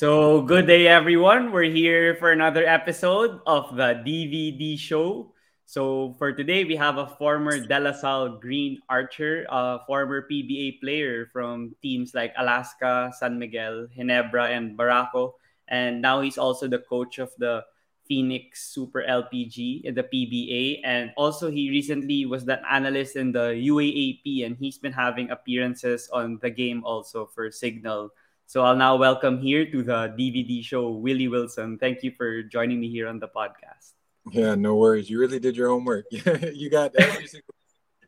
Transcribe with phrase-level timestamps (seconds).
[0.00, 1.52] So, good day, everyone.
[1.52, 5.36] We're here for another episode of the DVD show.
[5.68, 10.80] So, for today, we have a former De La Salle Green Archer, a former PBA
[10.80, 15.36] player from teams like Alaska, San Miguel, Ginebra, and Barako.
[15.68, 17.60] And now he's also the coach of the
[18.08, 20.80] Phoenix Super LPG in the PBA.
[20.80, 26.08] And also, he recently was the analyst in the UAAP, and he's been having appearances
[26.08, 28.16] on the game also for Cignal.
[28.50, 31.78] So I'll now welcome here to the DVD show Willy Wilson.
[31.78, 33.92] Thank you for joining me here on the podcast.
[34.32, 35.08] Yeah, no worries.
[35.08, 36.06] You really did your homework.
[36.10, 37.54] you got every single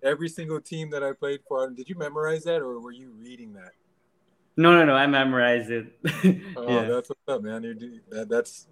[0.02, 1.70] every single team that I played for.
[1.70, 3.70] Did you memorize that or were you reading that?
[4.56, 4.97] No, no, no.
[4.97, 5.97] I memorized it.
[6.56, 6.88] oh, yeah.
[6.88, 7.62] that's what's up, man.
[7.62, 7.77] You're,
[8.11, 8.66] that, that's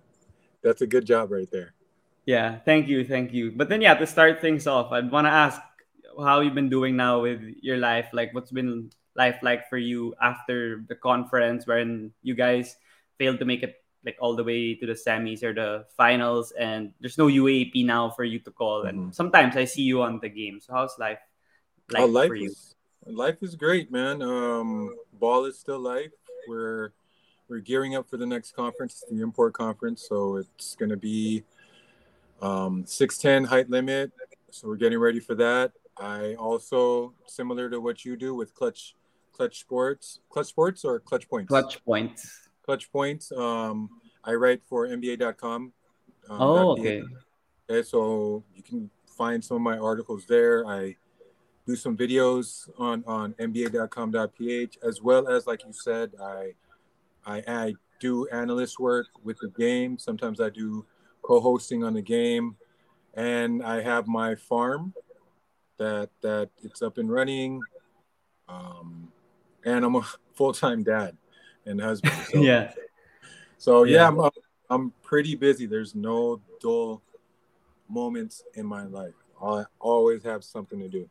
[0.64, 1.74] that's a good job right there.
[2.26, 3.52] Yeah, thank you, thank you.
[3.52, 5.60] But then, yeah, to start things off, I'd want to ask
[6.18, 8.08] how you've been doing now with your life.
[8.12, 12.76] Like, what's been life like for you after the conference when you guys
[13.18, 16.92] failed to make it like all the way to the semis or the finals and
[17.00, 19.10] there's no UAAP now for you to call and mm-hmm.
[19.10, 20.60] sometimes I see you on the game.
[20.60, 21.18] So how's life
[21.90, 22.50] like oh, life for you?
[22.50, 22.74] Is,
[23.06, 24.22] life is great, man.
[24.22, 26.12] Um ball is still life.
[26.48, 26.92] We're
[27.48, 30.06] we're gearing up for the next conference, the import conference.
[30.08, 31.44] So it's gonna be
[32.40, 34.12] um 610 height limit.
[34.50, 35.72] So we're getting ready for that.
[35.98, 38.94] I also similar to what you do with clutch
[39.40, 41.48] Clutch Sports, Clutch Sports or Clutch Points?
[41.48, 42.48] Clutch Points.
[42.62, 43.32] Clutch Points.
[43.32, 43.88] Um,
[44.22, 45.72] I write for NBA.com.
[46.28, 47.02] Um, oh, okay.
[47.70, 47.82] okay.
[47.82, 50.66] So you can find some of my articles there.
[50.66, 50.94] I
[51.66, 56.52] do some videos on on NBA.com.ph as well as, like you said, I
[57.24, 59.96] I, I do analyst work with the game.
[59.96, 60.84] Sometimes I do
[61.22, 62.56] co-hosting on the game,
[63.14, 64.92] and I have my farm
[65.78, 67.62] that that it's up and running.
[68.46, 69.10] Um,
[69.64, 70.02] and I'm a
[70.34, 71.16] full time dad
[71.66, 72.14] and husband.
[72.32, 72.72] So, yeah.
[73.58, 74.30] So yeah, yeah I'm, uh,
[74.68, 75.66] I'm pretty busy.
[75.66, 77.02] There's no dull
[77.88, 79.14] moments in my life.
[79.42, 81.08] I always have something to do.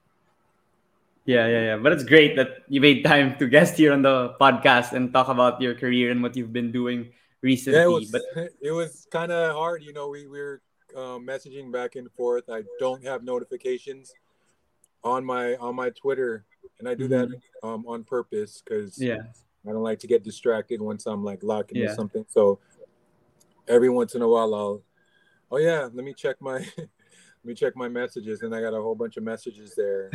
[1.26, 1.78] Yeah, yeah, yeah.
[1.78, 5.28] But it's great that you made time to guest here on the podcast and talk
[5.28, 7.78] about your career and what you've been doing recently.
[7.78, 8.22] Yeah, it was, but
[8.62, 9.84] it was kind of hard.
[9.84, 10.62] You know, we, we were
[10.96, 12.50] uh, messaging back and forth.
[12.50, 14.14] I don't have notifications
[15.04, 16.46] on my on my Twitter
[16.80, 17.32] and I do mm-hmm.
[17.32, 19.18] that um, on purpose because yeah,
[19.68, 21.96] I don't like to get distracted once I'm like locked into yeah.
[21.96, 22.26] something.
[22.30, 22.60] So
[23.68, 24.82] every once in a while, I'll,
[25.52, 26.88] oh yeah, let me check my, let
[27.44, 30.12] me check my messages, and I got a whole bunch of messages there.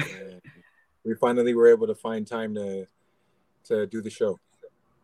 [1.05, 2.87] we finally were able to find time to
[3.65, 4.39] to do the show.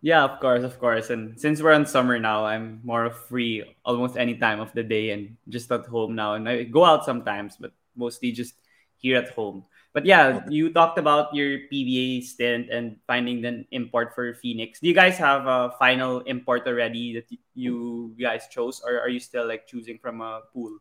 [0.02, 1.10] Yeah, of course, of course.
[1.10, 5.10] And since we're on summer now, I'm more free almost any time of the day
[5.10, 6.34] and just at home now.
[6.34, 8.54] And I go out sometimes, but mostly just
[9.00, 9.64] here at home.
[9.92, 14.78] But yeah, you talked about your PBA stint and finding an import for Phoenix.
[14.78, 19.18] Do you guys have a final import already that you guys chose, or are you
[19.18, 20.78] still like choosing from a pool?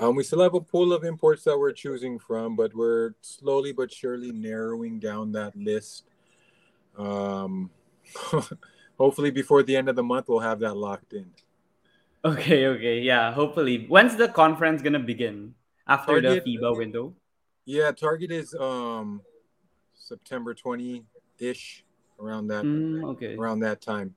[0.00, 3.72] Um, we still have a pool of imports that we're choosing from, but we're slowly
[3.72, 6.08] but surely narrowing down that list.
[6.98, 7.70] Um,
[8.98, 11.30] hopefully, before the end of the month, we'll have that locked in.
[12.24, 13.30] Okay, okay, yeah.
[13.30, 15.54] Hopefully, when's the conference gonna begin?
[15.86, 17.14] After Target, the FIBA window?
[17.64, 19.22] Yeah, Target is um
[19.94, 21.04] September 20
[21.38, 21.84] ish
[22.18, 24.14] around that mm, okay around that time.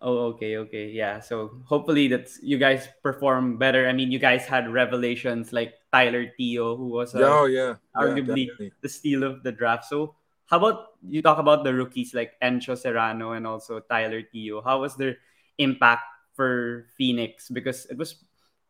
[0.00, 1.18] Oh, okay, okay, yeah.
[1.18, 3.88] So hopefully that you guys perform better.
[3.88, 8.46] I mean, you guys had revelations like Tyler Tio, who was uh, oh yeah, arguably
[8.46, 9.86] yeah, the steal of the draft.
[9.86, 10.14] So
[10.46, 14.62] how about you talk about the rookies like Encho Serrano and also Tyler Tio?
[14.62, 15.18] How was their
[15.58, 17.50] impact for Phoenix?
[17.50, 18.22] Because it was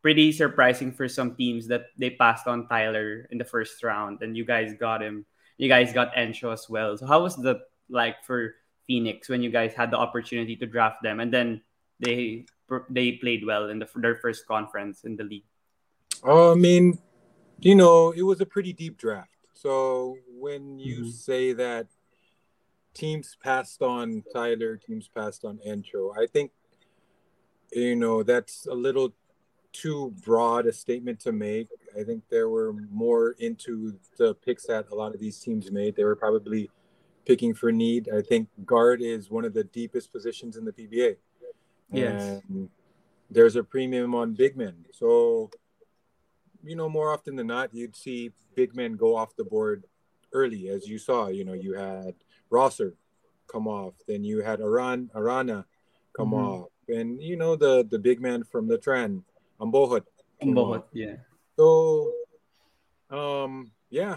[0.03, 4.37] pretty surprising for some teams that they passed on Tyler in the first round, and
[4.37, 5.27] you guys got him.
[5.57, 6.97] You guys got Encho as well.
[6.97, 7.61] So how was the
[7.91, 8.55] like for
[8.87, 11.63] Phoenix when you guys had the opportunity to draft them, and then
[12.01, 12.47] they
[12.91, 15.49] they played well in the, their first conference in the league?
[16.25, 16.99] Uh, I mean,
[17.61, 19.31] you know, it was a pretty deep draft.
[19.55, 21.11] So when you mm-hmm.
[21.11, 21.89] say that
[22.95, 26.53] teams passed on Tyler, teams passed on Encho, I think
[27.73, 29.13] you know that's a little
[29.79, 31.69] too broad a statement to make.
[31.99, 35.95] I think there were more into the picks that a lot of these teams made.
[35.95, 36.69] They were probably
[37.25, 38.09] picking for need.
[38.15, 41.17] I think guard is one of the deepest positions in the PBA.
[41.93, 42.43] Yes.
[42.49, 42.69] And
[43.31, 44.85] there's a premium on big men.
[44.91, 45.51] So,
[46.65, 49.85] you know, more often than not, you'd see big men go off the board
[50.33, 51.29] early, as you saw.
[51.29, 52.15] You know, you had
[52.51, 52.95] Rosser
[53.47, 55.67] come off, then you had Aran Arana
[56.17, 56.45] come mm-hmm.
[56.45, 59.23] off, and you know the the big man from the trend
[59.61, 60.05] Ambohot.
[60.43, 61.17] Ambohot, yeah.
[61.57, 62.13] So,
[63.11, 64.17] um, yeah,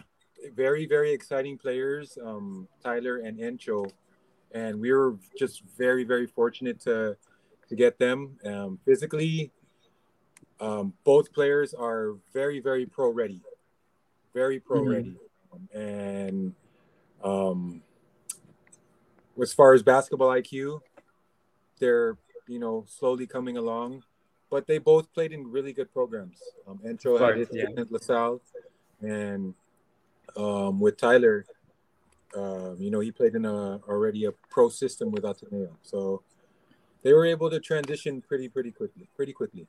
[0.56, 3.90] very very exciting players, um, Tyler and Encho,
[4.52, 7.18] and we were just very very fortunate to
[7.70, 8.38] to get them.
[8.46, 9.52] Um, physically,
[10.62, 13.42] um, both players are very, very pro ready,
[14.34, 14.92] very pro mm-hmm.
[14.92, 15.16] ready,
[15.52, 16.54] um, and
[17.24, 17.82] um,
[19.42, 20.82] as far as basketball IQ,
[21.80, 22.18] they're
[22.48, 24.04] you know slowly coming along,
[24.52, 26.38] but they both played in really good programs.
[26.68, 27.66] Um, Encho had his yeah.
[27.78, 28.42] at LaSalle,
[29.00, 29.56] and
[30.36, 31.46] um, with Tyler,
[32.36, 36.22] um, you know he played in a already a pro system with Ateneo, so
[37.02, 39.66] they were able to transition pretty pretty quickly, pretty quickly.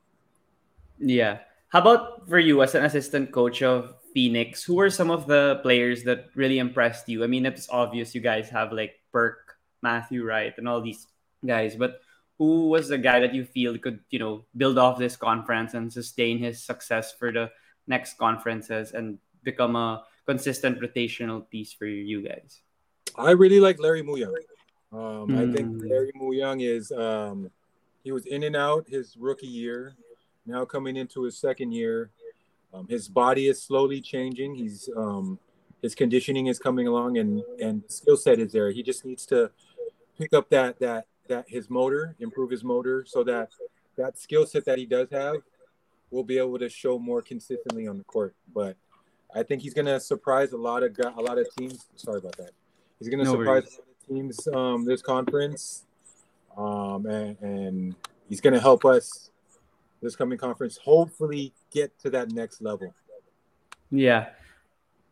[0.98, 1.38] Yeah.
[1.68, 4.62] How about for you as an assistant coach of Phoenix?
[4.62, 7.24] Who were some of the players that really impressed you?
[7.24, 11.06] I mean, it's obvious you guys have like Burke, Matthew Wright, and all these
[11.46, 12.02] guys, but
[12.42, 15.92] who was the guy that you feel could, you know, build off this conference and
[15.92, 17.48] sustain his success for the
[17.86, 22.62] next conferences and become a consistent rotational piece for you guys?
[23.16, 24.34] I really like Larry Muyang.
[24.92, 25.38] Um, mm.
[25.38, 25.86] I think hmm.
[25.88, 27.48] Larry Muyang is um,
[28.02, 29.94] he was in and out his rookie year.
[30.44, 32.10] Now coming into his second year,
[32.74, 34.56] um, his body is slowly changing.
[34.56, 35.38] He's um,
[35.80, 38.72] his conditioning is coming along, and and skill set is there.
[38.72, 39.52] He just needs to
[40.18, 43.50] pick up that that that his motor, improve his motor, so that
[43.96, 45.36] that skill set that he does have
[46.10, 48.34] will be able to show more consistently on the court.
[48.54, 48.76] But
[49.34, 51.86] I think he's gonna surprise a lot of a lot of teams.
[51.96, 52.50] Sorry about that.
[52.98, 53.74] He's gonna no surprise worries.
[53.74, 55.86] a lot of teams um, this conference,
[56.56, 57.94] um, and, and
[58.28, 59.30] he's gonna help us
[60.02, 62.94] this coming conference hopefully get to that next level.
[63.90, 64.30] Yeah.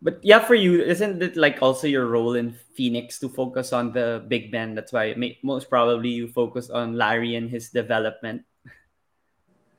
[0.02, 3.92] But yeah, for you, isn't it like also your role in Phoenix to focus on
[3.92, 4.74] the big man?
[4.74, 8.44] That's why may, most probably you focus on Larry and his development.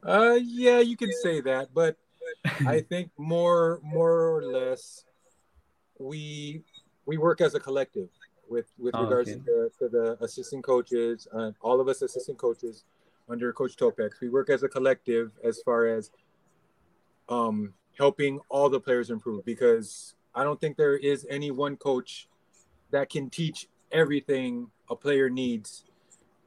[0.04, 1.98] Uh, yeah, you could say that, but
[2.66, 5.06] I think more, more or less,
[5.98, 6.64] we
[7.06, 8.10] we work as a collective
[8.50, 9.40] with with oh, regards okay.
[9.46, 12.84] to, to, the assistant coaches, uh, all of us assistant coaches
[13.30, 14.22] under Coach Topex.
[14.22, 16.12] We work as a collective as far as
[17.30, 22.28] um, helping all the players improve because I don't think there is any one coach
[22.92, 25.86] that can teach everything a player needs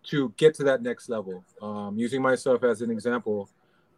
[0.04, 1.44] to get to that next level.
[1.62, 3.48] Um, using myself as an example,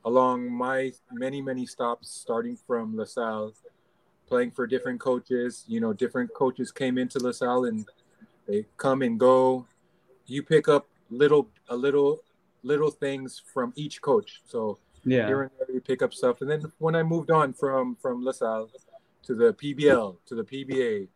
[0.04, 3.52] along my many, many stops, starting from LaSalle,
[4.28, 7.88] playing for different coaches, you know, different coaches came into LaSalle and
[8.46, 9.66] they come and go.
[10.26, 12.20] You pick up little, a little
[12.66, 14.42] little things from each coach.
[14.44, 16.40] So yeah, here and there you pick up stuff.
[16.40, 18.70] And then when I moved on from from LaSalle
[19.24, 21.08] to the PBL to the PBA,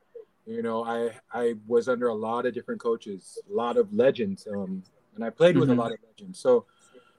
[0.47, 4.47] you know, I I was under a lot of different coaches, a lot of legends,
[4.51, 4.83] um,
[5.15, 5.79] and I played with mm-hmm.
[5.79, 6.39] a lot of legends.
[6.39, 6.67] So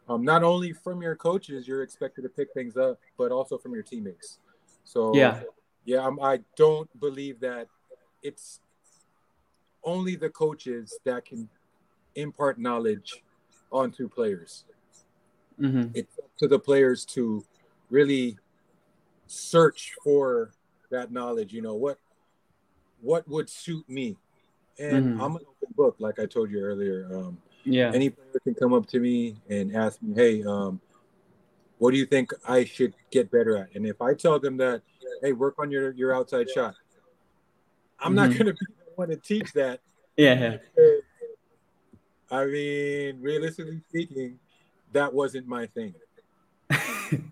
[0.09, 3.73] um, not only from your coaches, you're expected to pick things up, but also from
[3.73, 4.39] your teammates.
[4.83, 5.41] So yeah,
[5.85, 7.67] yeah, I'm, I don't believe that
[8.23, 8.59] it's
[9.83, 11.49] only the coaches that can
[12.15, 13.23] impart knowledge
[13.71, 14.65] onto players.
[15.61, 15.91] Mm-hmm.
[15.93, 17.43] It's up to the players to
[17.89, 18.37] really
[19.27, 20.51] search for
[20.89, 21.53] that knowledge.
[21.53, 21.97] You know what
[23.01, 24.17] what would suit me,
[24.79, 25.21] and mm-hmm.
[25.21, 27.07] I'm an open book, like I told you earlier.
[27.13, 30.81] Um, yeah, any player can come up to me and ask me, "Hey, um,
[31.77, 34.81] what do you think I should get better at?" And if I tell them that,
[35.21, 36.75] "Hey, work on your your outside shot,"
[37.99, 38.15] I'm mm-hmm.
[38.15, 39.79] not going to be the one to teach that.
[40.17, 40.57] Yeah.
[42.29, 44.39] I mean, realistically speaking,
[44.93, 45.93] that wasn't my thing.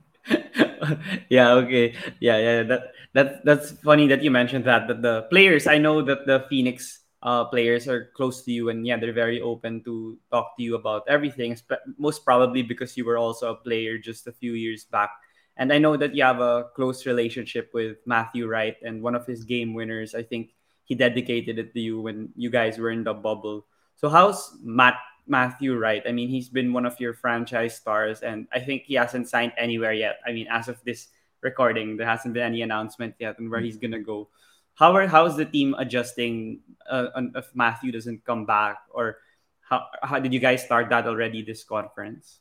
[1.30, 1.96] yeah, okay.
[2.20, 2.64] Yeah, yeah.
[2.64, 2.82] That
[3.14, 7.00] that that's funny that you mentioned that that the players I know that the Phoenix
[7.22, 10.76] uh, players are close to you and yeah, they're very open to talk to you
[10.76, 11.58] about everything,
[11.98, 15.12] most probably because you were also a player just a few years back.
[15.58, 19.28] And I know that you have a close relationship with Matthew Wright and one of
[19.28, 23.04] his game winners, I think he dedicated it to you when you guys were in
[23.04, 23.66] the bubble.
[23.96, 24.96] So how's Matt
[25.30, 26.04] Matthew Wright?
[26.06, 29.54] I mean, he's been one of your franchise stars, and I think he hasn't signed
[29.58, 30.20] anywhere yet.
[30.26, 31.08] I mean, as of this
[31.42, 34.28] recording, there hasn't been any announcement yet on where he's gonna go.
[34.76, 36.60] How are how's the team adjusting
[36.90, 39.20] uh, if Matthew doesn't come back, or
[39.62, 42.40] how how did you guys start that already this conference?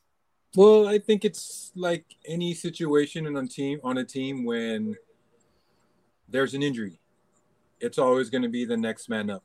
[0.56, 4.96] Well, I think it's like any situation in a team on a team when
[6.28, 6.98] there's an injury.
[7.80, 9.44] It's always going to be the next man up.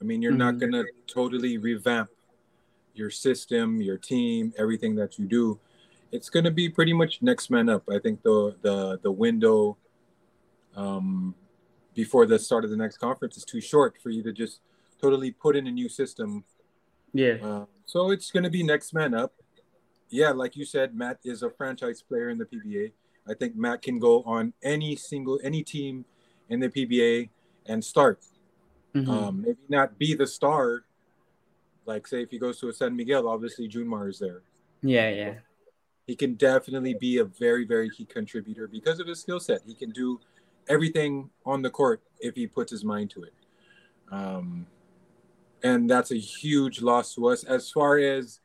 [0.00, 0.38] I mean, you're mm-hmm.
[0.38, 2.10] not going to totally revamp
[2.98, 5.58] your system, your team, everything that you do.
[6.12, 7.84] It's going to be pretty much next man up.
[7.90, 9.76] I think the the the window
[10.76, 11.34] um,
[11.94, 14.60] before the start of the next conference is too short for you to just
[15.00, 16.44] totally put in a new system.
[17.12, 17.36] Yeah.
[17.42, 19.32] Uh, so it's going to be next man up.
[20.08, 22.92] Yeah, like you said, Matt is a franchise player in the PBA.
[23.28, 26.04] I think Matt can go on any single any team
[26.48, 27.30] in the PBA
[27.66, 28.20] and start.
[28.94, 29.10] Mm-hmm.
[29.10, 30.84] Um, maybe not be the star.
[31.86, 34.42] Like say if he goes to a San Miguel, obviously Junmar is there.
[34.82, 35.34] Yeah, yeah.
[36.06, 39.62] He can definitely be a very, very key contributor because of his skill set.
[39.66, 40.20] He can do
[40.68, 43.34] everything on the court if he puts his mind to it.
[44.10, 44.66] Um,
[45.62, 47.44] and that's a huge loss to us.
[47.44, 48.40] As far as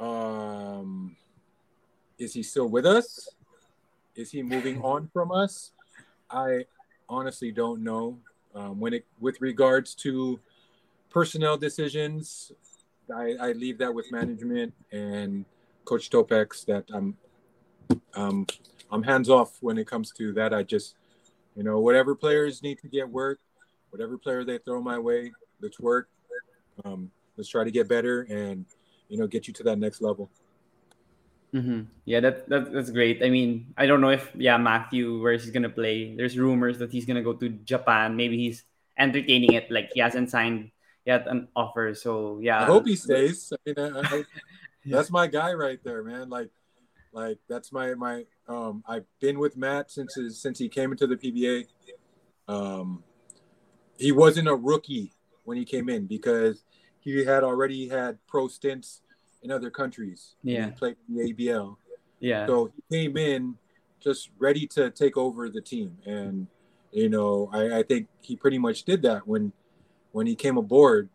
[0.00, 1.16] um,
[2.18, 3.28] is he still with us?
[4.16, 5.72] Is he moving on from us?
[6.30, 6.64] I
[7.08, 8.18] honestly don't know.
[8.54, 10.38] Um, when it with regards to
[11.12, 12.52] personnel decisions,
[13.14, 15.44] I, I leave that with management and
[15.84, 16.64] Coach Topex.
[16.66, 17.16] That I'm
[18.14, 18.46] um,
[18.90, 20.54] I'm hands off when it comes to that.
[20.54, 20.96] I just
[21.56, 23.40] you know whatever players need to get work,
[23.90, 26.08] whatever player they throw my way, let's work.
[26.84, 28.64] Um, let's try to get better and
[29.08, 30.30] you know get you to that next level.
[31.54, 31.82] Mm-hmm.
[32.06, 33.22] Yeah, that, that that's great.
[33.22, 36.16] I mean, I don't know if yeah Matthew where he's gonna play.
[36.16, 38.16] There's rumors that he's gonna go to Japan.
[38.16, 38.64] Maybe he's
[38.96, 39.70] entertaining it.
[39.70, 40.70] Like he hasn't signed
[41.04, 41.94] yet an offer.
[41.94, 43.52] So yeah, I hope he stays.
[43.52, 44.26] I mean, I, I hope,
[44.84, 44.96] yeah.
[44.96, 46.28] that's my guy right there, man.
[46.28, 46.50] Like,
[47.12, 48.24] like that's my my.
[48.48, 51.66] Um, I've been with Matt since his, since he came into the PBA.
[52.48, 53.04] Um,
[53.96, 56.64] he wasn't a rookie when he came in because
[57.00, 59.02] he had already had pro stints
[59.42, 60.34] in other countries.
[60.42, 60.66] Yeah.
[60.66, 61.76] He played in the ABL.
[62.20, 62.46] Yeah.
[62.46, 63.56] So he came in
[64.00, 65.98] just ready to take over the team.
[66.06, 66.46] And,
[66.92, 69.52] you know, I, I think he pretty much did that when
[70.12, 71.08] when he came aboard.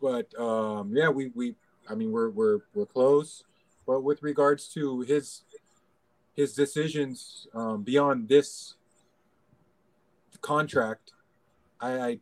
[0.00, 1.54] But um, yeah, we, we
[1.88, 3.44] I mean we're we're we're close.
[3.86, 5.42] But with regards to his
[6.34, 8.74] his decisions um, beyond this
[10.40, 11.12] contract,
[11.80, 12.18] I, I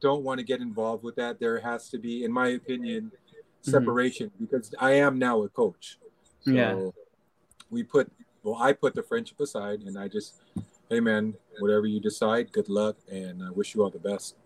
[0.00, 1.40] don't want to get involved with that.
[1.40, 3.12] There has to be, in my opinion,
[3.60, 3.72] Mm-hmm.
[3.72, 4.44] separation mm-hmm.
[4.44, 5.98] because I am now a coach.
[6.40, 6.88] So yeah.
[7.68, 8.10] we put
[8.42, 10.40] well, I put the friendship aside and I just,
[10.88, 14.36] hey man, whatever you decide, good luck and I wish you all the best.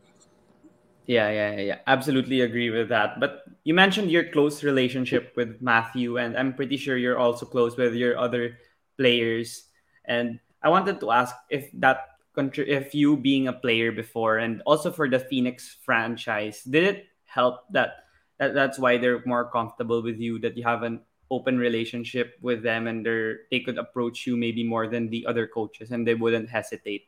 [1.07, 1.79] Yeah, yeah, yeah.
[1.87, 3.21] Absolutely agree with that.
[3.21, 7.77] But you mentioned your close relationship with Matthew, and I'm pretty sure you're also close
[7.77, 8.57] with your other
[8.97, 9.69] players.
[10.07, 14.91] And I wanted to ask if that if you being a player before and also
[14.91, 18.09] for the Phoenix franchise, did it help that
[18.39, 22.63] that, that's why they're more comfortable with you that you have an open relationship with
[22.65, 26.15] them and they're they could approach you maybe more than the other coaches and they
[26.15, 27.07] wouldn't hesitate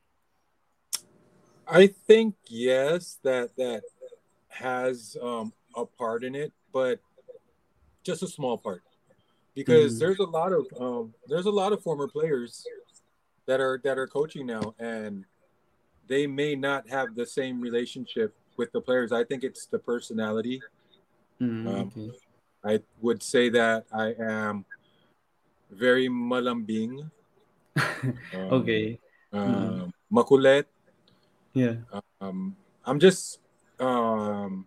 [1.67, 3.83] i think yes that that
[4.49, 6.99] has um, a part in it but
[8.03, 8.83] just a small part
[9.55, 10.01] because mm-hmm.
[10.01, 12.67] there's a lot of um, there's a lot of former players
[13.47, 15.25] that are that are coaching now and
[16.09, 20.61] they may not have the same relationship with the players i think it's the personality
[21.41, 22.11] Mm, um, okay.
[22.65, 24.65] I would say that I am
[25.71, 27.11] very malambing.
[27.77, 28.99] um, okay.
[29.33, 29.93] Um, mm.
[30.13, 30.65] Makulet.
[31.57, 31.77] Yeah.
[32.21, 33.39] Um, I'm just
[33.81, 34.67] um,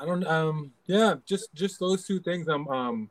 [0.00, 2.46] I don't um yeah just just those two things.
[2.46, 3.10] I'm um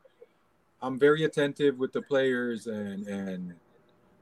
[0.80, 3.52] I'm very attentive with the players and and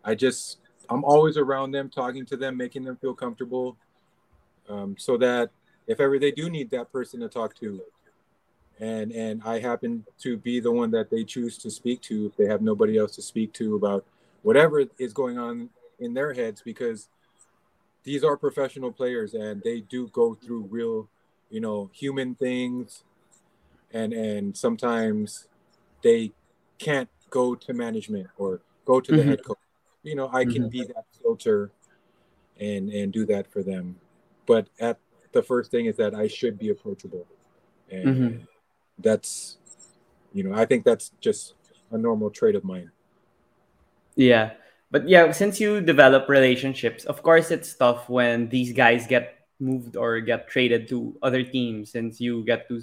[0.05, 0.59] I just
[0.91, 3.77] I'm always around them, talking to them, making them feel comfortable,
[4.69, 5.51] um, so that
[5.87, 7.81] if ever they do need that person to talk to
[8.81, 12.37] and and i happen to be the one that they choose to speak to if
[12.37, 14.05] they have nobody else to speak to about
[14.43, 15.69] whatever is going on
[16.01, 17.09] in their heads because
[18.05, 21.09] these are professional players and they do go through real
[21.51, 23.05] you know human things
[23.93, 25.49] and and sometimes
[26.03, 26.33] they
[26.79, 29.29] can't go to management or go to the mm-hmm.
[29.31, 29.59] head coach
[30.03, 30.69] you know i can mm-hmm.
[30.69, 31.71] be that filter
[32.61, 33.97] and and do that for them
[34.47, 34.99] but at
[35.33, 37.27] the first thing is that I should be approachable,
[37.91, 38.45] and mm-hmm.
[38.99, 39.57] that's,
[40.33, 41.55] you know, I think that's just
[41.91, 42.91] a normal trait of mine.
[44.15, 44.53] Yeah,
[44.93, 49.97] but yeah, since you develop relationships, of course, it's tough when these guys get moved
[49.97, 52.83] or get traded to other teams, since you get to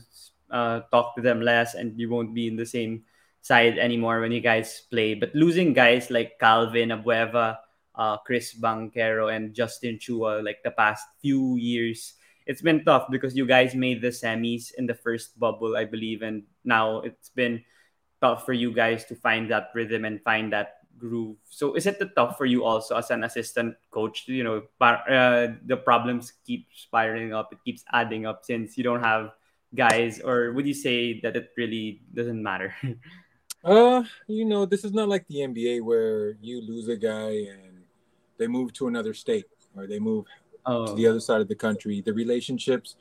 [0.50, 3.06] uh, talk to them less, and you won't be in the same
[3.42, 5.14] side anymore when you guys play.
[5.14, 7.58] But losing guys like Calvin Abueva,
[7.94, 12.16] uh, Chris Banchero, and Justin Chua, like the past few years,
[12.48, 16.24] it's been tough because you guys made the semis in the first bubble, I believe,
[16.24, 17.62] and now it's been
[18.20, 21.38] tough for you guys to find that rhythm and find that groove.
[21.50, 24.28] So is it tough for you also as an assistant coach?
[24.28, 27.54] You know, uh, the problems keep spiraling up.
[27.54, 29.32] It keeps adding up since you don't have
[29.74, 32.76] guys, or would you say that it really doesn't matter?
[33.64, 37.84] uh, you know, this is not like the NBA where you lose a guy and
[38.38, 40.26] they move to another state or they move
[40.66, 40.88] oh.
[40.88, 42.02] to the other side of the country.
[42.02, 42.96] The relationships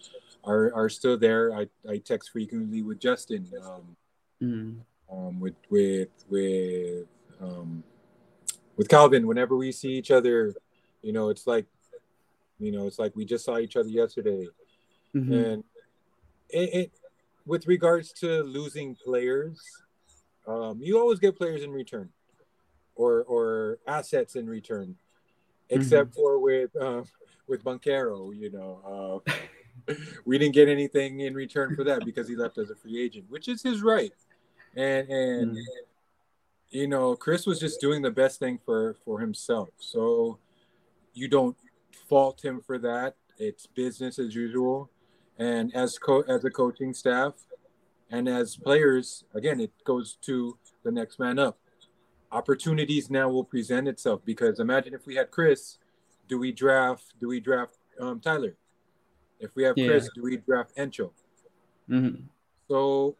[0.44, 1.54] are are still there.
[1.54, 3.96] I, I text frequently with Justin, um,
[4.42, 4.76] mm.
[5.10, 7.06] um, with with with
[7.40, 7.82] um,
[8.76, 9.26] with Calvin.
[9.26, 10.54] Whenever we see each other,
[11.02, 11.66] you know, it's like,
[12.58, 14.48] you know, it's like we just saw each other yesterday,
[15.14, 15.32] mm-hmm.
[15.32, 15.64] and
[16.48, 16.92] it, it
[17.46, 19.60] with regards to losing players,
[20.46, 22.10] um, you always get players in return,
[22.94, 24.96] or or assets in return,
[25.70, 26.20] except mm-hmm.
[26.20, 27.02] for with uh,
[27.46, 28.34] with Banchero.
[28.36, 32.70] You know, uh, we didn't get anything in return for that because he left as
[32.70, 34.12] a free agent, which is his right.
[34.76, 35.62] And and mm.
[36.70, 39.70] You know, Chris was just doing the best thing for for himself.
[39.78, 40.38] So
[41.14, 41.56] you don't
[42.08, 43.16] fault him for that.
[43.38, 44.90] It's business as usual.
[45.38, 47.34] And as co- as a coaching staff
[48.10, 51.58] and as players, again, it goes to the next man up.
[52.30, 55.78] Opportunities now will present itself because imagine if we had Chris,
[56.28, 57.14] do we draft?
[57.20, 58.56] Do we draft um, Tyler?
[59.40, 59.86] If we have yeah.
[59.86, 61.10] Chris, do we draft Encho?
[61.88, 62.24] Mm-hmm.
[62.68, 63.16] So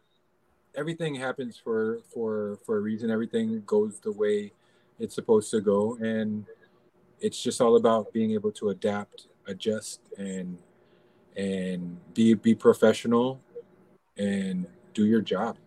[0.75, 3.09] everything happens for for for a reason.
[3.11, 4.51] Everything goes the way
[4.99, 6.45] it's supposed to go, and
[7.19, 10.57] it's just all about being able to adapt, adjust, and
[11.37, 13.39] and be be professional
[14.17, 15.57] and do your job.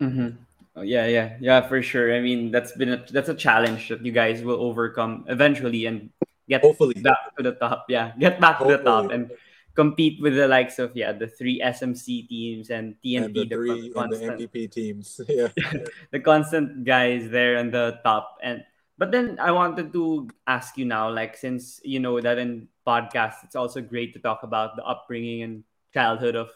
[0.00, 0.36] Mm-hmm.
[0.76, 2.14] Oh, yeah, yeah, yeah, for sure.
[2.14, 6.10] I mean, that's been a, that's a challenge that you guys will overcome eventually and
[6.50, 7.86] get hopefully back to the top.
[7.88, 8.76] Yeah, get back hopefully.
[8.76, 9.30] to the top and
[9.76, 13.54] compete with the likes of yeah the three SMC teams and TNT and the, the
[13.54, 15.20] three constant, the MVP teams.
[15.28, 15.48] Yeah,
[16.10, 18.64] the constant guys there on the top and
[18.98, 23.44] but then I wanted to ask you now, like since you know that in podcasts,
[23.44, 26.48] it's also great to talk about the upbringing and childhood of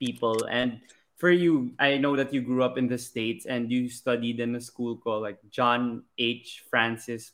[0.00, 0.44] people.
[0.50, 0.80] And
[1.16, 4.56] for you, I know that you grew up in the States and you studied in
[4.56, 6.64] a school called like John H.
[6.68, 7.30] Francis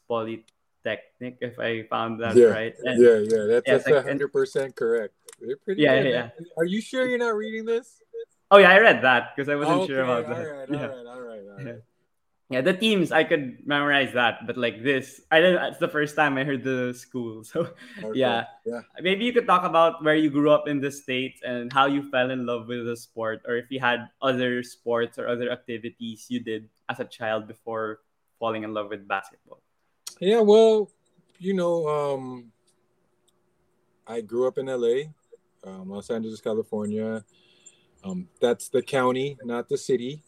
[0.85, 2.75] Polytechnic, if I found that yeah, right.
[2.83, 5.15] And, yeah, yeah, that's, yeah, that's like, 100% correct.
[5.41, 6.29] They're pretty yeah, yeah, yeah.
[6.59, 8.03] Are you sure you're not reading this?
[8.51, 10.43] Oh yeah, I read that because I wasn't okay, sure about all that.
[10.43, 10.83] Right, yeah.
[10.83, 11.83] All right, all right, all right
[12.51, 16.19] yeah the teams i could memorize that but like this i didn't it's the first
[16.19, 17.71] time i heard the school so
[18.03, 18.19] okay.
[18.19, 21.73] yeah yeah maybe you could talk about where you grew up in the states and
[21.73, 25.29] how you fell in love with the sport or if you had other sports or
[25.29, 28.01] other activities you did as a child before
[28.39, 29.63] falling in love with basketball
[30.21, 30.91] yeah well
[31.39, 32.53] you know um
[34.07, 35.01] i grew up in la
[35.65, 37.25] um, los angeles california
[38.03, 40.23] um, that's the county not the city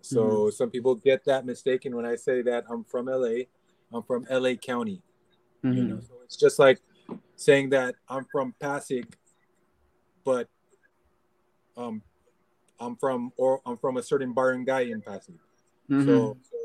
[0.00, 0.50] so mm-hmm.
[0.50, 3.44] some people get that mistaken when I say that I'm from LA.
[3.92, 5.02] I'm from LA County.
[5.64, 5.76] Mm-hmm.
[5.76, 6.80] You know, so it's just like
[7.36, 9.06] saying that I'm from Pasig,
[10.24, 10.48] but
[11.76, 12.02] um,
[12.78, 15.36] I'm from or I'm from a certain barangay in Pasig.
[15.90, 16.06] Mm-hmm.
[16.06, 16.56] So, so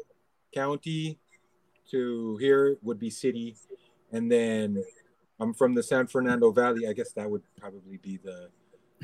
[0.53, 1.19] county
[1.91, 3.55] to here would be city,
[4.11, 4.83] and then
[5.39, 6.87] I'm from the San Fernando Valley.
[6.87, 8.49] I guess that would probably be the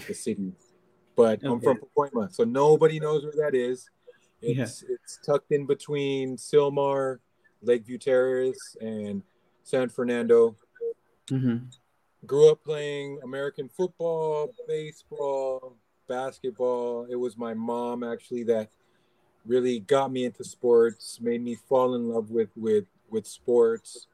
[0.08, 0.54] the city,
[1.16, 1.48] but okay.
[1.48, 3.90] I'm from Pacoima, so nobody knows where that is.
[4.42, 4.96] It's yeah.
[4.96, 7.20] it's tucked in between Sylmar,
[7.62, 9.24] Lakeview Terrace, and
[9.64, 10.56] San Fernando.
[11.28, 11.66] Mm-hmm.
[12.26, 17.08] Grew up playing American football, baseball, basketball.
[17.10, 18.70] It was my mom actually that
[19.50, 24.08] really got me into sports, made me fall in love with with with sports.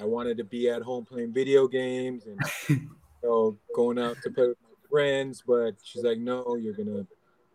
[0.00, 2.88] I wanted to be at home playing video games and you
[3.22, 7.06] know, going out to play with my friends, but she's like, "No, you're gonna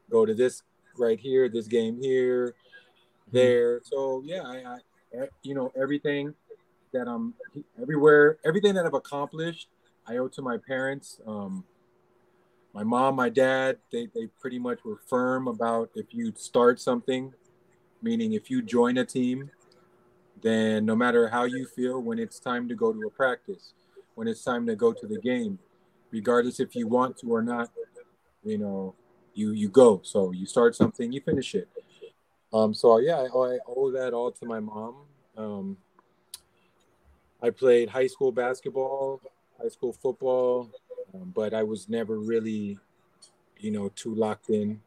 [0.10, 0.62] go to this
[0.98, 3.38] right here, this game here, mm-hmm.
[3.38, 3.82] there.
[3.84, 4.78] So yeah, I,
[5.20, 6.36] I, you know everything
[6.94, 7.34] that I'm
[7.82, 9.70] everywhere, everything that I've accomplished,
[10.08, 11.20] I owe to my parents.
[11.26, 11.66] Um,
[12.74, 17.34] my mom, my dad, they, they pretty much were firm about if you start something,
[18.02, 19.52] meaning if you join a team,
[20.42, 23.74] then no matter how you feel when it's time to go to a practice,
[24.16, 25.60] when it's time to go to the game,
[26.12, 27.70] regardless if you want to or not,
[28.44, 28.96] you know,
[29.34, 30.02] you you go.
[30.04, 31.68] So you start something, you finish it.
[32.52, 34.96] Um, so yeah, I, I owe that all to my mom.
[35.38, 35.78] Um,
[37.42, 39.22] I played high school basketball,
[39.62, 40.70] high school football,
[41.14, 42.78] um, but I was never really,
[43.60, 44.82] you know, too locked in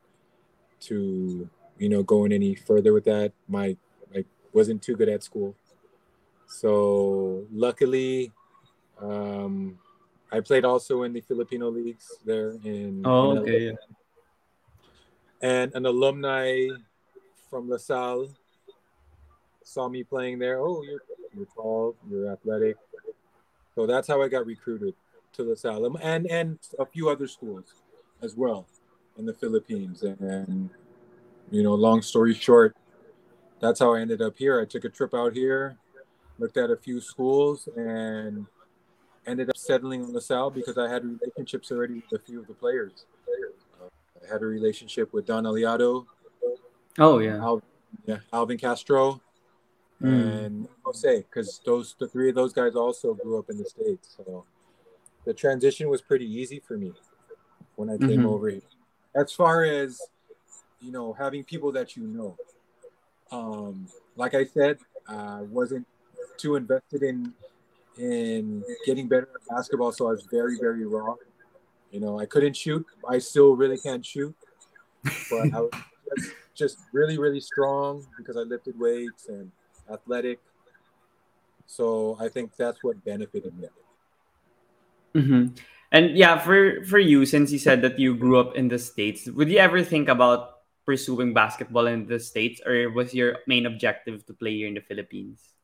[0.81, 3.33] to, you know, going any further with that.
[3.49, 3.77] My
[4.15, 5.55] I wasn't too good at school,
[6.47, 8.33] so luckily,
[9.01, 9.79] um,
[10.33, 13.03] I played also in the Filipino leagues there in.
[13.05, 13.77] Oh, in okay.
[15.43, 16.67] And an alumni
[17.51, 18.29] from LaSalle
[19.63, 20.59] saw me playing there.
[20.59, 21.03] Oh, you're
[21.37, 22.77] you're tall, you're athletic.
[23.75, 24.95] So that's how I got recruited
[25.37, 27.75] to LaSalle and and a few other schools
[28.23, 28.67] as well
[29.19, 30.03] in the Philippines.
[30.03, 30.71] And,
[31.51, 32.77] you know, long story short,
[33.61, 34.61] that's how I ended up here.
[34.61, 35.77] I took a trip out here,
[36.39, 38.47] looked at a few schools, and
[39.27, 42.55] ended up settling on LaSalle because I had relationships already with a few of the
[42.55, 43.07] players
[44.27, 46.07] I had a relationship with Don Allado.
[46.99, 47.37] Oh yeah.
[47.37, 47.63] Al,
[48.07, 49.21] yeah, Alvin Castro
[50.03, 50.45] mm.
[50.45, 54.17] and Jose, because those the three of those guys also grew up in the states.
[54.17, 54.45] So
[55.27, 56.93] the transition was pretty easy for me
[57.75, 58.27] when I came mm-hmm.
[58.27, 58.63] over here.
[59.15, 60.01] as far as
[60.81, 62.37] you know, having people that you know.
[63.33, 65.87] Um, like I said, I wasn't
[66.37, 67.33] too invested in
[67.99, 71.15] in getting better at basketball, so I was very, very raw.
[71.91, 72.85] You know, I couldn't shoot.
[73.09, 74.35] I still really can't shoot,
[75.03, 75.71] but I was
[76.17, 79.51] just, just really, really strong because I lifted weights and
[79.91, 80.41] athletic.
[81.67, 83.69] So I think that's what benefited me.
[85.17, 85.57] Mm-hmm.
[85.93, 89.27] And yeah, for for you, since you said that you grew up in the states,
[89.27, 94.27] would you ever think about pursuing basketball in the states, or was your main objective
[94.27, 95.57] to play here in the Philippines?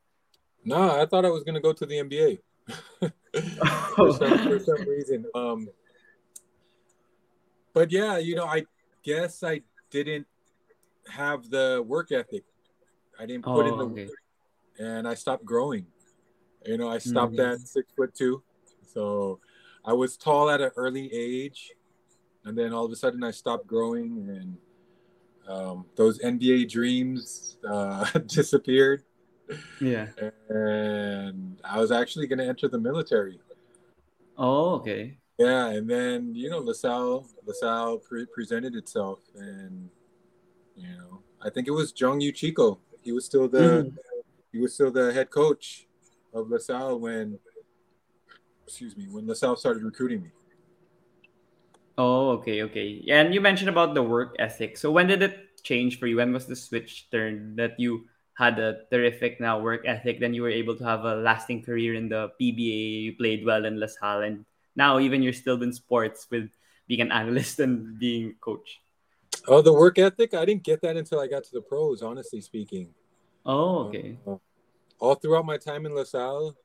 [0.64, 2.38] No, I thought I was going to go to the NBA
[3.96, 5.26] for, some, for some reason.
[5.34, 5.68] Um,
[7.74, 8.64] but yeah, you know, I
[9.02, 10.26] guess I didn't
[11.08, 12.44] have the work ethic.
[13.18, 14.06] I didn't put oh, in the okay.
[14.06, 14.18] work,
[14.78, 15.86] and I stopped growing.
[16.64, 17.54] You know, I stopped mm-hmm.
[17.54, 18.42] at six foot two,
[18.92, 19.40] so
[19.84, 21.70] I was tall at an early age,
[22.44, 24.56] and then all of a sudden I stopped growing, and
[25.48, 29.02] um, those NBA dreams uh, disappeared.
[29.80, 30.06] Yeah.
[30.48, 33.40] And I was actually going to enter the military.
[34.38, 35.18] Oh, okay.
[35.38, 39.88] Yeah, and then you know LaSalle LaSalle pre- presented itself, and
[40.76, 42.78] you know I think it was Jong Uichico.
[43.00, 43.96] He was still the mm.
[44.52, 45.88] he was still the head coach
[46.32, 47.38] of LaSalle when
[48.72, 50.30] excuse me when LaSalle started recruiting me.
[51.98, 53.04] Oh, okay, okay.
[53.10, 54.78] And you mentioned about the work ethic.
[54.78, 56.16] So when did it change for you?
[56.16, 60.40] When was the switch turned that you had a terrific now work ethic, then you
[60.40, 63.04] were able to have a lasting career in the PBA.
[63.04, 66.48] You played well in LaSalle, and now even you're still in sports with
[66.88, 68.80] being an analyst and being coach.
[69.46, 70.32] Oh, the work ethic!
[70.32, 72.00] I didn't get that until I got to the pros.
[72.00, 72.88] Honestly speaking.
[73.44, 74.16] Oh, okay.
[74.26, 74.36] Uh,
[74.98, 76.56] all throughout my time in LaSalle,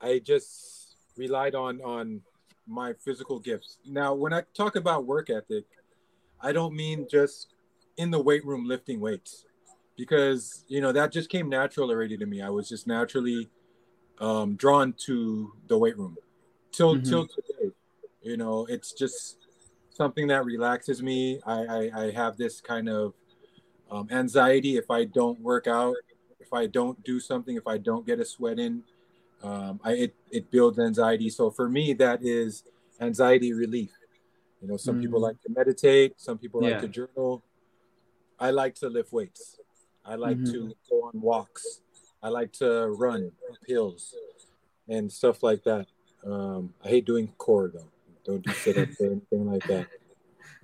[0.00, 0.77] I just
[1.18, 2.22] relied on on
[2.66, 3.78] my physical gifts.
[3.84, 5.64] Now, when I talk about work ethic,
[6.40, 7.54] I don't mean just
[7.96, 9.44] in the weight room lifting weights
[9.96, 12.40] because you know that just came natural already to me.
[12.40, 13.48] I was just naturally
[14.20, 16.16] um, drawn to the weight room
[16.72, 17.08] till mm-hmm.
[17.08, 17.74] till today.
[18.22, 19.48] You know, it's just
[19.90, 21.40] something that relaxes me.
[21.44, 23.14] I I, I have this kind of
[23.90, 25.96] um, anxiety if I don't work out,
[26.38, 28.82] if I don't do something, if I don't get a sweat in.
[29.42, 31.30] Um, I it, it builds anxiety.
[31.30, 32.64] So for me, that is
[33.00, 33.90] anxiety relief.
[34.60, 35.02] You know, some mm-hmm.
[35.02, 36.70] people like to meditate, some people yeah.
[36.70, 37.44] like to journal.
[38.40, 39.60] I like to lift weights.
[40.04, 40.52] I like mm-hmm.
[40.52, 41.80] to go on walks.
[42.22, 44.14] I like to run up hills
[44.88, 45.86] and stuff like that.
[46.26, 47.90] Um, I hate doing core though.
[48.24, 49.86] Don't do sit ups or anything like that.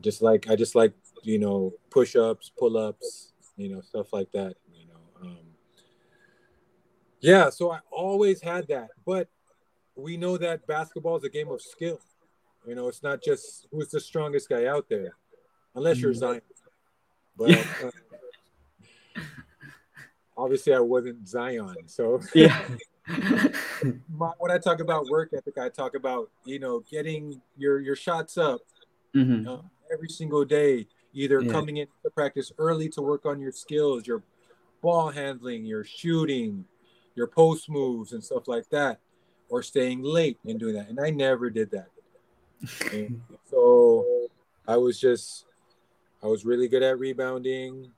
[0.00, 4.30] Just like I just like you know push ups, pull ups, you know stuff like
[4.32, 4.56] that.
[7.24, 7.50] You know, yeah.
[7.50, 9.28] So I always had that, but
[9.96, 12.00] we know that basketball is a game of skill.
[12.66, 15.16] You know, it's not just who's the strongest guy out there,
[15.74, 16.18] unless you're mm-hmm.
[16.18, 16.40] Zion.
[17.36, 19.20] But uh,
[20.36, 21.74] obviously I wasn't Zion.
[21.86, 22.60] So yeah.
[24.08, 27.96] My, when I talk about work ethic, I talk about you know getting your your
[27.96, 28.60] shots up
[29.14, 29.48] mm-hmm.
[29.48, 29.58] uh,
[29.92, 30.86] every single day.
[31.12, 31.52] Either yeah.
[31.52, 34.24] coming into practice early to work on your skills, your
[34.82, 36.64] ball handling, your shooting,
[37.14, 39.00] your post moves, and stuff like that,
[39.48, 40.88] or staying late and doing that.
[40.88, 41.88] And I never did that.
[43.50, 44.28] so
[44.66, 45.46] I was just,
[46.22, 47.90] I was really good at rebounding.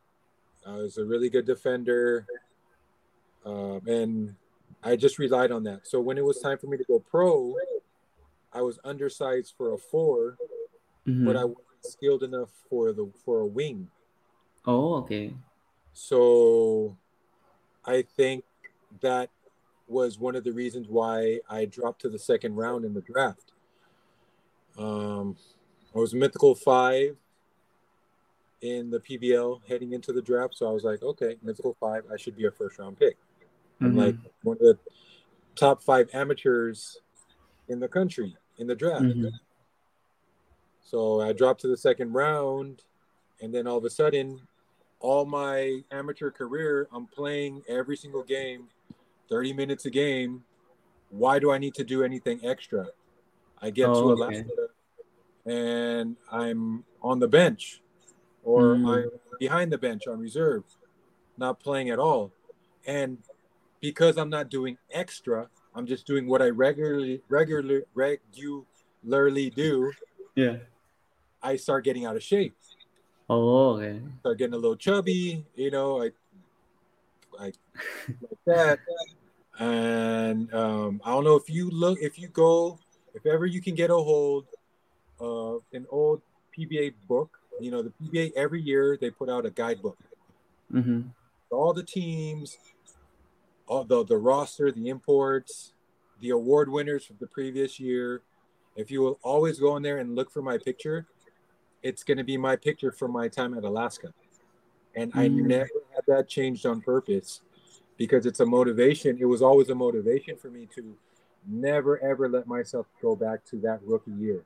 [0.66, 2.26] I was a really good defender,
[3.44, 4.34] um, and
[4.82, 5.86] I just relied on that.
[5.86, 7.54] So when it was time for me to go pro,
[8.52, 10.38] I was undersized for a 4
[11.06, 11.26] mm-hmm.
[11.26, 13.88] but I wasn't skilled enough for the for a wing.
[14.66, 15.34] Oh, okay.
[15.92, 16.96] So
[17.84, 18.44] I think
[19.00, 19.30] that
[19.88, 23.52] was one of the reasons why I dropped to the second round in the draft.
[24.78, 25.36] Um,
[25.94, 27.16] I was mythical five
[28.60, 30.56] in the PBL heading into the draft.
[30.56, 33.16] So I was like, okay, mythical five, I should be a first round pick.
[33.80, 33.98] I'm mm-hmm.
[33.98, 34.78] like one of the
[35.54, 36.98] top five amateurs
[37.68, 39.04] in the country in the draft.
[39.04, 39.28] Mm-hmm.
[40.82, 42.82] So I dropped to the second round,
[43.40, 44.40] and then all of a sudden,
[45.00, 48.68] all my amateur career, I'm playing every single game,
[49.28, 50.44] 30 minutes a game.
[51.10, 52.86] Why do I need to do anything extra?
[53.60, 56.00] I get oh, to Alaska okay.
[56.00, 57.80] and I'm on the bench
[58.44, 59.04] or mm.
[59.04, 60.64] I'm behind the bench on reserve,
[61.38, 62.32] not playing at all.
[62.86, 63.18] And
[63.80, 69.92] because I'm not doing extra, I'm just doing what I regularly regularly regularly do.
[70.34, 70.56] Yeah.
[71.42, 72.56] I start getting out of shape.
[73.28, 74.00] Oh, okay.
[74.20, 76.10] Start getting a little chubby, you know, I
[77.38, 78.78] I like that.
[79.58, 82.78] And um, I don't know if you look if you go
[83.14, 84.46] if ever you can get a hold
[85.18, 86.22] of an old
[86.56, 89.98] PBA book you know, the PBA every year they put out a guidebook.
[90.72, 91.02] Mm-hmm.
[91.50, 92.58] All the teams,
[93.66, 95.72] all the the roster, the imports,
[96.20, 98.22] the award winners from the previous year.
[98.76, 101.06] If you will always go in there and look for my picture,
[101.86, 104.12] it's going to be my picture from my time at Alaska.
[104.96, 105.46] And I Mm.
[105.46, 107.42] never had that changed on purpose
[107.96, 109.18] because it's a motivation.
[109.20, 110.96] It was always a motivation for me to
[111.46, 114.44] never ever let myself go back to that rookie year.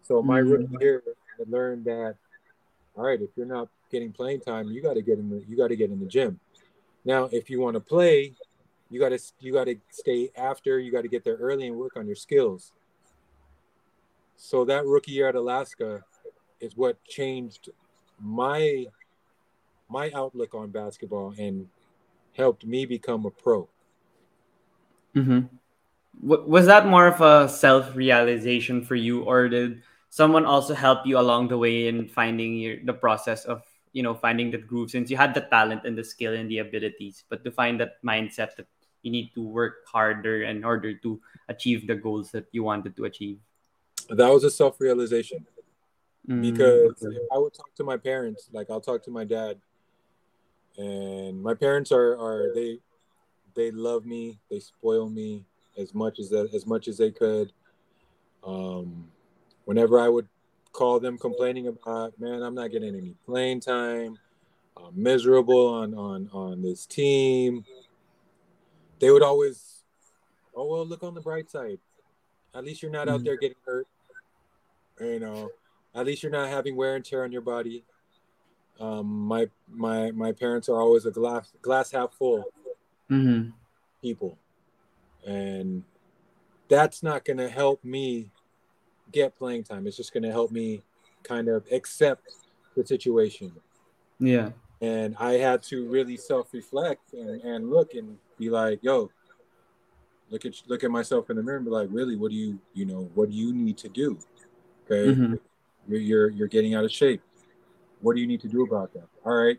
[0.00, 0.50] So my Mm.
[0.50, 1.02] rookie year,
[1.38, 2.16] I learned that
[2.94, 5.56] all right, if you're not getting playing time, you got to get in the you
[5.56, 6.40] got to get in the gym.
[7.04, 8.34] Now, if you want to play,
[8.90, 10.78] you got to you got to stay after.
[10.78, 12.72] You got to get there early and work on your skills.
[14.36, 16.04] So that rookie year at Alaska
[16.62, 17.68] is what changed
[18.22, 18.86] my
[19.90, 21.68] my outlook on basketball and
[22.32, 23.68] helped me become a pro.
[25.14, 25.52] Mm-hmm.
[26.24, 31.04] W- was that more of a self realization for you, or did someone also help
[31.04, 33.60] you along the way in finding your, the process of
[33.92, 34.90] you know finding that groove?
[34.90, 38.00] Since you had the talent and the skill and the abilities, but to find that
[38.02, 38.70] mindset that
[39.02, 43.04] you need to work harder in order to achieve the goals that you wanted to
[43.04, 43.38] achieve.
[44.08, 45.44] That was a self realization
[46.28, 47.16] Mm, because okay.
[47.16, 49.60] if I would talk to my parents, like I'll talk to my dad,
[50.78, 52.78] and my parents are are they
[53.54, 55.44] they love me, they spoil me
[55.76, 57.52] as much as that as much as they could.
[58.44, 59.10] Um,
[59.64, 60.28] whenever I would
[60.72, 64.18] call them complaining about, man, I'm not getting any playing time,
[64.76, 67.64] I'm miserable on on on this team.
[69.00, 69.82] They would always,
[70.54, 71.80] oh well, look on the bright side.
[72.54, 73.24] At least you're not out Mhm.
[73.24, 73.88] there getting hurt.
[75.00, 75.50] You know,
[75.94, 77.84] at least you're not having wear and tear on your body.
[78.80, 82.44] Um, my my my parents are always a glass glass half full
[83.10, 83.52] Mhm.
[84.00, 84.38] people,
[85.26, 85.84] and
[86.68, 88.30] that's not going to help me
[89.12, 89.86] get playing time.
[89.86, 90.82] It's just going to help me
[91.22, 92.34] kind of accept
[92.74, 93.52] the situation.
[94.18, 94.52] Yeah.
[94.80, 99.10] And I had to really self reflect and, and look and be like, yo,
[100.30, 102.58] look at look at myself in the mirror and be like, really, what do you
[102.72, 104.18] you know what do you need to do?
[104.86, 105.38] Okay, Mhm.
[105.88, 107.22] You're, you're getting out of shape.
[108.00, 109.06] What do you need to do about that?
[109.24, 109.58] All right,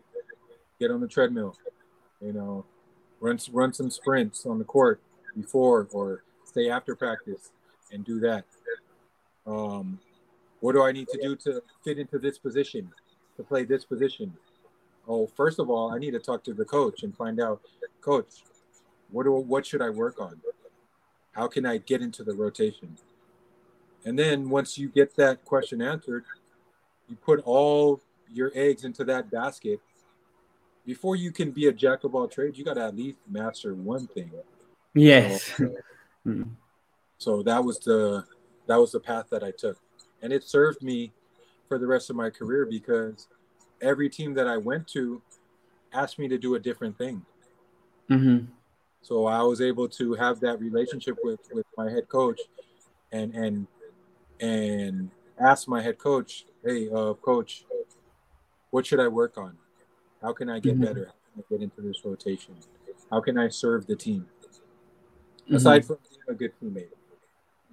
[0.78, 1.56] get on the treadmill.
[2.20, 2.64] You know,
[3.20, 5.00] run run some sprints on the court
[5.34, 7.50] before or stay after practice
[7.92, 8.44] and do that.
[9.46, 9.98] Um,
[10.60, 12.90] what do I need to do to fit into this position,
[13.36, 14.32] to play this position?
[15.06, 17.60] Oh, first of all, I need to talk to the coach and find out,
[18.00, 18.42] coach,
[19.10, 20.40] what do what should I work on?
[21.32, 22.96] How can I get into the rotation?
[24.04, 26.24] And then once you get that question answered,
[27.08, 29.80] you put all your eggs into that basket.
[30.84, 33.74] Before you can be a jack of all trades, you got to at least master
[33.74, 34.30] one thing.
[34.94, 35.60] Yes.
[36.26, 36.50] Mm.
[37.18, 38.24] So that was the
[38.66, 39.78] that was the path that I took,
[40.22, 41.12] and it served me
[41.68, 43.28] for the rest of my career because
[43.82, 45.20] every team that I went to
[45.92, 47.24] asked me to do a different thing.
[48.10, 48.46] Mhm.
[49.02, 52.40] So I was able to have that relationship with with my head coach,
[53.12, 53.66] and and
[54.40, 57.64] and ask my head coach, "Hey, uh, coach,
[58.70, 59.56] what should I work on?
[60.22, 60.84] How can I get Mhm.
[60.84, 61.06] better?
[61.06, 62.54] How can I get into this rotation?
[63.10, 64.26] How can I serve the team
[65.48, 65.56] Mhm.
[65.56, 66.90] aside from being a good teammate?"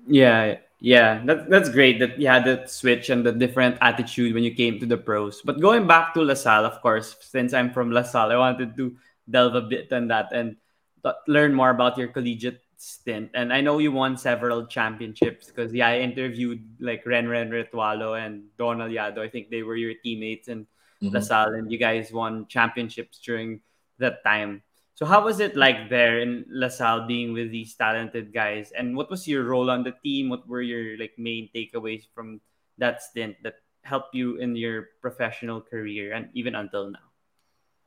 [0.08, 4.44] Yeah, yeah, that, that's great that you had that switch and the different attitude when
[4.44, 5.42] you came to the pros.
[5.46, 8.98] But going back to LaSalle, of course, since I'm from LaSalle, I wanted to
[9.30, 10.58] delve a bit on that and
[11.04, 13.30] th- learn more about your collegiate stint.
[13.36, 18.50] And I know you won several championships because, yeah, I interviewed like Renren Ritualo and
[18.58, 19.20] Don Allado.
[19.20, 20.66] I think they were your teammates in
[21.02, 23.62] LaSalle, and you guys won championships during
[24.00, 24.64] that time.
[24.96, 28.72] So how was it like there in LaSalle being with these talented guys?
[28.72, 30.30] And what was your role on the team?
[30.30, 32.42] What were your like main takeaways from
[32.78, 37.10] that stint that helped you in your professional career and even until now?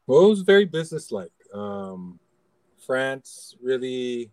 [0.06, 1.34] Well, it was very businesslike.
[1.52, 2.18] Um,
[2.84, 4.30] Franz really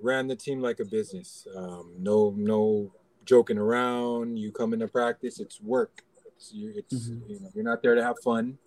[0.00, 1.46] ran the team like a business.
[1.56, 2.92] Um, no, no
[3.24, 4.38] joking around.
[4.38, 6.02] You come into practice, it's work.
[6.36, 7.28] It's, you, it's Mhm.
[7.28, 8.58] you know, you're not there to have fun.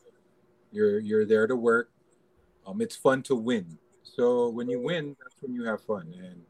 [0.72, 1.92] You're you're there to work.
[2.66, 3.78] Um, it's fun to win.
[4.04, 6.14] So when you win, that's when you have fun.
[6.18, 6.46] And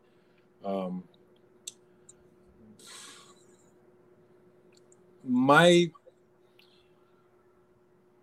[0.65, 1.03] um,
[5.23, 5.91] my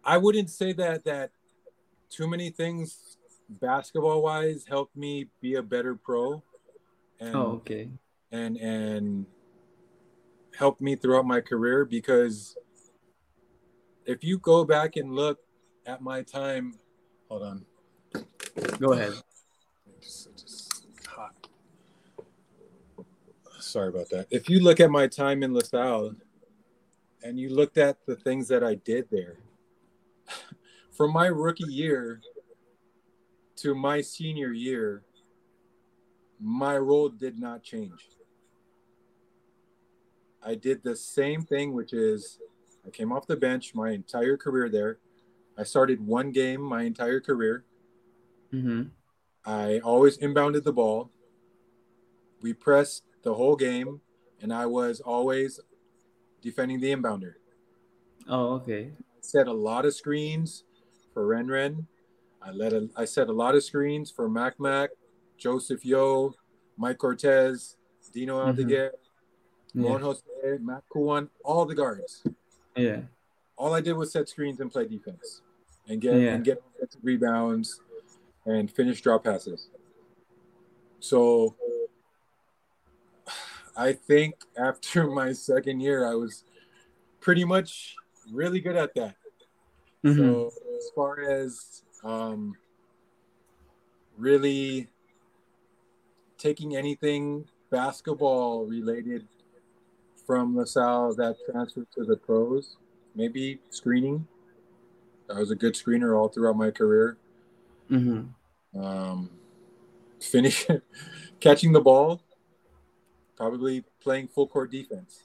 [0.04, 1.30] I wouldn't say that that
[2.10, 3.16] too many things
[3.48, 6.42] basketball wise helped me be a better pro
[7.20, 7.88] and Oh, okay.
[8.32, 9.26] and and
[10.56, 12.56] helped me throughout my career because
[14.04, 15.38] if you go back and look
[15.84, 16.74] at my time
[17.28, 17.64] hold on
[18.78, 19.12] Go ahead.
[19.98, 21.34] It's just hot.
[23.58, 24.26] Sorry about that.
[24.30, 26.14] If you look at my time in LaSalle
[27.22, 29.38] and you looked at the things that I did there,
[30.92, 32.20] from my rookie year
[33.56, 35.02] to my senior year,
[36.40, 38.08] my role did not change.
[40.42, 42.38] I did the same thing, which is
[42.86, 44.98] I came off the bench my entire career there.
[45.58, 47.64] I started one game my entire career.
[48.52, 48.82] Mm-hmm.
[49.44, 51.10] I always inbounded the ball.
[52.42, 54.00] We pressed the whole game,
[54.40, 55.58] and I was always
[56.42, 57.34] defending the inbounder.
[58.28, 58.92] Oh, okay.
[59.20, 60.64] Set a lot of screens
[61.12, 61.86] for Renren.
[62.42, 64.90] I let a, I set a lot of screens for Mac Mac,
[65.36, 66.34] Joseph Yeo,
[66.76, 67.76] Mike Cortez,
[68.12, 68.56] Dino Mhm.
[68.56, 68.90] Aldeguer,
[69.74, 69.82] Yeah.
[69.90, 70.22] Mon Jose,
[70.60, 72.24] Matt Kuan, all the guards.
[72.76, 73.02] Yeah.
[73.56, 75.42] All I did was set screens and play defense,
[75.88, 76.34] and get Yeah.
[76.34, 76.62] and get
[77.02, 77.80] rebounds,
[78.44, 79.70] and finish drop passes.
[81.00, 81.56] So,
[83.76, 86.44] I think after my second year, I was
[87.20, 87.96] pretty much
[88.32, 89.16] really good at that.
[90.04, 90.16] Mhm.
[90.16, 90.46] So
[90.76, 92.56] as far as um,
[94.16, 94.88] really
[96.38, 99.26] taking anything basketball related
[100.26, 102.76] from LaSalle that transferred to the pros,
[103.14, 104.26] maybe screening.
[105.34, 107.16] I was a good screener all throughout my career.
[107.90, 108.28] Mhm.
[108.74, 109.30] Um,
[110.20, 110.66] finish
[111.40, 112.20] catching the ball,
[113.36, 115.24] probably playing full court defense.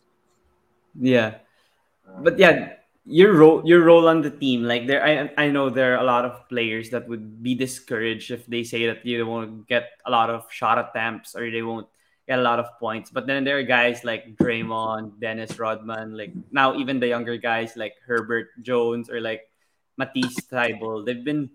[0.99, 1.39] Yeah.
[2.07, 2.73] Um, But yeah,
[3.05, 6.05] your role your role on the team, like there I I know there are a
[6.05, 10.11] lot of players that would be discouraged if they say that you won't get a
[10.11, 11.87] lot of shot attempts or they won't
[12.27, 13.09] get a lot of points.
[13.09, 17.75] But then there are guys like Draymond, Dennis Rodman, like now even the younger guys
[17.75, 19.49] like Herbert Jones or like
[19.97, 21.49] Matisse Thybulle, they've been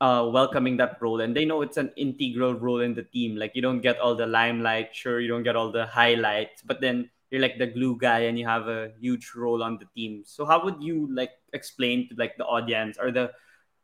[0.00, 3.36] uh, welcoming that role and they know it's an integral role in the team.
[3.36, 6.80] Like you don't get all the limelight, sure you don't get all the highlights, but
[6.80, 10.22] then you're like the glue guy and you have a huge role on the team.
[10.24, 13.32] So how would you like explain to like the audience or the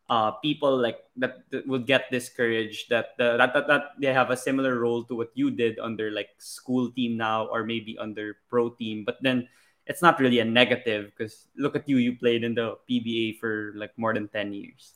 [0.08, 4.30] uh, people like that, that would get discouraged that, the, that that that they have
[4.30, 7.96] a similar role to what you did on their like school team now or maybe
[7.98, 9.48] on their pro team, but then
[9.86, 13.72] it's not really a negative because look at you, you played in the PBA for
[13.76, 14.94] like more than ten years.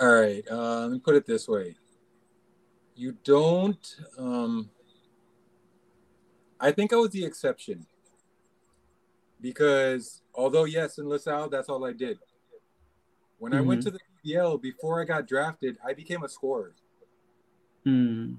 [0.00, 0.44] All right.
[0.50, 1.74] Uh, let me put it this way.
[2.94, 3.96] You don't.
[4.18, 4.70] Um,
[6.60, 7.86] I think I was the exception
[9.40, 12.18] because although yes, in LaSalle, that's all I did.
[13.38, 13.84] When I went Mhm.
[13.84, 16.74] to the PBL before I got drafted, I became a scorer.
[17.84, 18.38] Mm.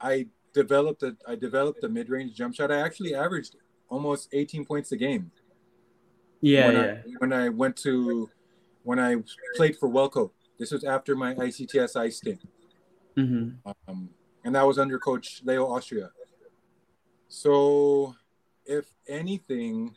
[0.00, 2.70] I developed a I developed a mid range jump shot.
[2.72, 3.56] I actually averaged
[3.88, 5.30] almost 18 points a game
[6.40, 7.02] Yeah, when yeah.
[7.04, 8.30] I when I went to
[8.82, 9.22] when I
[9.56, 10.30] played for Welcoat.
[10.58, 12.40] This was after my ICTSI stint.
[13.14, 13.50] hmm
[13.88, 14.10] um,
[14.44, 16.10] and that was under Coach Leo Austria.
[17.36, 18.14] So,
[18.64, 19.94] if anything,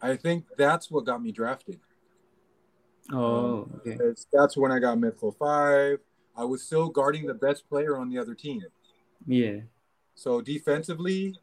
[0.00, 1.80] I think that's what got me drafted.
[3.12, 3.92] Oh, okay.
[3.96, 5.98] Because that's when I got Mythical Five.
[6.36, 8.62] I was still guarding the best player on the other team.
[9.26, 9.62] Yeah.
[10.14, 11.34] So defensively,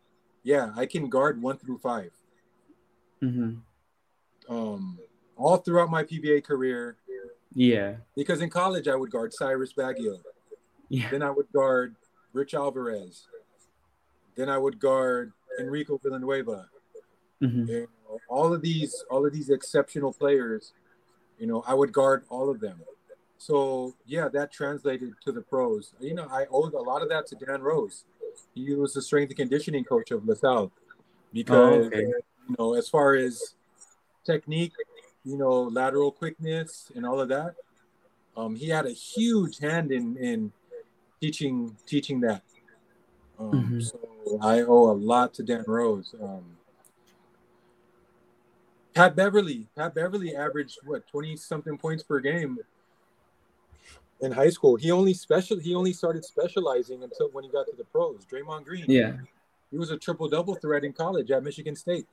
[0.44, 2.12] yeah, I can guard one through five.
[3.20, 3.56] hmm
[4.48, 5.00] Um,
[5.36, 6.96] all throughout my PBA career,
[7.54, 7.98] Yeah.
[8.16, 10.22] because in college I would guard Cyrus Baggio.
[10.88, 11.10] Yeah.
[11.12, 11.98] Then I would guard
[12.32, 13.28] Rich Alvarez.
[14.36, 16.70] Then I would guard Enrico Villanueva.
[17.40, 20.74] hmm You know, all of these, all of these exceptional players,
[21.40, 22.80] you know, I would guard all of them.
[23.38, 25.94] So yeah, that translated to the pros.
[26.00, 28.06] You know, I owed a lot of that to Dan Rose.
[28.56, 30.72] He was the strength and conditioning coach of LaSalle
[31.34, 32.02] because Oh, okay.
[32.02, 33.56] you know, as far as
[34.24, 34.74] technique,
[35.24, 37.56] you know, lateral quickness and all of that,
[38.38, 40.52] um, he had a huge hand in in
[41.22, 42.44] teaching teaching that.
[43.40, 43.84] Um, Mhm.
[43.84, 44.00] So
[44.42, 46.16] I owe a lot to Dan Rose.
[46.22, 46.44] Um,
[48.94, 52.60] Pat Beverley, Pat Beverley averaged what twenty something points per game
[54.22, 54.76] in high school.
[54.76, 58.26] He only special he only started specializing until when he got to the pros.
[58.32, 59.14] Draymond Green, Yeah.
[59.72, 62.08] he was a triple double threat in college at Michigan State.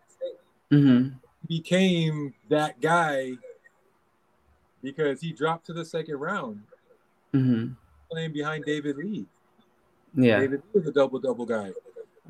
[0.71, 1.09] hmm
[1.47, 3.33] Became that guy
[4.83, 6.63] because he dropped to the second round
[7.33, 7.69] hmm
[8.11, 9.27] playing behind David Lee.
[10.15, 10.41] Yeah.
[10.41, 11.73] David Lee was a double double guy.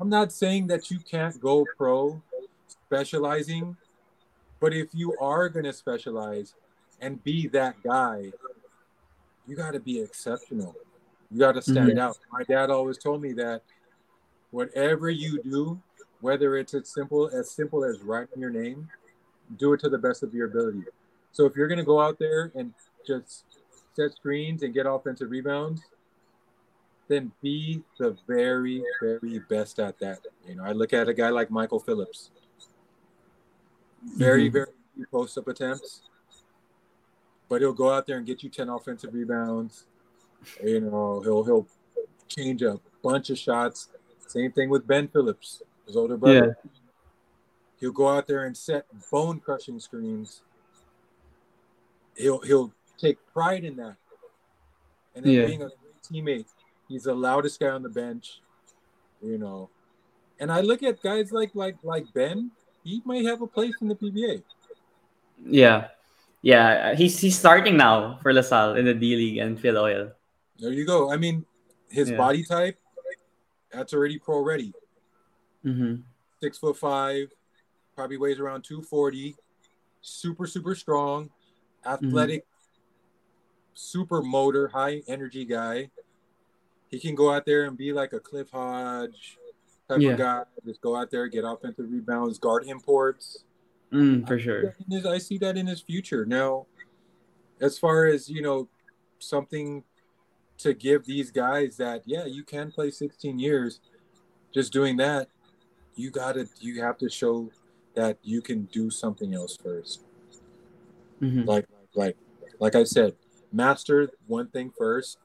[0.01, 2.19] I'm not saying that you can't go pro
[2.67, 3.77] specializing,
[4.59, 6.55] but if you are going to specialize
[6.99, 8.33] and be that guy,
[9.45, 10.75] you got to be exceptional.
[11.29, 11.99] You got to stand Mhm.
[11.99, 12.17] out.
[12.31, 13.61] My dad always told me that
[14.49, 15.79] whatever you do,
[16.19, 18.89] whether it's as simple as simple as writing your name,
[19.57, 20.83] do it to the best of your ability.
[21.31, 22.73] So if you're going to go out there and
[23.05, 23.45] just
[23.95, 25.83] set screens and get offensive rebounds,
[27.11, 30.25] then be the very, very best at that.
[30.47, 32.31] You know, I look at a guy like Michael Phillips.
[34.03, 34.53] Very, Mhm.
[34.53, 36.03] very few post up attempts.
[37.49, 39.85] But he'll go out there and get you 10 offensive rebounds.
[40.63, 41.67] You know, he'll he'll
[42.27, 43.89] change a bunch of shots.
[44.25, 46.57] Same thing with Ben Phillips, his older brother.
[46.63, 46.71] Yeah.
[47.79, 50.43] He'll go out there and set bone crushing screens.
[52.15, 53.97] He'll he'll take pride in that.
[55.13, 55.45] And then Yeah.
[55.45, 56.47] being a great teammate,
[56.91, 58.41] he's the loudest guy on the bench,
[59.21, 59.69] you know.
[60.39, 62.51] And I look at guys like like like Ben,
[62.83, 64.43] he might have a place in the PBA.
[65.45, 65.87] Yeah.
[66.41, 66.93] Yeah.
[66.95, 70.11] He's he's starting now for LaSalle in the D League and Phil Oil.
[70.59, 71.11] There you go.
[71.11, 71.45] I mean,
[71.89, 72.17] his Yeah.
[72.17, 72.77] body type,
[73.71, 74.73] that's already pro ready.
[75.65, 76.01] Mm-hmm.
[76.41, 77.29] Six foot five,
[77.95, 79.35] probably weighs around 240,
[80.01, 81.29] super, super strong,
[81.85, 82.45] athletic,
[83.73, 85.89] super motor, high energy guy.
[86.91, 89.37] He can go out there and be like a Cliff Hodge
[89.87, 90.11] type Yeah.
[90.11, 90.43] of guy.
[90.65, 93.45] Just go out there, get offensive rebounds, guard imports.
[93.93, 94.75] Mm, for I sure.
[94.89, 96.25] his- I see that in his future.
[96.25, 96.67] Now,
[97.61, 98.67] as far as, you know,
[99.19, 99.83] something
[100.59, 103.79] to give these guys that, yeah, you can play 16 years,
[104.53, 105.29] just doing that,
[105.95, 107.49] you gotta you have to show
[107.95, 110.03] that you can do something else first.
[111.21, 111.45] Mhm.
[111.45, 112.17] Like like
[112.59, 113.15] like I said,
[113.51, 115.17] master one thing first,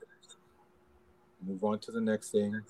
[1.46, 2.60] move on to the next thing,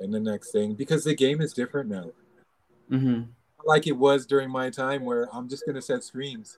[0.00, 2.10] and the next thing, because the game is different now.
[2.90, 3.28] Mhm.
[3.66, 6.56] like it was during my time where I'm just gonna set screens.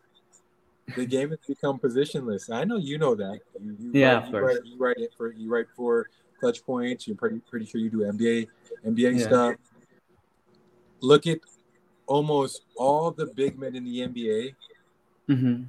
[0.94, 2.50] The game has become positionless.
[2.50, 3.40] I know you know that.
[3.60, 6.08] You, you Yeah, write, of you write, you write it for you write for
[6.40, 7.06] ClutchPoints.
[7.06, 8.48] You're pretty pretty sure you do NBA
[8.84, 9.26] NBA Yeah.
[9.26, 9.56] stuff.
[11.00, 11.40] Look at
[12.06, 14.54] almost all the big men in the NBA.
[15.28, 15.66] Mhm.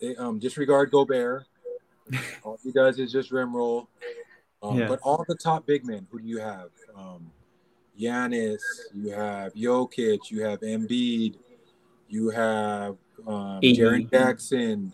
[0.00, 1.46] They um disregard Gobert.
[2.42, 3.88] all he does is just rim roll.
[4.62, 4.88] Um, Yeah.
[4.88, 6.70] But all the top big men, who do you have?
[6.96, 7.30] Um,
[7.98, 8.60] Giannis,
[8.94, 11.36] you have Jokic, you have Embiid,
[12.08, 12.96] you have
[13.26, 13.60] um.
[13.60, 14.92] Jaren Jackson,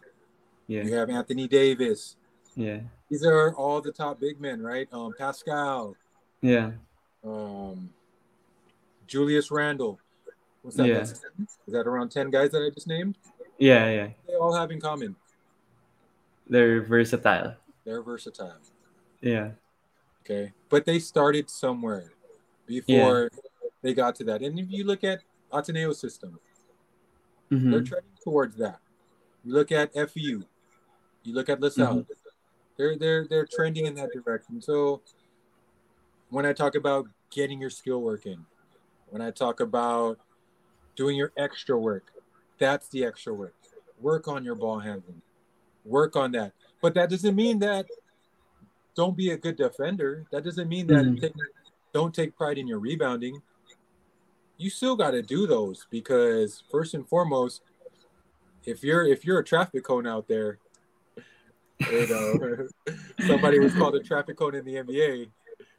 [0.66, 0.82] Yeah.
[0.84, 2.16] you have Anthony Davis.
[2.56, 2.80] Yeah.
[3.08, 4.88] These are all the top big men, right?
[4.92, 5.96] Um, Pascal,
[6.40, 6.72] Yeah.
[7.24, 7.90] um,
[9.06, 9.98] Julius Randle.
[10.62, 10.86] What's that?
[10.88, 11.00] Yeah.
[11.02, 11.24] Is
[11.68, 13.16] that around 10 guys that I just named?
[13.58, 13.90] Yeah.
[13.90, 14.08] Yeah.
[14.26, 15.16] They all have in common.
[16.48, 17.54] They're versatile.
[17.84, 18.56] They're versatile.
[19.20, 19.52] Yeah.
[20.22, 20.52] Okay.
[20.68, 22.12] But they started somewhere
[22.66, 23.30] before
[23.82, 24.42] they got to that.
[24.42, 26.38] And if you look at Ateneo's system,
[27.50, 27.86] they're Mhm.
[27.86, 28.80] trending towards that.
[29.44, 30.44] You look at FU,
[31.22, 32.06] you look at LaSalle,
[32.76, 34.60] they're they're they're trending in that direction.
[34.60, 35.02] So
[36.28, 38.44] when I talk about getting your skill work in,
[39.08, 40.18] when I talk about
[40.94, 42.12] doing your extra work,
[42.58, 43.54] that's the extra work.
[44.00, 45.22] Work on your ball handling.
[45.84, 46.52] Work on that.
[46.82, 47.86] But that doesn't mean that
[48.98, 50.26] don't be a good defender.
[50.32, 51.20] That doesn't mean that Mhm.
[51.20, 51.32] take,
[51.92, 53.40] don't take pride in your rebounding.
[54.56, 57.62] You still got to do those because first and foremost,
[58.64, 60.58] if you're if you're a traffic cone out there,
[61.92, 62.66] you know,
[63.28, 65.30] somebody was called a traffic cone in the NBA.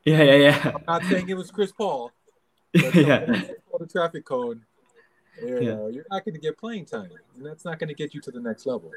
[0.06, 0.24] Yeah.
[0.24, 0.36] Yeah.
[0.36, 0.72] Yeah.
[0.76, 2.14] I'm not saying it was Chris Paul,
[2.74, 3.26] but yeah.
[3.70, 4.66] called a traffic cone.
[5.42, 5.88] You Yeah.
[5.90, 8.32] you're not going to get playing time, and that's not going to get you to
[8.32, 8.94] the next level.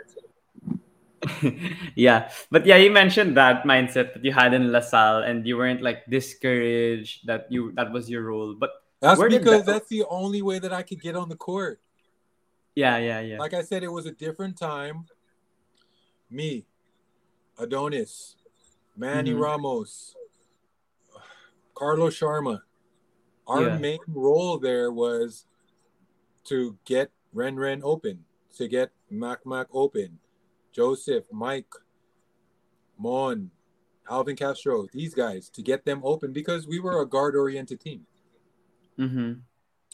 [1.94, 5.82] yeah, but yeah, you mentioned that mindset that you had in LaSalle, and you weren't
[5.82, 8.54] like discouraged that you that was your role.
[8.58, 8.70] But
[9.00, 11.80] That's because that- that's the only way that I could get on the court.
[12.74, 15.06] yeah, yeah, yeah, Like I said, it was a different time.
[16.30, 16.64] Me,
[17.58, 18.36] Adonis,
[18.96, 19.40] Manny Mhm.
[19.40, 20.16] Ramos,
[21.74, 22.62] Carlos Sharma.
[23.46, 23.78] Our Yeah.
[23.78, 25.46] main role there was
[26.44, 28.24] to get Renren open,
[28.56, 30.18] to get Mac Mac open,
[30.72, 31.72] Joseph, Mike,
[32.98, 33.50] Mon,
[34.08, 38.06] Alvin Castro, these guys, to get them open because we were a guard oriented team.
[38.98, 39.32] mm-hmm.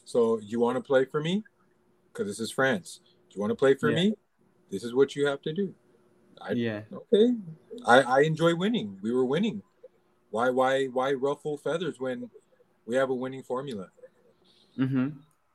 [0.04, 1.44] So you want to play for me?
[2.12, 3.00] Because this is Franz.
[3.28, 3.96] Do you want to play for Yeah.
[3.96, 4.14] me?
[4.70, 5.74] This is what you have to do.
[6.40, 7.34] I, yeah, Okay.
[7.86, 8.98] I, I enjoy winning.
[9.02, 9.62] We were winning.
[10.30, 12.30] Why why why ruffle feathers when
[12.86, 13.90] we have a winning formula?
[14.78, 15.08] mm-hmm.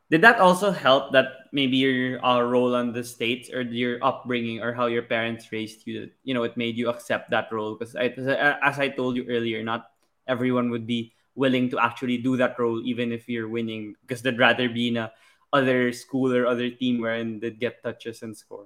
[0.09, 4.61] Did that also help that maybe your uh, role on the states or your upbringing
[4.61, 6.11] or how your parents raised you?
[6.23, 9.89] You know, it made you accept that role because, as I told you earlier, not
[10.27, 14.37] everyone would be willing to actually do that role even if you're winning because they'd
[14.37, 15.11] rather be in a
[15.51, 18.65] other school or other team wherein they'd get touches and score.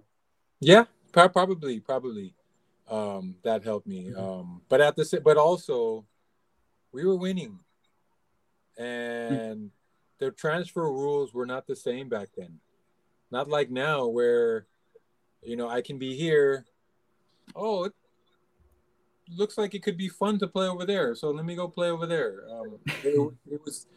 [0.59, 2.33] Yeah, probably probably
[2.89, 4.11] um, that helped me.
[4.11, 4.17] Mhm.
[4.17, 6.05] Um, but at the but also
[6.91, 7.59] we were winning,
[8.77, 9.71] and
[10.19, 12.59] the transfer rules were not the same back then.
[13.31, 14.65] Not like now where
[15.43, 16.65] you know I can be here.
[17.55, 17.89] Oh,
[19.35, 21.15] looks like it could be fun to play over there.
[21.15, 22.43] So let me go play over there.
[22.49, 23.87] Um, it, it was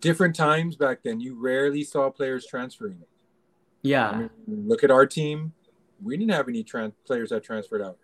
[0.00, 1.20] different times back then.
[1.20, 2.98] You rarely saw players transferring.
[3.82, 4.10] Yeah.
[4.10, 4.30] I mean,
[4.68, 5.52] look at our team.
[6.02, 7.98] We didn't have any trans- players that transferred out.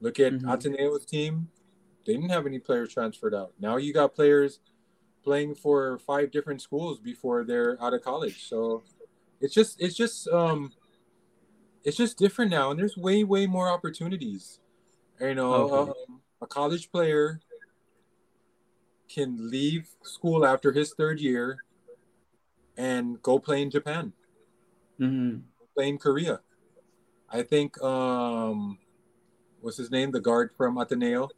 [0.00, 0.42] Look at Mhm.
[0.42, 1.50] Ateneo's team.
[2.06, 3.52] They didn't have any players transferred out.
[3.58, 4.60] Now you got players
[5.28, 8.48] playing for five different schools before they're out of college.
[8.48, 8.82] So
[9.42, 10.72] it's just it's just um
[11.84, 14.58] it's just different now and there's way way more opportunities.
[15.20, 15.90] You know, Okay.
[15.90, 17.40] um, a college player
[19.06, 21.58] can leave school after his third year
[22.78, 24.14] and go play in Japan
[24.98, 25.42] Mhm.
[25.76, 26.40] play in Korea.
[27.28, 28.78] I think um
[29.60, 30.10] what's his name?
[30.10, 31.28] The guard from Ateneo.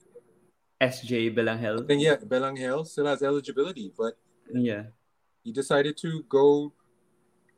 [0.80, 1.86] SJ I Belangel.
[1.86, 4.16] think yeah, Belangel still has eligibility, but
[4.52, 4.86] Yeah.
[5.44, 6.72] he decided to go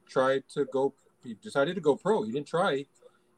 [0.07, 2.23] try to go he decided to go pro.
[2.27, 2.85] He didn't try.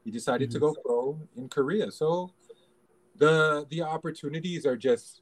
[0.03, 0.61] He decided to Mhm.
[0.61, 1.91] go pro in Korea.
[1.93, 2.31] So
[3.15, 5.21] the the opportunities are just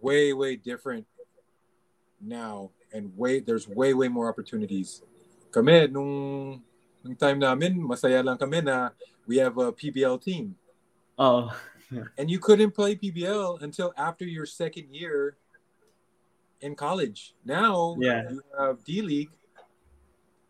[0.00, 1.06] way way different
[2.20, 5.02] now and way there's way way more opportunities.
[5.50, 6.62] Kami nung
[7.02, 8.90] nung time namin masaya lang kami na
[9.26, 10.54] we have a PBL team.
[11.18, 11.50] Oh.
[12.18, 15.36] and you couldn't play PBL until after your second year
[16.60, 17.34] in college.
[17.44, 18.30] Now Yeah.
[18.30, 19.30] you have D League.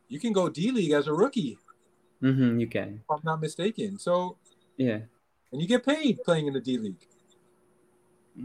[0.08, 1.58] You can go D League as a rookie,
[2.20, 3.00] hmm You can.
[3.02, 3.98] if I'm not mistaken.
[3.98, 4.36] So
[4.76, 5.00] Yeah.
[5.52, 7.06] and you get paid playing in the D League.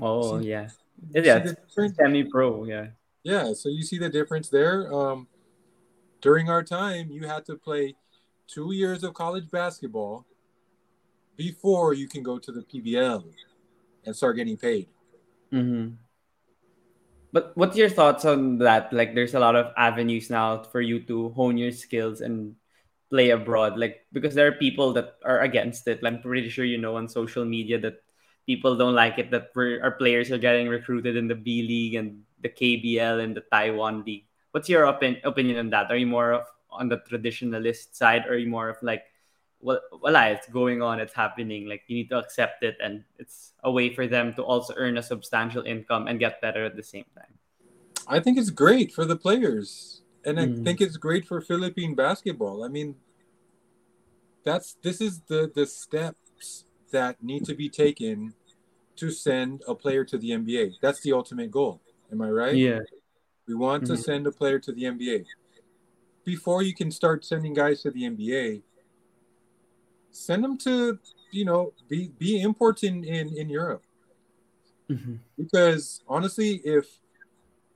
[0.02, 0.70] Oh See- yeah.
[1.14, 1.44] Yeah.
[1.44, 1.96] see the difference?
[1.98, 2.64] Semi pro.
[2.66, 2.88] Yeah.
[3.24, 4.92] Yeah, so you see the difference there.
[4.94, 5.28] Um,
[6.22, 7.96] during our time, you had to play
[8.48, 10.26] two years of college basketball
[11.38, 13.24] before you can go to the PBL
[14.06, 14.90] and start getting paid.
[15.52, 15.96] hmm
[17.32, 18.92] But what's your thoughts on that?
[18.92, 22.56] Like, there's a lot of avenues now for you to hone your skills and
[23.12, 23.78] play abroad.
[23.78, 26.02] Like, because there are people that are against it.
[26.04, 28.02] I'm pretty sure you know on social media that
[28.48, 32.24] people don't like it that our players are getting recruited in the B League and
[32.42, 34.26] the KBL and the Taiwan League.
[34.52, 35.92] What's your opin- opinion on that?
[35.92, 39.04] Are you more of on the traditionalist side, or are you more of like,
[39.62, 41.68] well, wala, it's going on, it's happening.
[41.68, 44.98] Like you need to accept it, and it's a way for them to also earn
[44.98, 47.34] a substantial income and get better at the same time.
[48.08, 50.64] I think it's great for the players, and I Mm.
[50.64, 52.64] think it's great for Philippine basketball.
[52.64, 52.96] I mean,
[54.44, 58.34] that's this is the the steps that need to be taken
[58.96, 60.78] to send a player to the NBA.
[60.82, 61.82] That's the ultimate goal.
[62.12, 62.56] Am I right?
[62.56, 62.80] Yeah.
[63.46, 64.04] We want to Mhm.
[64.04, 65.26] send a player to the NBA.
[66.24, 68.62] Before you can start sending guys to the NBA,
[70.18, 71.00] send them to,
[71.32, 73.84] you know, be be imports in in, in Europe.
[74.90, 75.20] Mhm.
[75.38, 76.88] Because honestly, if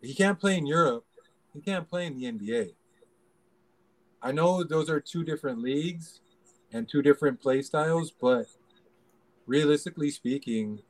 [0.01, 1.05] he can't play in Europe,
[1.53, 2.73] he can't play in the NBA.
[4.21, 6.21] I know those are two different leagues
[6.71, 8.45] and two different play styles, but
[9.45, 10.81] realistically speaking,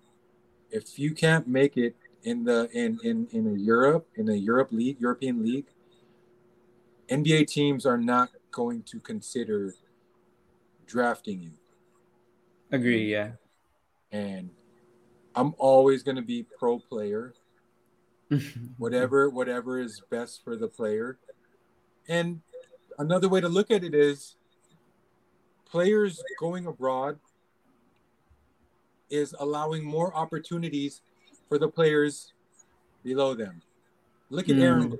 [0.69, 4.71] if you can't make it in the in in in a Europe in a Europe
[4.71, 5.67] league, European league,
[7.09, 9.73] NBA teams are not going to consider
[10.91, 11.51] drafting you.
[12.71, 13.09] Agree.
[13.11, 13.31] Yeah.
[14.11, 14.49] And
[15.35, 17.33] I'm always going to be pro player.
[18.77, 21.17] whatever whatever is best for the player.
[22.07, 22.41] And
[22.97, 24.35] another way to look at it is
[25.69, 27.19] players going abroad
[29.09, 31.01] is allowing more opportunities
[31.49, 32.33] for the players
[33.03, 33.61] below them.
[34.29, 34.97] Look at Aaron Mm.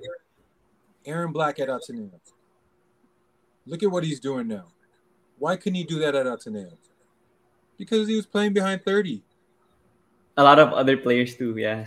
[1.06, 2.20] Aaron Black at Ateneo.
[3.66, 4.66] Look at what he's doing now.
[5.42, 6.70] Why couldn't he do that at Ateneo?
[7.76, 9.24] Because he was playing behind 30.
[10.36, 11.56] A lot of other players too.
[11.56, 11.86] Yeah.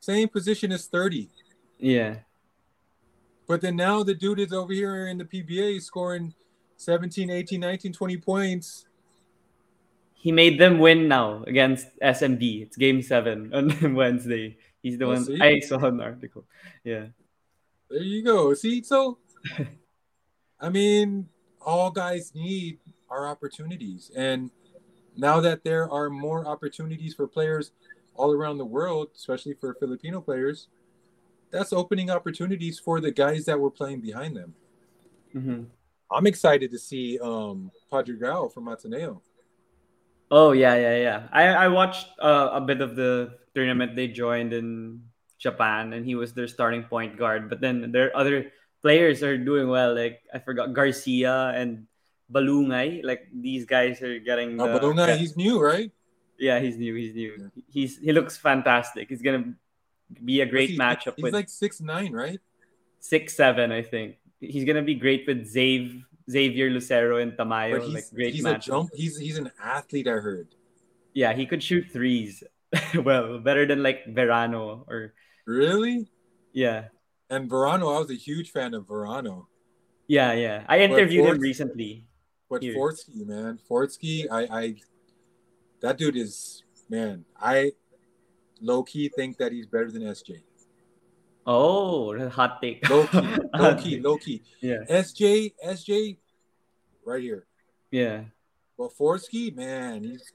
[0.00, 1.28] Same position as 30.
[1.78, 2.20] Yeah.
[3.46, 6.32] But then now the dude is over here in the PBA scoring
[6.78, 8.86] 17, 18, 19, 20 points.
[10.14, 12.62] He made them win now against SMB.
[12.62, 13.52] It's game seven
[13.82, 14.56] on Wednesday.
[14.82, 15.38] He's the Oh, one see?
[15.42, 16.46] I saw an article.
[16.84, 17.08] Yeah.
[17.90, 18.54] There you go.
[18.54, 19.18] See, so
[20.58, 21.28] I mean,
[21.60, 22.78] all guys need
[23.10, 24.10] are opportunities.
[24.16, 24.50] And
[25.16, 27.72] now that there are more opportunities for players
[28.14, 30.68] all around the world, especially for Filipino players,
[31.50, 34.54] that's opening opportunities for the guys that were playing behind them.
[35.34, 35.66] Mhm.
[36.10, 39.22] I'm excited to see um Padrigao from Ateneo.
[40.30, 41.18] Oh yeah, yeah, yeah.
[41.32, 45.02] I I watched uh, a bit of the tournament they joined in
[45.38, 47.48] Japan, and he was their starting point guard.
[47.50, 48.50] But then their other
[48.82, 49.94] players are doing well.
[49.94, 51.86] Like I forgot Garcia and
[52.32, 53.04] Ballungay.
[53.04, 54.60] Like these guys are getting.
[54.60, 55.90] Uh, the- Balonga, he's new, right?
[56.38, 56.94] yeah, he's new.
[56.94, 57.50] He's new.
[57.70, 59.08] He's he looks fantastic.
[59.08, 59.54] He's gonna
[60.24, 62.40] be a great He- matchup He's with like six nine, right?
[63.00, 63.70] six seven.
[63.72, 67.78] I think he's gonna be great with Zav, Zavier Lucero and Tamayo.
[67.78, 68.60] But he's, like great he's a matchup.
[68.64, 68.90] jump.
[68.94, 70.08] He's he's an athlete.
[70.08, 70.48] I heard.
[71.12, 72.42] Yeah, he could shoot threes.
[73.04, 75.14] well, better than like Verano or
[75.46, 76.10] Really?
[76.52, 76.88] yeah.
[77.30, 79.48] And Verano, I was a huge fan of Verano.
[80.08, 80.64] Yeah, yeah.
[80.68, 82.04] I interviewed him recently.
[82.50, 82.74] But Here.
[82.74, 84.74] Forthsky, man, Forthsky, I, I,
[85.80, 87.72] that dude is, man, I
[88.60, 90.42] low key think that he's better than SJ.
[91.46, 92.88] Oh, hot take.
[92.88, 94.42] Low key, low key, low key.
[94.60, 94.78] Yeah.
[94.88, 96.16] SJ, SJ,
[97.04, 97.46] right here.
[97.90, 98.24] Yeah.
[98.78, 100.32] But Forthsky, man, he's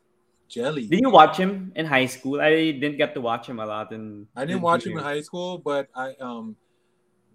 [0.48, 0.88] jelly.
[0.88, 2.42] Did you watch him in high school?
[2.42, 5.22] I didn't get to watch him a lot in I didn't watch him in high
[5.22, 6.56] school, but I um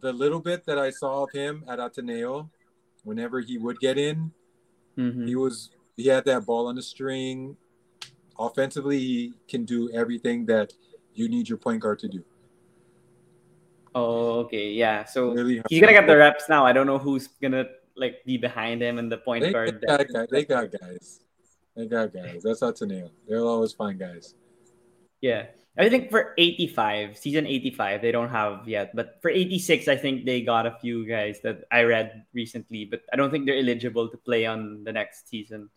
[0.01, 2.51] the little bit that I saw of him at Ateneo,
[3.05, 4.33] whenever he would get in,
[4.97, 5.27] Mhm.
[5.27, 7.57] he was he had that ball on the string.
[8.39, 10.73] Offensively, he can do everything that
[11.15, 12.25] you need your point guard to do.
[13.95, 14.71] Oh, okay.
[14.71, 15.05] Yeah.
[15.05, 16.67] So Really, he's gonna get the reps now.
[16.67, 17.67] I don't know who's gonna
[17.97, 19.81] like be behind him in the point they, guard.
[19.81, 20.27] they got guys.
[20.31, 21.21] They got guys.
[21.77, 22.43] They got guys.
[22.43, 23.11] That's Ateneo.
[23.29, 24.35] They'll always find guys.
[25.21, 25.47] Yeah.
[25.77, 28.95] I think for 85, season 85, they don't have yet.
[28.95, 33.03] But for 86, I think they got a few guys that I read recently, but
[33.13, 35.69] I don't think they're eligible to play on the next season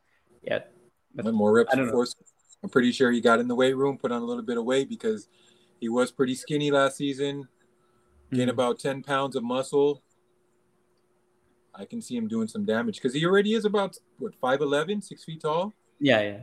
[0.44, 0.72] yet.
[1.16, 2.22] But more reps I don't Forthsky.
[2.64, 4.66] I'm pretty sure he got in the weight room, put on a little bit of
[4.66, 5.28] weight because
[5.80, 7.48] he was pretty skinny last season.
[8.34, 8.52] gain Mhm.
[8.52, 10.04] about 10 pounds of muscle.
[11.74, 15.24] I can see him doing some damage because he already is about what 5'11, 6
[15.24, 15.74] feet tall.
[16.00, 16.40] yeah, yeah.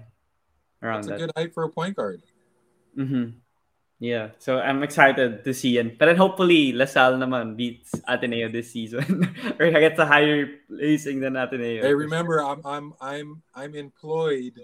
[0.82, 2.22] Around That's a good height for a point guard.
[2.96, 3.38] Mm-hmm.
[4.04, 8.68] Yeah, so I'm excited to see and but then hopefully Lasal naman beats Ateneo this
[8.76, 11.80] season or gets a higher placing than Ateneo.
[11.82, 14.60] Hey, remember I'm I'm I'm I'm employed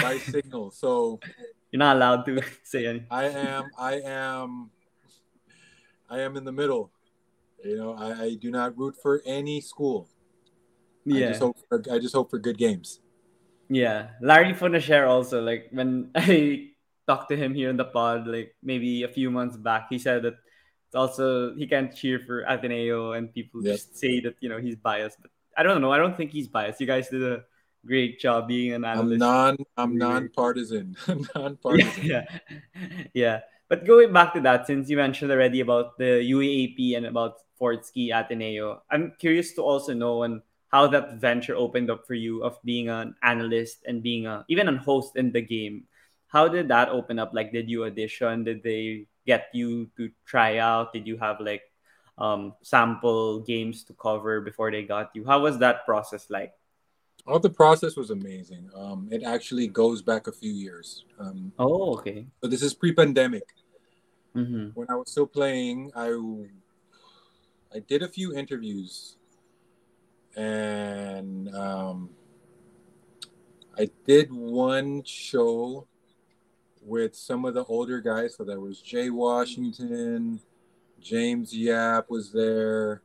[0.00, 1.20] by Cignal, so
[1.70, 3.06] You're not allowed to say anything.
[3.10, 4.70] I am I am
[6.08, 6.90] I am in the middle.
[7.64, 10.08] You know, I, I do not root for any school.
[11.12, 13.00] I Yeah, just hope for, I just hope for good games.
[13.68, 14.10] yeah.
[14.20, 16.70] Larry Fonacier also like when I
[17.06, 20.22] talked to him here in the pod like maybe a few months back, he said
[20.22, 20.34] that
[20.86, 23.72] it's also he can't cheer for Ateneo and people Yep.
[23.74, 25.18] just say that you know he's biased.
[25.22, 25.92] But I don't know.
[25.92, 26.80] I don't think he's biased.
[26.80, 27.44] You guys did a
[27.86, 29.22] great job being an analyst.
[29.22, 30.30] I'm non I'm Weird.
[30.34, 30.96] non-partisan.
[31.08, 32.04] yeah, non-partisan.
[32.04, 32.24] yeah,
[33.14, 33.40] yeah.
[33.68, 38.14] But going back to that, since you mentioned already about the UAAP and about Forthsky
[38.14, 40.40] Ateneo, I'm curious to also know and
[40.70, 44.68] how that venture opened up for you of being an analyst and being a even
[44.68, 45.84] a host in the game.
[46.28, 47.32] How did that open up?
[47.32, 48.44] Like, did you audition?
[48.44, 50.92] Did they get you to try out?
[50.92, 51.62] Did you have like
[52.18, 55.24] um, sample games to cover before they got you?
[55.24, 56.52] How was that process like?
[57.26, 58.70] Oh, the process was amazing.
[58.74, 61.04] Um, it actually goes back a few years.
[61.18, 62.26] Um, Oh, okay.
[62.40, 63.42] so this is pre-pandemic.
[64.36, 64.68] Mm-hmm.
[64.74, 66.12] When I was still playing, I
[67.74, 69.16] I did a few interviews,
[70.36, 72.10] and um,
[73.78, 75.88] I did one show
[76.86, 78.36] with some of the older guys.
[78.36, 80.40] So there was Jay Washington,
[81.00, 83.02] James Yap was there,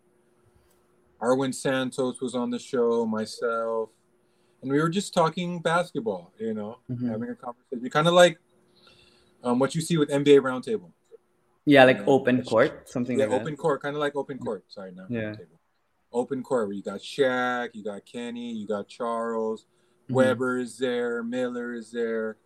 [1.22, 3.90] Arwind Santos was on the show, myself,
[4.62, 6.32] and we were just talking basketball.
[6.40, 7.10] You know, Mhm.
[7.10, 8.40] having a conversation, kind of like
[9.44, 10.92] um, what you see with NBA Roundtable.
[11.66, 13.42] Yeah, like open court, something Yeah, like that.
[13.42, 14.64] open court, kind of like open court.
[14.68, 15.32] Sorry, not Yeah.
[15.32, 15.58] roundtable.
[16.14, 19.66] Open court where you got Shaq, you got Kenny, you got Charles,
[20.10, 20.14] Mhm.
[20.14, 22.38] Webber is there, Miller is there,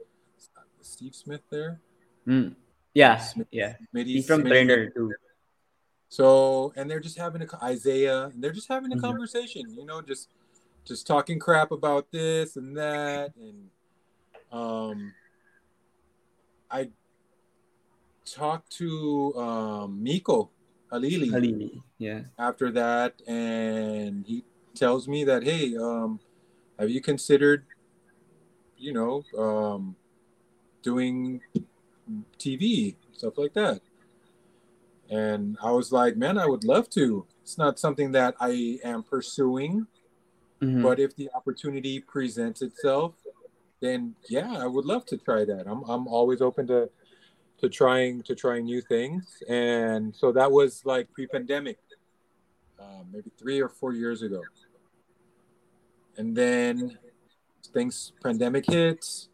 [0.86, 1.82] Steve Smith there.
[2.28, 2.56] Mm.
[2.94, 3.76] Yeah, Smith- yeah.
[3.94, 5.14] Smitty- He's from Smitty- too.
[6.10, 9.02] So, and they're just having a Isaiah, and they're just having a Mhm.
[9.02, 9.64] conversation.
[9.76, 10.30] You know, just
[10.86, 13.70] just talking crap about this and that, and
[14.52, 15.14] um,
[16.70, 16.92] I
[18.24, 20.52] talked to um, Miko
[20.92, 21.30] Halili.
[21.32, 21.82] Halili.
[21.98, 22.22] Yeah.
[22.38, 24.44] after that and he
[24.76, 26.20] tells me that hey um
[26.80, 27.66] have you considered
[28.78, 29.96] you know um
[30.86, 31.42] doing
[32.38, 33.82] tv stuff like that.
[35.10, 37.26] And i was like man i would love to.
[37.42, 39.88] It's not something that i am pursuing
[40.62, 40.82] Mhm.
[40.88, 43.12] but if the opportunity presents itself
[43.82, 45.64] then yeah i would love to try that.
[45.72, 46.90] I'm, I'm always open to
[47.62, 49.24] to trying to trying new things.
[49.48, 51.78] And so that was like pre-pandemic
[52.84, 54.42] um, maybe three or four years ago.
[56.18, 56.98] And then
[57.74, 59.30] things pandemic hits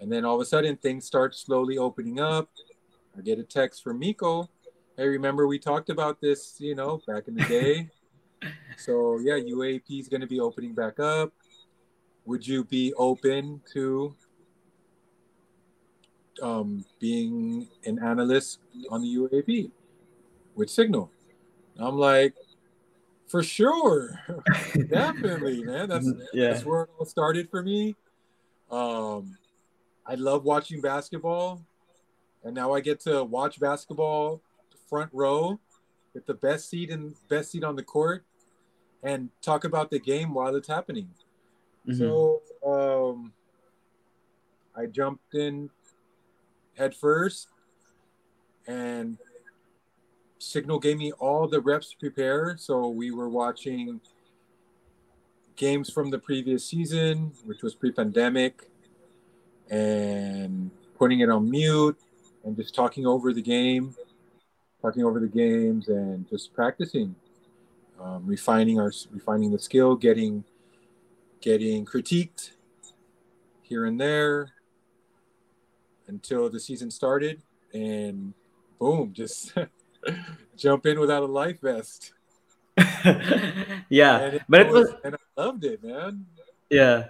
[0.00, 2.50] and then all of a sudden things start slowly opening up.
[3.16, 4.48] I get a text from miko.
[4.96, 7.88] Hey remember we talked about this you know back in the day?
[8.76, 11.32] So yeah UAAP is going to be opening back up.
[12.26, 14.14] Would you be open to
[16.42, 18.58] um, being an analyst
[18.90, 19.70] on the UAAP
[20.54, 21.08] with Cignal?
[21.78, 22.34] I'm like
[23.28, 24.20] for sure.
[24.88, 25.88] Definitely man.
[25.88, 26.50] That's yeah.
[26.50, 27.96] that's where it all started for me.
[28.70, 29.36] Um,
[30.08, 31.62] I love watching basketball,
[32.44, 34.40] and now I get to watch basketball
[34.88, 35.58] front row
[36.14, 38.24] with the best seat and best seat on the court,
[39.02, 41.08] and talk about the game while it's happening.
[41.86, 41.98] Mm-hmm.
[41.98, 43.32] So um,
[44.76, 45.70] I jumped in
[46.76, 47.48] head first,
[48.66, 49.18] and
[50.38, 52.56] Cignal gave me all the reps to prepare.
[52.58, 54.00] So we were watching
[55.56, 58.68] games from the previous season, which was pre-pandemic,
[59.70, 61.98] and putting it on mute
[62.44, 63.94] and just talking over the game,
[64.80, 67.14] talking over the games, and just practicing,
[68.00, 70.44] um, refining our refining the skill, getting
[71.40, 72.52] getting critiqued
[73.62, 74.52] here and there
[76.08, 77.42] until the season started,
[77.74, 78.32] and
[78.78, 79.52] boom, just
[80.56, 82.12] jump in without a life vest.
[83.88, 86.26] yeah, it but it was, was, and I loved it, man.
[86.70, 87.06] Yeah,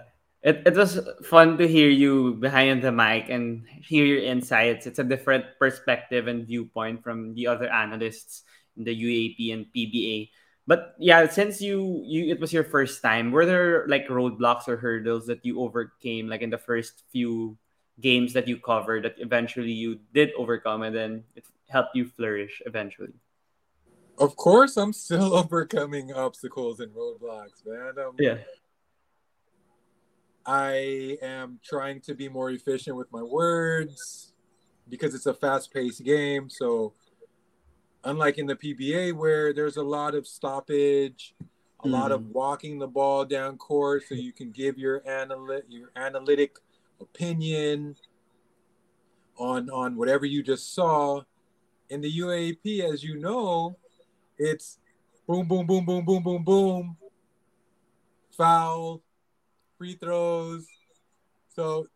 [0.47, 4.87] it, it was fun to hear you behind the mic and hear your insights.
[4.87, 8.43] It's a different perspective and viewpoint from the other analysts
[8.77, 10.29] in the UAAP and PBA.
[10.65, 14.77] But yeah, since you you it was your first time, were there like roadblocks or
[14.77, 17.57] hurdles that you overcame like in the first few
[17.99, 22.61] games that you covered that eventually you did overcome and then it helped you flourish
[22.65, 23.19] eventually?
[24.17, 27.99] Of course, I'm still overcoming obstacles and roadblocks, man.
[27.99, 28.37] Um, yeah.
[30.47, 34.31] I am trying to be more efficient with my words
[34.87, 36.49] because it's a fast paced game.
[36.49, 36.93] So
[38.05, 41.35] unlike in the PBA where there's a lot of stoppage,
[41.83, 41.91] a mm.
[41.91, 42.31] lot of hmm.
[42.31, 46.57] walking the ball down court so you can give your analytic your analytic
[47.01, 47.95] opinion
[49.37, 51.21] on on whatever you just saw.
[51.89, 53.77] In the UAAP, as you know,
[54.37, 54.79] it's
[55.27, 56.97] boom, boom, boom, boom, boom, boom, boom,
[58.35, 59.01] foul,
[59.77, 60.67] free throws.
[61.55, 61.87] So,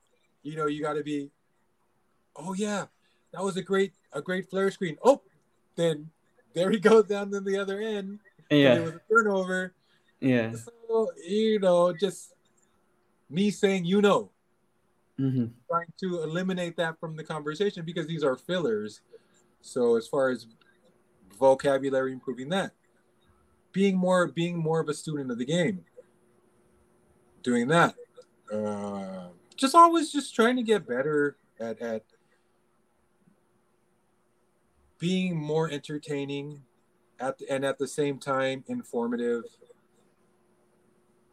[0.44, 1.30] you know, you got to be,
[2.36, 2.86] oh yeah,
[3.34, 4.98] that was a great a great flare screen.
[5.04, 5.22] Oh,
[5.76, 6.10] then
[6.54, 8.20] there he goes down to the other end.
[8.50, 8.76] Yeah.
[8.76, 9.74] It was a turnover.
[10.20, 10.54] Yeah.
[10.54, 12.34] So, you know, just
[13.30, 14.30] me saying, you know,
[15.20, 15.46] mm-hmm.
[15.70, 19.02] trying to eliminate that from the conversation because these are fillers.
[19.62, 20.48] So as far as
[21.40, 22.72] vocabulary, improving that,
[23.72, 25.86] being more, being more of a student of the game,
[27.44, 27.96] doing that,
[28.54, 32.04] uh, just always just trying to get better at at
[34.98, 36.62] being more entertaining
[37.20, 39.44] at the, and at the same time informative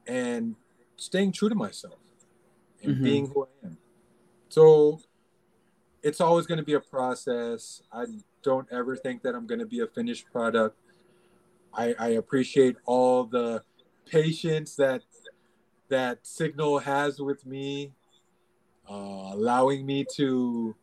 [0.07, 0.57] and
[0.97, 1.99] staying true to myself
[2.83, 3.05] and mm-hmm.
[3.05, 3.79] being who I am.
[4.49, 5.01] So
[6.03, 7.83] it's always going to be a process.
[7.93, 8.07] I
[8.43, 10.79] don't ever think that I'm going to be a finished product.
[11.75, 13.63] I, I appreciate all the
[14.07, 15.03] patience that
[15.89, 17.93] that Cignal has with me,
[18.89, 20.75] uh, allowing me to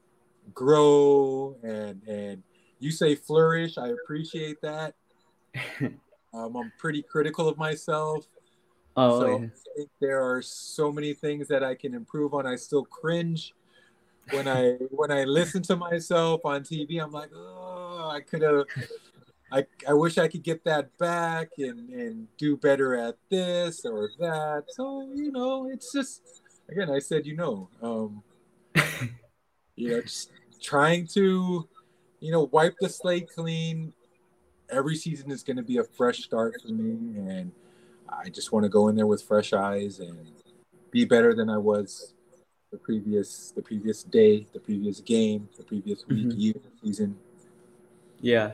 [0.54, 2.44] grow and and
[2.80, 3.78] you say flourish.
[3.78, 4.94] I appreciate that.
[6.34, 8.28] um, I'm pretty critical of myself.
[8.98, 9.36] Oh, so yeah.
[9.36, 12.46] I think there are so many things that I can improve on.
[12.46, 13.54] I still cringe
[14.32, 17.02] when I when I listen to myself on TV.
[17.02, 18.66] I'm like, oh, I could have.
[19.56, 24.10] I, I wish I could get that back and, and do better at this or
[24.20, 24.66] that.
[24.70, 26.22] So, you know, it's just,
[26.70, 28.24] again, I said, you know, um,
[29.76, 30.32] you know, just
[30.62, 31.70] trying to
[32.26, 33.94] you know, wipe the slate clean.
[34.72, 37.52] Every season is going to be a fresh start for me, and
[38.10, 40.32] I just want to go in there with fresh eyes and
[40.90, 42.16] be better than I was
[42.72, 46.40] the previous the previous day, the previous game, the previous week, mm-hmm.
[46.40, 47.16] year, season.
[48.22, 48.54] Yeah.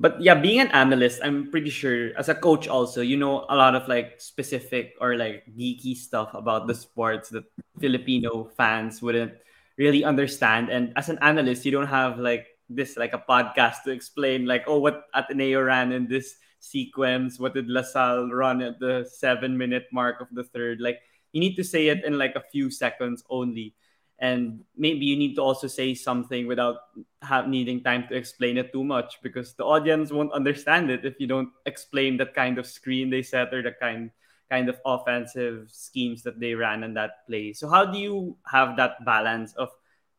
[0.00, 3.56] But yeah, being an analyst, I'm pretty sure as a coach also, you know a
[3.56, 7.44] lot of like specific or like geeky stuff about the sports that
[7.78, 9.36] Filipino fans wouldn't
[9.76, 10.70] really understand.
[10.70, 14.64] And as an analyst, you don't have like this like a podcast to explain like
[14.66, 19.86] oh what Ateneo ran in this sequence what did LaSalle run at the seven minute
[19.92, 21.00] mark of the third like
[21.32, 23.74] you need to say it in like a few seconds only
[24.20, 26.92] and maybe you need to also say something without
[27.22, 31.18] have, needing time to explain it too much because the audience won't understand it if
[31.18, 34.10] you don't explain that kind of screen they set or the kind
[34.50, 38.76] kind of offensive schemes that they ran in that play so how do you have
[38.76, 39.70] that balance of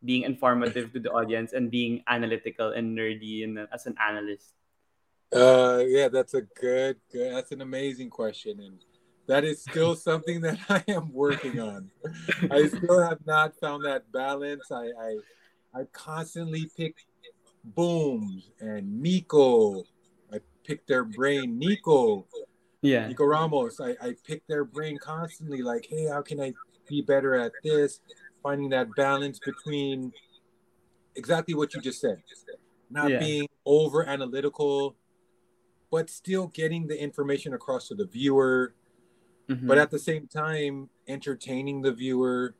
[0.03, 4.53] being informative to the audience and being analytical and nerdy and as an analyst?
[5.31, 7.33] Uh, yeah, that's a good, good.
[7.33, 8.79] That's an amazing question, and
[9.27, 11.89] that is still something that I am working on.
[12.49, 14.71] I still have not found that balance.
[14.71, 15.17] I, I,
[15.73, 16.95] I constantly pick
[17.63, 19.83] booms and Nico.
[20.33, 21.57] I pick their brain.
[21.57, 22.25] Nico,
[22.81, 23.79] yeah, Nico Ramos.
[23.79, 25.61] I, I pick their brain constantly.
[25.61, 26.53] Like, hey, how can I
[26.87, 28.01] be better at this?
[28.41, 30.11] finding that balance between
[31.15, 32.21] exactly what you just said,
[32.89, 33.19] not Yeah.
[33.19, 34.95] being over analytical,
[35.91, 38.73] but still getting the information across to the viewer,
[39.47, 39.67] Mhm.
[39.67, 42.55] but at the same time entertaining the viewer,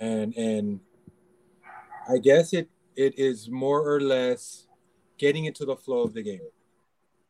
[0.00, 0.80] and and
[2.08, 4.68] I guess it it is more or less
[5.18, 6.48] getting into the flow of the game.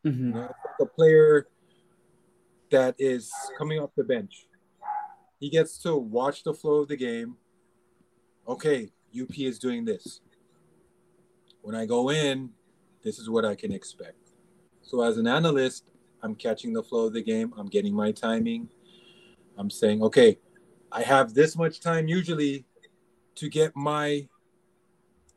[0.03, 0.35] You Mhm.
[0.35, 1.49] know, a player
[2.71, 4.49] that is coming off the bench.
[5.39, 7.37] He gets to watch the flow of the game.
[8.49, 10.21] Okay, UP is doing this.
[11.61, 12.55] When I go in,
[13.03, 14.33] this is what I can expect.
[14.83, 15.85] So as an analyst,
[16.23, 17.53] I'm catching the flow of the game.
[17.57, 18.69] I'm getting my timing.
[19.59, 20.39] I'm saying, okay,
[20.91, 22.65] I have this much time usually
[23.37, 24.29] to get my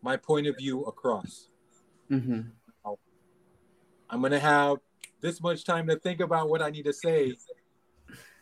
[0.01, 1.49] my point of view across.
[2.11, 2.41] Mm-hmm.
[4.09, 4.77] I'm gonna have
[5.21, 7.33] this much time to think about what I need to say,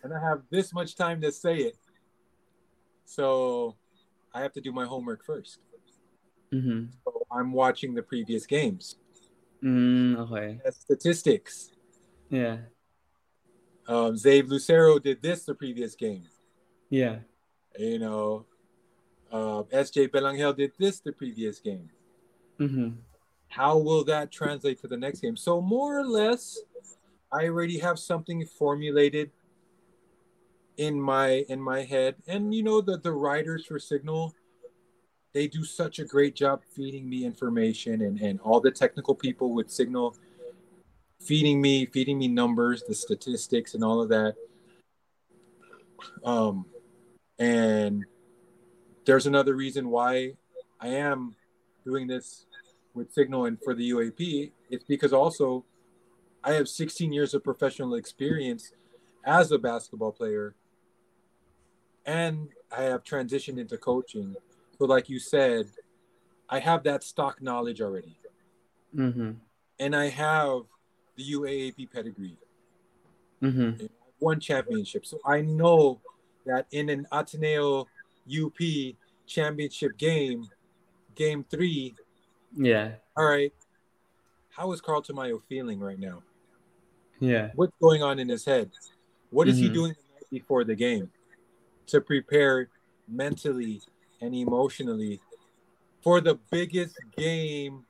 [0.04, 1.78] and I have this much time to say it.
[3.06, 3.78] So
[4.34, 5.60] I have to do my homework first.
[6.52, 6.88] mm-hmm.
[7.06, 8.98] So I'm watching the previous games,
[9.64, 10.60] Mm, okay.
[10.64, 11.72] That's statistics.
[12.34, 12.58] Yeah.
[13.88, 16.24] Um, Zav Lucero did this the previous game.
[16.90, 17.20] Yeah.
[17.78, 18.46] You know,
[19.32, 21.92] uh, SJ Belangel did this the previous game.
[22.60, 22.96] Mhm.
[23.50, 25.36] How will that translate to the next game?
[25.36, 26.60] So more or less,
[27.32, 29.30] I already have something formulated
[30.78, 32.16] in my in my head.
[32.26, 34.34] And you know the the writers for Cignal,
[35.34, 39.54] they do such a great job feeding me information and and all the technical people
[39.54, 40.16] with Cignal
[41.24, 44.36] feeding me feeding me numbers, the statistics and all of that.
[46.24, 46.65] Um
[47.39, 48.05] and
[49.05, 50.34] there's another reason why
[50.80, 51.36] I am
[51.84, 52.45] doing this
[52.93, 54.51] with Cignal and for the UAAP.
[54.69, 55.65] It's because also
[56.43, 58.71] I have 16 years of professional experience
[59.26, 60.55] as a basketball player,
[62.05, 64.36] and I have transitioned into coaching.
[64.78, 65.71] So, like you said,
[66.49, 68.17] I have that stock knowledge already,
[68.93, 69.38] Mhm.
[69.80, 70.63] and I have
[71.16, 72.38] the UAAP pedigree.
[73.41, 73.89] Mhm.
[74.20, 75.05] one championship.
[75.05, 75.99] So I know
[76.45, 77.89] that in an Ateneo
[78.26, 78.95] UP
[79.26, 80.49] championship game,
[81.14, 81.93] game three,
[82.55, 82.95] Yeah.
[83.18, 83.53] all right,
[84.47, 86.24] how is Carl Tamayo feeling right now?
[87.20, 87.51] Yeah.
[87.55, 88.72] What's going on in his head?
[89.30, 89.74] What is he Mhm.
[89.74, 89.95] doing
[90.32, 91.11] before the game
[91.88, 92.70] to prepare
[93.09, 93.82] mentally
[94.22, 95.20] and emotionally
[96.01, 97.86] for the biggest game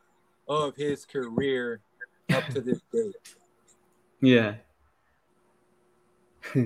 [0.47, 1.83] of his career
[2.33, 3.15] up to this date?
[4.21, 4.55] Yeah.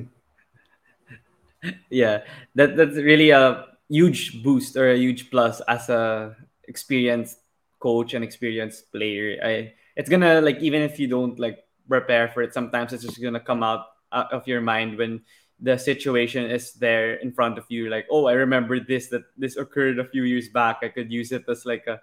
[1.90, 2.24] yeah.
[2.56, 6.36] That that's really a huge boost or a huge plus as a
[6.68, 7.40] experienced
[7.80, 9.38] coach and experienced player.
[9.44, 13.22] I it's gonna like even if you don't like prepare for it, sometimes it's just
[13.22, 15.22] gonna come out, out of your mind when
[15.60, 17.90] the situation is there in front of you.
[17.90, 20.80] Like, oh, I remember this that this occurred a few years back.
[20.84, 22.00] I could use it as like a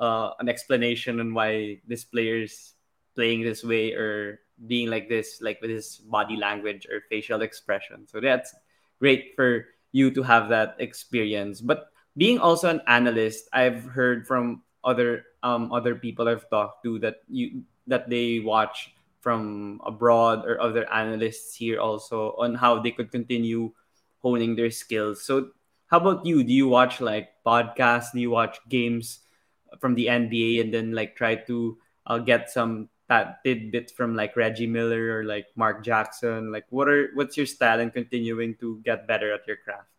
[0.00, 2.74] uh, an explanation on why this player's
[3.14, 8.06] playing this way or being like this, like with his body language or facial expression.
[8.06, 8.54] So that's
[8.98, 11.60] great for you to have that experience.
[11.60, 16.98] But being also an analyst, I've heard from other um other people I've talked to
[17.00, 22.90] that you that they watch from abroad or other analysts here also on how they
[22.90, 23.72] could continue
[24.20, 25.22] honing their skills.
[25.22, 25.52] So
[25.88, 26.42] how about you?
[26.44, 28.12] Do you watch like podcasts?
[28.12, 29.20] Do you watch games
[29.78, 34.36] from the NBA and then like try to uh, get some that tidbits from like
[34.36, 36.52] Reggie Miller or like Mark Jackson?
[36.52, 39.90] Like what are what's your style in continuing to get better at your craft?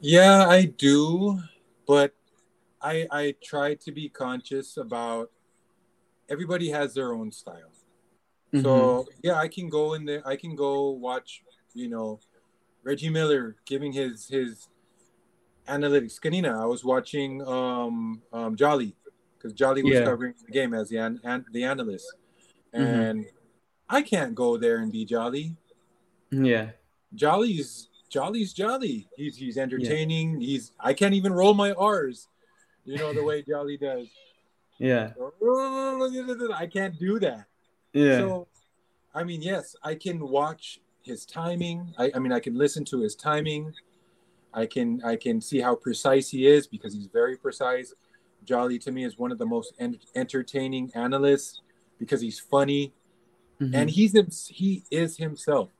[0.00, 1.38] Yeah, I do,
[1.86, 2.16] but
[2.80, 5.30] I I try to be conscious about
[6.28, 7.70] everybody has their own style.
[8.54, 8.64] Mm-hmm.
[8.64, 10.26] So yeah, I can go in there.
[10.26, 11.44] I can go watch,
[11.74, 12.18] you know,
[12.82, 14.68] Reggie Miller giving his his
[15.68, 16.18] analytics.
[16.18, 18.96] Kanina, I was watching um, um Jolly
[19.40, 20.04] because Jolly was Yeah.
[20.04, 22.12] covering the game as the an, an, the analyst,
[22.74, 23.10] Mhm.
[23.10, 23.26] and
[23.88, 25.56] I can't go there and be Jolly.
[26.30, 26.72] yeah,
[27.14, 29.08] Jolly's Jolly's Jolly.
[29.16, 30.40] He's he's entertaining.
[30.40, 32.28] He's I can't even roll my R's,
[32.84, 34.08] you know the way Jolly does.
[34.78, 35.12] yeah,
[36.54, 37.46] I can't do that.
[37.92, 38.48] yeah, So,
[39.14, 41.92] I mean, yes, I can watch his timing.
[41.98, 43.72] I, I mean, I can listen to his timing.
[44.52, 47.94] I can I can see how precise he is because he's very precise.
[48.44, 51.62] Jolly to me is one of the most en- entertaining analysts
[51.98, 52.92] because he's funny
[53.60, 53.74] Mhm.
[53.74, 55.70] and he's he is himself.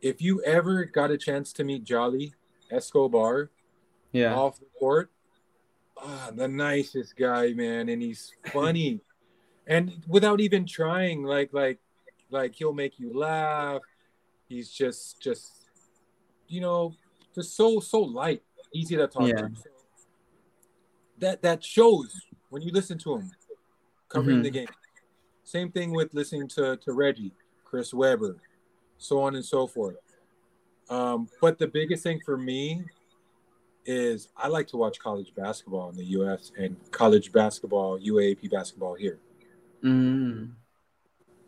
[0.00, 2.34] If you ever got a chance to meet Jolly
[2.70, 3.50] Escobar
[4.12, 5.10] yeah, off the court,
[5.96, 9.00] ah, the nicest guy, man, and he's funny,
[9.66, 11.78] and without even trying, like like
[12.30, 13.82] like he'll make you laugh.
[14.48, 15.52] He's just just
[16.48, 16.94] you know
[17.34, 18.42] just so so light.
[18.74, 19.34] easy to talk Yeah.
[19.48, 19.50] to.
[21.22, 22.20] That that shows
[22.50, 23.30] when you listen to him
[24.08, 24.42] covering Mhm.
[24.42, 24.68] the game.
[25.44, 27.32] Same thing with listening to to Reggie,
[27.64, 28.36] Chris Webber,
[28.98, 29.98] so on and so forth.
[30.90, 32.84] Um, but the biggest thing for me
[33.86, 36.50] is I like to watch college basketball in the U.S.
[36.58, 39.20] and college basketball, UAAP basketball here.
[39.82, 40.54] Mm.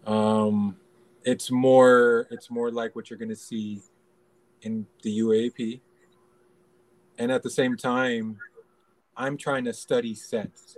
[0.06, 0.76] Um,
[1.24, 3.82] it's more it's more like what you're going to see
[4.62, 5.80] in the UAAP,
[7.18, 8.38] and at the same time,
[9.16, 10.76] I'm trying to study sets.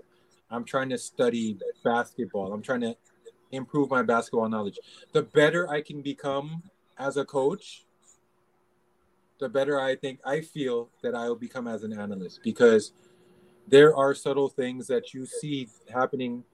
[0.51, 2.53] I'm trying to study basketball.
[2.53, 2.97] I'm trying to
[3.53, 4.78] improve my basketball knowledge.
[5.12, 6.62] The better I can become
[6.99, 7.84] as a coach,
[9.39, 12.93] the better I think I feel that I will become as an analyst because
[13.68, 16.45] there are subtle things that you see happening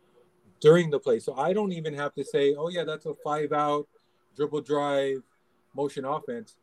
[0.61, 1.19] during the play.
[1.19, 3.87] So I don't even have to say, oh, yeah, that's a five out,
[4.37, 5.23] dribble drive,
[5.75, 6.57] motion offense.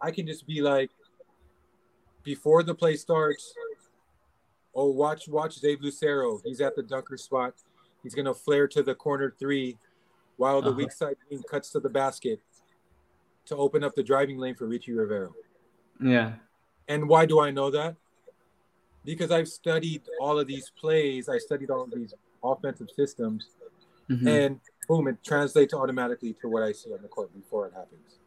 [0.00, 0.90] I can just be like,
[2.22, 3.54] before the play starts,
[4.76, 6.38] oh, watch, watch Dave Lucero.
[6.44, 7.54] He's at the dunker spot.
[8.02, 9.78] He's going to flare to the corner three
[10.36, 10.76] while the Uh-huh.
[10.76, 12.40] weak side wing cuts to the basket
[13.46, 15.34] to open up the driving lane for Ricci Rivero.
[16.00, 16.34] Yeah.
[16.88, 17.96] And why do I know that?
[19.04, 22.12] Because I've studied all of these plays, I studied all of these
[22.44, 23.48] offensive systems,
[24.10, 24.26] Mhm.
[24.28, 28.18] and boom, it translates automatically to what I see on the court before it happens.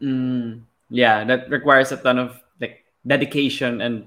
[0.00, 4.06] Mm, yeah, that requires a ton of like dedication and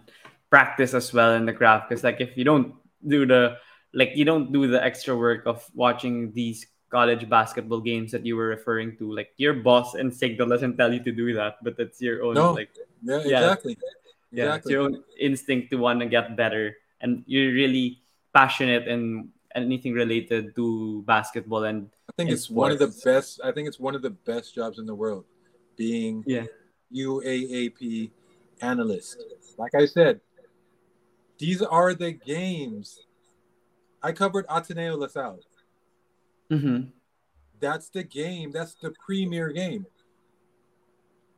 [0.51, 1.89] practice as well in the craft.
[1.89, 2.75] Because like if you don't
[3.07, 3.57] do the
[3.95, 8.35] like you don't do the extra work of watching these college basketball games that you
[8.35, 11.79] were referring to, like your boss and Cignal doesn't tell you to do that, but
[11.79, 12.51] it's your own No.
[12.51, 12.69] like
[13.01, 13.39] Yeah, Yeah.
[13.41, 13.73] exactly.
[14.29, 18.03] yeah, it's your own instinct to want to get better, and you're really
[18.35, 23.39] passionate in anything related to basketball and I think in it's one of the best.
[23.43, 25.25] I think it's one of the best jobs in the world,
[25.75, 26.47] being yeah,
[26.91, 28.11] UAAP
[28.61, 29.19] analyst.
[29.57, 30.19] Like I said,
[31.41, 32.99] these are the games.
[34.03, 35.39] I covered Ateneo LaSalle.
[36.49, 36.81] hmm
[37.59, 38.51] That's the game.
[38.51, 39.85] That's the premier game.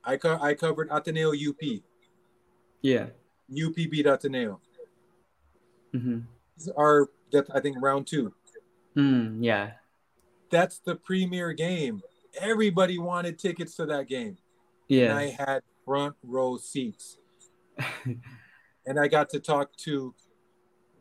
[0.03, 1.61] I co- I covered Ateneo UP.
[2.81, 3.07] yeah,
[3.49, 4.59] UP beat Ateneo.
[5.93, 6.19] hmm
[6.57, 8.33] These are that I think round two.
[8.97, 9.71] mm, yeah,
[10.51, 12.01] That's the premier game.
[12.39, 14.35] Everybody wanted tickets to that game.
[14.89, 15.03] yeah.
[15.11, 17.17] and I had front row seats.
[18.85, 20.13] and I got to talk to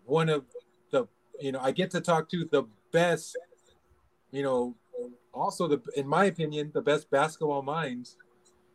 [0.04, 0.44] one of
[0.90, 1.06] the,
[1.40, 3.36] you know, I get to talk to the best,
[4.30, 4.76] you know,
[5.32, 8.16] also the, in my opinion, the best basketball minds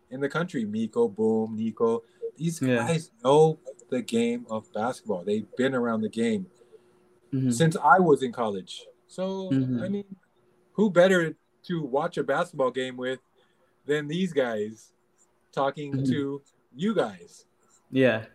[0.10, 0.66] in the country.
[0.66, 2.04] Miko, Boom, Nico.
[2.36, 2.78] These Yeah.
[2.88, 5.24] guys know the game of basketball.
[5.24, 6.48] They've been around the game
[7.32, 7.54] Mhm.
[7.54, 8.86] since I was in college.
[9.08, 9.82] So Mhm.
[9.82, 10.16] I mean,
[10.74, 13.20] who better to watch a basketball game with
[13.86, 14.94] than these guys
[15.52, 16.08] talking Mhm.
[16.10, 16.42] to
[16.76, 17.46] you guys?
[17.90, 18.26] Yeah.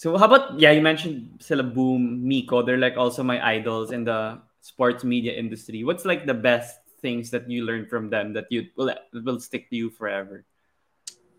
[0.00, 4.02] So how about yeah, you mentioned sila Boom, Miko, they're like also my idols in
[4.04, 5.84] the sports media industry.
[5.84, 9.68] What's like the best things that you learned from them that you will will stick
[9.68, 10.46] to you forever?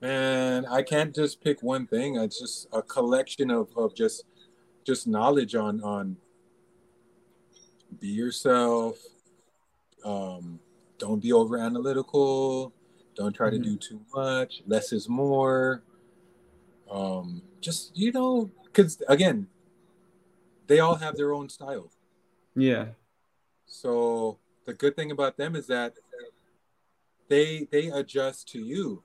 [0.04, 2.18] And I can't just pick one thing.
[2.18, 4.30] It's just a collection of, of just
[4.86, 6.18] just knowledge on on
[7.98, 9.02] be yourself.
[10.06, 10.60] Um,
[11.00, 12.74] don't be over analytical.
[13.16, 13.58] Don't try Mhm.
[13.58, 14.62] to do too much.
[14.68, 15.82] Less is more.
[16.86, 19.48] Um, just you know, because again,
[20.68, 21.90] they all have their own style.
[22.56, 22.88] Yeah.
[23.66, 25.94] So the good thing about them is that
[27.28, 29.04] they they adjust to you.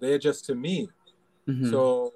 [0.00, 0.88] They adjust to me.
[1.46, 1.70] Mhm.
[1.70, 2.12] So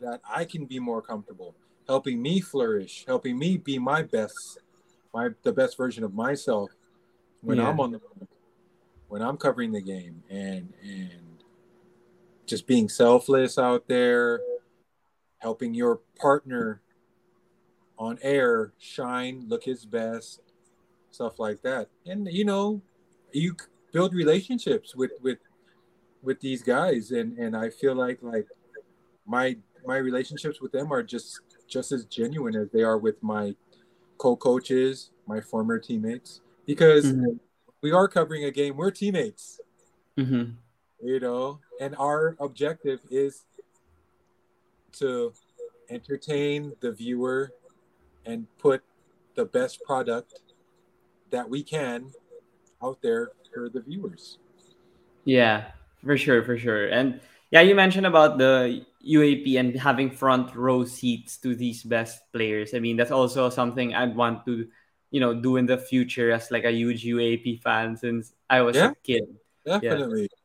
[0.00, 1.54] that I can be more comfortable,
[1.86, 4.58] helping me flourish, helping me be my best,
[5.12, 6.70] my the best version of myself
[7.42, 7.68] when Yeah.
[7.68, 8.00] I'm on the
[9.08, 11.29] when I'm covering the game and and
[12.50, 14.40] just being selfless out there,
[15.38, 16.82] helping your partner
[17.96, 20.40] on air shine, look his best,
[21.12, 21.88] stuff like that.
[22.06, 22.82] And you know,
[23.32, 23.54] you
[23.92, 25.38] build relationships with with
[26.22, 28.46] with these guys and and I feel like like
[29.24, 33.54] my my relationships with them are just just as genuine as they are with my
[34.18, 37.38] co-coaches, my former teammates because Mhm.
[37.80, 39.60] we are covering a game, we're teammates,
[40.18, 40.56] Mhm.
[41.02, 43.44] You know, and our objective is
[44.98, 45.32] to
[45.88, 47.52] entertain the viewer
[48.26, 48.82] and put
[49.34, 50.40] the best product
[51.30, 52.12] that we can
[52.82, 54.38] out there for the viewers.
[55.24, 55.72] Yeah,
[56.04, 56.88] for sure, for sure.
[56.88, 57.20] And
[57.50, 62.74] yeah, you mentioned about the UAAP and having front row seats to these best players.
[62.74, 64.68] I mean, that's also something I'd want to,
[65.10, 68.76] you know, do in the future as like a huge UAAP fan since I was
[68.76, 68.92] Yeah.
[68.92, 69.24] a kid.
[69.64, 70.28] Definitely.
[70.28, 70.39] Yeah.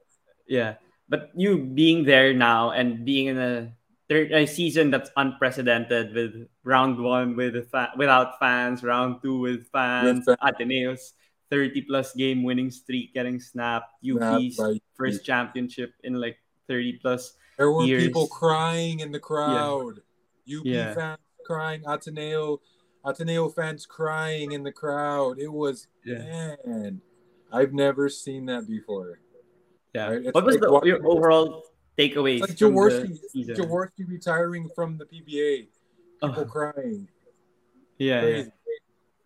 [1.09, 3.71] But you being there now and being in a
[4.09, 9.67] third a season that's unprecedented with round one with fa- without fans, round two with
[9.71, 11.13] fans, with Ateneo's
[11.51, 14.81] 30 plus game winning streak getting snapped, UP's right.
[14.95, 16.37] first championship in like
[16.67, 17.33] 30 plus.
[17.57, 18.03] There were years.
[18.03, 20.01] people crying in the crowd.
[20.45, 20.59] Yeah.
[20.59, 20.93] UP yeah.
[20.93, 22.59] fans crying, Ateneo
[23.05, 25.39] Ateneo fans crying in the crowd.
[25.39, 26.55] It was yeah.
[26.65, 27.01] man,
[27.51, 29.19] I've never seen that before.
[29.95, 30.11] Yeah.
[30.11, 30.33] Right?
[30.35, 31.63] What was like the, your overall
[31.97, 32.43] takeaways?
[32.43, 33.15] Like Jaworski,
[33.55, 35.71] Jaworski retiring from the PBA.
[36.19, 37.07] People uh, crying.
[37.97, 38.43] Yeah, yeah.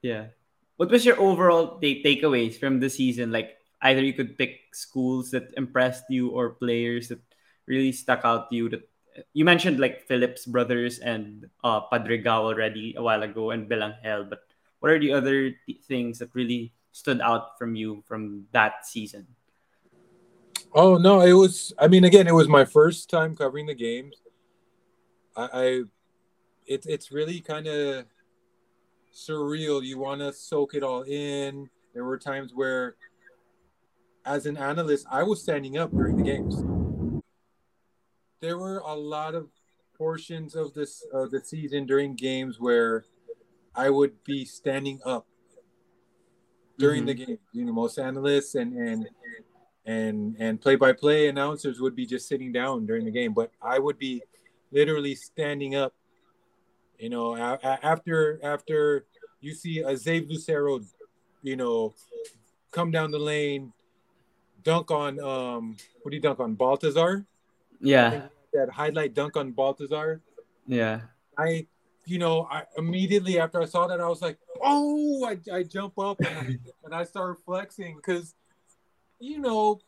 [0.02, 0.26] Yeah.
[0.78, 3.32] What was your overall take- takeaways from the season?
[3.34, 7.20] Like either you could pick schools that impressed you or players that
[7.66, 8.86] really stuck out to you that
[9.34, 14.46] you mentioned like Phillips brothers and uh, Padrigao already a while ago and Belangel, but
[14.80, 19.28] what are the other th- things that really stood out from you from that season?
[20.74, 21.74] Oh no, it was.
[21.80, 24.16] I mean, again, it was my first time covering the games.
[25.36, 25.64] I, I
[26.68, 28.06] it, it's really kind of
[29.14, 29.84] surreal.
[29.84, 31.70] You want to soak it all in.
[31.94, 32.96] There were times where,
[34.26, 36.64] as an analyst, I was standing up during the games.
[38.42, 39.50] There were a lot of
[39.98, 43.06] portions of this of the season during games where
[43.76, 45.26] I would be standing up
[46.78, 47.08] during mm-hmm.
[47.08, 47.40] the game.
[47.54, 49.10] You know, most analysts and and
[49.86, 53.98] and and play-by-play announcers would be just sitting down during the game, but I would
[53.98, 54.22] be
[54.72, 55.94] literally standing up.
[56.98, 59.06] You know, a- a- after after
[59.42, 60.82] you see a Zav Lucero,
[61.42, 61.94] you know,
[62.72, 63.72] come down the lane,
[64.64, 67.26] dunk on um, what do you dunk on Baltazar?
[67.80, 70.22] Yeah, that highlight dunk on Baltazar.
[70.68, 71.02] Yeah,
[71.38, 71.68] I
[72.06, 76.00] you know, I immediately after I saw that, I was like, oh, I, I jump
[76.00, 78.34] up and I, and I start flexing because,
[79.20, 79.80] you know,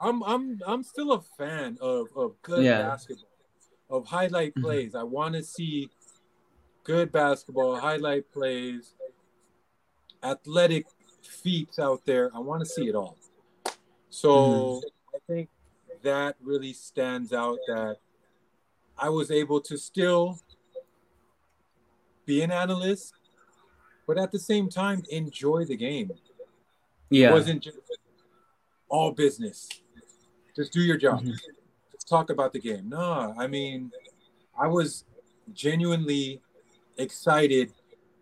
[0.00, 2.82] I'm I'm I'm still a fan of of good yeah.
[2.82, 3.28] basketball,
[3.90, 4.64] of highlight mm-hmm.
[4.64, 4.94] plays.
[4.94, 5.90] I want to see
[6.84, 8.94] good basketball, highlight plays,
[10.22, 10.86] athletic
[11.22, 12.30] feats out there.
[12.34, 13.16] I want to see it all.
[14.10, 15.16] So mm-hmm.
[15.16, 15.48] I think
[16.02, 17.96] that really stands out that
[18.98, 20.40] I was able to still
[22.26, 23.14] be an analyst,
[24.06, 26.10] but at the same time enjoy the game.
[27.10, 27.78] Yeah, it wasn't just
[28.92, 29.68] all business.
[30.54, 31.20] Just do your job.
[31.20, 31.30] Mm-hmm.
[31.92, 32.90] Just talk about the game.
[32.90, 33.90] No, I mean,
[34.56, 35.04] I was
[35.52, 36.42] genuinely
[36.98, 37.72] excited,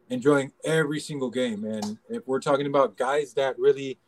[0.09, 1.65] enjoying every single game.
[1.65, 3.99] And if we're talking about guys that really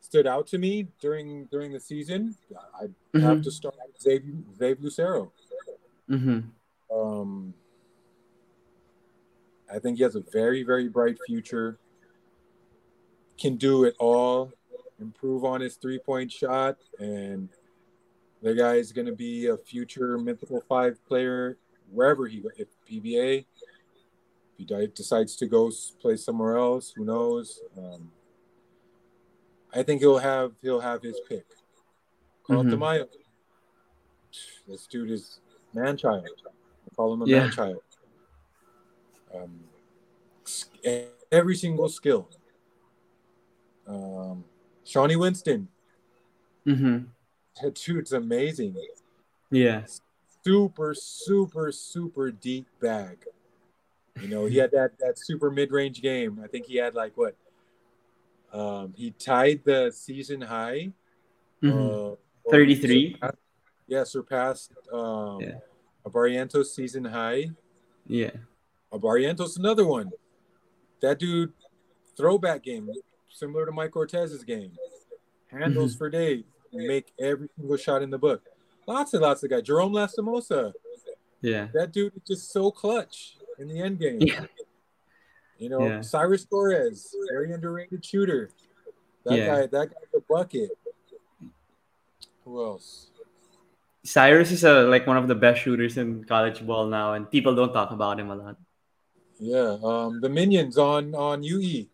[0.00, 2.36] stood out to me during during the season,
[2.80, 3.20] I mm-hmm.
[3.20, 5.32] have to start with Zavier, Zavier Lucero.
[6.08, 6.96] Mm-hmm.
[6.96, 7.54] Um,
[9.74, 11.78] I think he has a very, very bright future.
[13.40, 14.52] Can do it all,
[15.02, 17.48] improve on his three point shot, and
[18.42, 21.58] the guy is going to be a future mythical five player
[21.90, 23.44] wherever he if PBA.
[24.58, 27.60] If he decides to go play somewhere else, who knows?
[27.76, 28.12] Um,
[29.74, 31.46] I think he'll have he'll have his pick.
[32.46, 32.82] Carl mm-hmm.
[32.82, 33.06] Tamayo.
[34.66, 35.40] This dude is
[35.74, 36.26] man child.
[36.46, 37.40] I call him a yeah.
[37.40, 37.82] man child
[39.34, 39.60] um,
[41.30, 42.28] every single skill.
[43.86, 44.44] Um,
[44.84, 45.68] Schonny Winston.
[46.66, 47.04] Mm-hmm.
[47.62, 48.76] That dude's amazing.
[49.50, 49.82] Yeah.
[50.44, 53.24] Super, super, super deep bag.
[54.20, 56.40] You know, he had that that super mid range game.
[56.42, 57.34] I think he had like what?
[58.52, 60.92] Um, he tied the season high.
[61.62, 62.12] Mm-hmm.
[62.12, 63.12] Uh, 33.
[63.12, 63.36] Surpassed,
[63.86, 65.58] yeah, surpassed um, yeah.
[66.06, 67.50] Abarrientos season high.
[68.06, 68.30] Yeah.
[68.92, 70.10] Barrientos, another one.
[71.00, 71.52] That dude,
[72.16, 72.90] throwback game,
[73.32, 74.72] similar to Mike Cortez's game.
[75.50, 75.98] Handles mm-hmm.
[75.98, 78.42] for days, make every single shot in the book.
[78.86, 79.62] Lots and lots of guys.
[79.62, 80.72] Jerome Lastimosa.
[81.40, 81.68] Yeah.
[81.74, 84.20] That dude is just so clutch in the end game.
[84.20, 84.46] Yeah.
[85.58, 86.00] You know, yeah.
[86.00, 88.50] Cyrus Torres, very underrated shooter.
[89.24, 89.46] That yeah.
[89.46, 90.70] guy, that guy's a bucket.
[92.44, 93.10] Who else?
[94.04, 97.54] Cyrus is a, like one of the best shooters in college ball now, and people
[97.54, 98.56] don't talk about him a lot.
[99.38, 101.86] Yeah, um, the minions on on UE.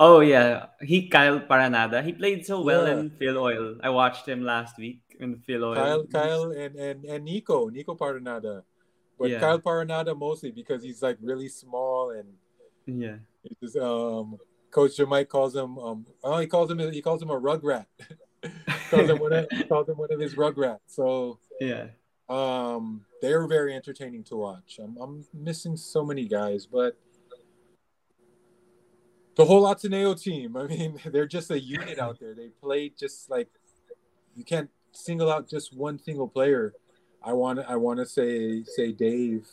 [0.00, 2.04] Oh yeah, he Kyle Paranada.
[2.04, 3.00] He played so well yeah.
[3.00, 3.80] in Filoil.
[3.82, 5.74] I watched him last week in Filoil.
[5.74, 8.62] Kyle, Kyle, and and and Nico, Nico Paranada.
[9.18, 9.40] But yeah.
[9.40, 12.28] Kyle Paranada mostly because he's like really small and
[12.86, 13.16] yeah.
[13.42, 14.38] He's um,
[14.70, 17.86] Coach Mike calls him um, oh he calls him he calls him a rugrat.
[18.90, 20.78] calls him one of, he calls him one of his rugrats.
[20.86, 21.88] So yeah.
[22.28, 24.78] Um, they're very entertaining to watch.
[24.82, 26.96] I'm, I'm missing so many guys, but
[29.38, 32.34] the whole Ateneo team, I mean, they're just a unit out there.
[32.34, 33.48] They play just like
[34.34, 36.74] you can't single out just one single player,
[37.22, 39.46] I want I want to say say Dave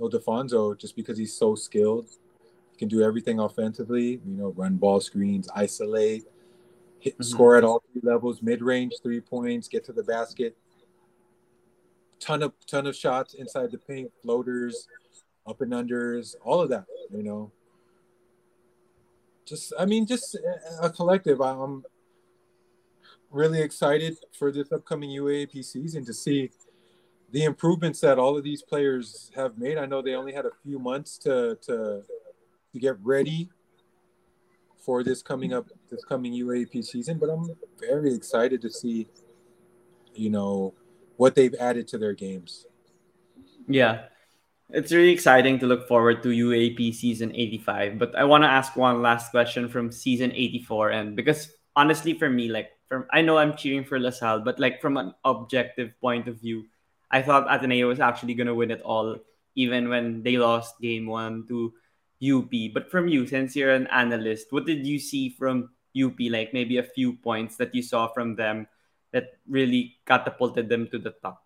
[0.00, 2.08] Ildefonso just because he's so skilled.
[2.72, 4.20] He can do everything offensively.
[4.24, 6.24] You know, run ball screens, isolate,
[6.98, 7.22] hit, mm-hmm.
[7.22, 10.56] score at all three levels, mid range, three points, get to the basket.
[12.20, 14.88] Ton of ton of shots inside the paint, floaters,
[15.46, 16.84] up and unders, all of that.
[17.10, 17.52] You know,
[19.46, 20.36] just I mean, just
[20.82, 21.40] a collective.
[21.40, 21.84] I'm
[23.30, 26.50] really excited for this upcoming UAAP season to see
[27.32, 29.78] the improvements that all of these players have made.
[29.78, 32.02] I know they only had a few months to to
[32.72, 33.50] to get ready
[34.84, 37.50] for this coming up this coming UAAP season, but I'm
[37.80, 39.08] very excited to see
[40.14, 40.74] you know
[41.16, 42.66] what they've added to their games.
[43.68, 44.06] Yeah.
[44.70, 48.74] It's really exciting to look forward to UAAP season 85, but I want to ask
[48.74, 53.38] one last question from season 84 and because honestly for me like from I know
[53.38, 56.66] I'm cheering for LaSalle, but like from an objective point of view,
[57.12, 59.18] I thought Ateneo was actually gonna win it all,
[59.54, 61.72] even when they lost game one to
[62.18, 62.50] UP.
[62.74, 66.18] But from you, since you're an analyst, what did you see from UP?
[66.18, 68.66] Like maybe a few points that you saw from them
[69.12, 71.45] that really catapulted them to the top.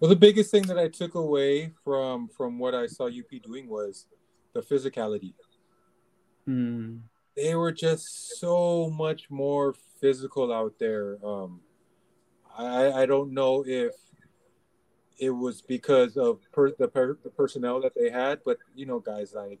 [0.00, 3.68] Well, the biggest thing that I took away from from what I saw UP doing
[3.68, 4.06] was
[4.54, 5.34] the physicality.
[6.46, 6.96] Hmm.
[7.36, 11.18] They were just so much more physical out there.
[11.24, 11.60] Um,
[12.56, 13.92] I I don't know if
[15.18, 19.00] it was because of per, the, per, the personnel that they had, but you know,
[19.00, 19.60] guys like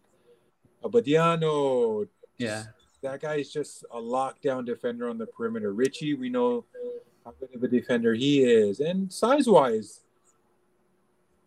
[0.82, 2.08] Abadiano,
[2.38, 2.64] yeah,
[3.02, 5.74] that guy is just a lockdown defender on the perimeter.
[5.74, 6.64] Ricci, we know
[7.26, 10.00] how good of a defender he is, and size wise,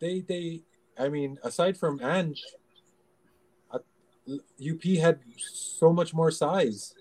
[0.04, 0.62] they they,
[1.00, 2.44] I mean, aside from Ange,
[4.60, 6.94] UP had so much more size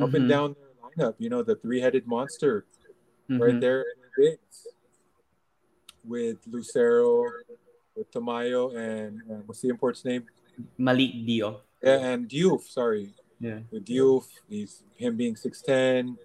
[0.00, 0.16] up mm-hmm.
[0.16, 1.14] and down their lineup.
[1.18, 2.66] You know, the three headed monster
[3.30, 3.42] mm-hmm.
[3.42, 4.38] right there in the
[6.04, 7.24] with Lucero,
[7.96, 10.24] with Tamayo, and uh, what's the import's name?
[10.78, 11.60] Malick Diouf.
[11.82, 13.14] Yeah, and Diouf, sorry.
[13.40, 13.60] Yeah.
[13.70, 16.16] With Diouf, he's him being 6'10,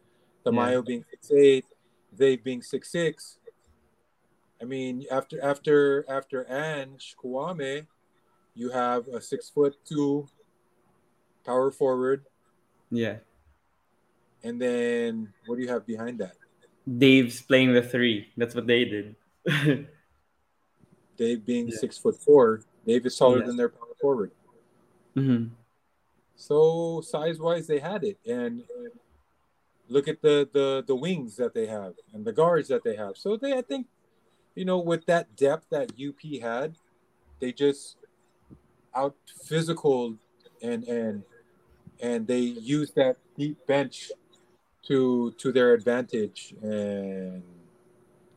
[0.45, 0.81] Tamayo yeah.
[0.85, 1.63] being 6'8,
[2.11, 3.37] they being 6'6.
[4.61, 7.87] I mean, after after after Ange Kouame,
[8.55, 10.27] you have a six foot two
[11.45, 12.25] power forward.
[12.91, 13.17] Yeah.
[14.43, 16.35] And then what do you have behind that?
[16.97, 18.29] Dave's playing the three.
[18.37, 19.15] That's what they did.
[21.17, 21.77] Dave being yeah.
[21.77, 23.45] six foot four, Dave is taller yeah.
[23.45, 24.31] than their power forward.
[25.15, 25.53] Mm-hmm.
[26.35, 28.63] So size wise, they had it, and
[29.89, 33.17] look at the the the wings that they have and the guards that they have.
[33.17, 33.87] So they, I think,
[34.55, 36.75] you know, with that depth that UP had,
[37.39, 37.97] they just
[38.95, 39.15] out
[39.45, 40.15] physical
[40.61, 41.23] and and
[42.01, 44.11] and they used that deep bench
[44.87, 47.43] to to their advantage and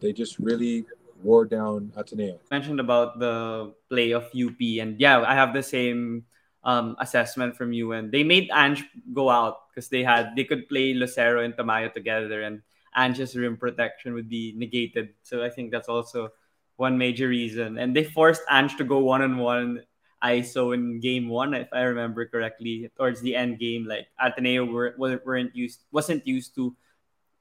[0.00, 0.84] they just really
[1.22, 2.38] wore down Ateneo.
[2.50, 6.26] Mentioned about the play of UP, and yeah, I have the same
[6.64, 7.92] um, assessment from you.
[7.92, 11.92] And they made Ange go out because they had they could play Lucero and Tamayo
[11.92, 12.62] together, and
[12.94, 15.14] Ange's rim protection would be negated.
[15.22, 16.30] So I think that's also
[16.76, 17.78] one major reason.
[17.78, 19.82] And they forced Ange to go one on one
[20.22, 23.86] ISO in game one, if I remember correctly, towards the end game.
[23.86, 26.76] Like Ateneo were, weren't used wasn't used to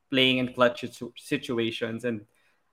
[0.09, 0.83] playing in clutch
[1.15, 2.25] situations, and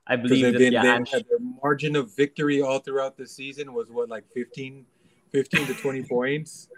[0.06, 3.90] I believe that been, yeah, Ange, the margin of victory all throughout the season was
[3.90, 4.86] what like 15,
[5.32, 6.68] 15 to twenty points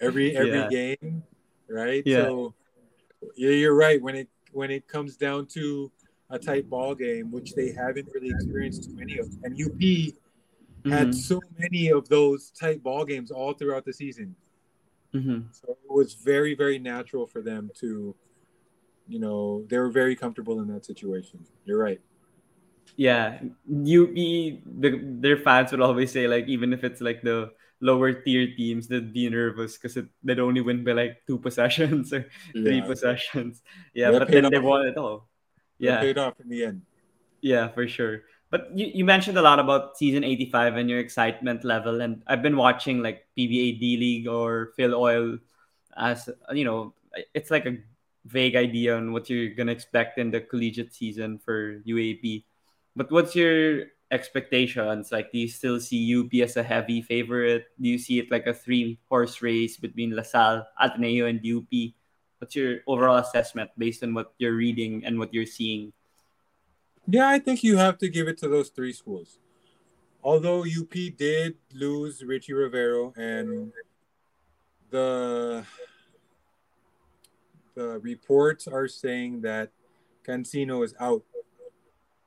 [0.00, 0.68] every every yeah.
[0.68, 1.22] game,
[1.68, 2.02] right?
[2.04, 2.24] Yeah.
[2.24, 2.54] So
[3.36, 5.90] yeah, you're right when it when it comes down to
[6.30, 10.90] a tight ball game, which they haven't really experienced too many of, and UP mm-hmm.
[10.90, 14.34] had so many of those tight ball games all throughout the season.
[15.14, 15.42] Mm-hmm.
[15.52, 18.14] So it was very, very natural for them to,
[19.06, 21.44] you know, they were very comfortable in that situation.
[21.64, 22.00] You're right.
[22.96, 27.50] Yeah, UP, the, their fans would always say like even if it's like the
[27.84, 32.24] lower tier teams, that'd be nervous because they'd only win by like two possessions or
[32.56, 32.64] yeah.
[32.64, 33.60] three possessions.
[33.92, 35.28] Yeah, but then they won it all.
[35.76, 36.82] Yeah, paid off in the end.
[37.44, 38.24] Yeah, for sure.
[38.48, 42.00] But you, you mentioned a lot about season 85 and your excitement level.
[42.00, 45.40] And I've been watching like PBA D League or Filoil
[45.96, 46.94] as, you know,
[47.34, 47.76] it's like a
[48.24, 52.44] vague idea on what you're going to expect in the collegiate season for UAAP.
[52.96, 55.10] But what's your expectations?
[55.10, 57.66] Like, do you still see UP as a heavy favorite?
[57.80, 61.68] Do you see it like a three horse race between LaSalle, Ateneo, and UP?
[62.38, 65.92] What's your overall assessment based on what you're reading and what you're seeing?
[67.06, 69.38] Yeah, I think you have to give it to those three schools.
[70.22, 73.72] Although UP did lose Ricci Rivero and
[74.88, 75.64] the
[77.74, 79.70] the reports are saying that
[80.26, 81.24] Cansino is out.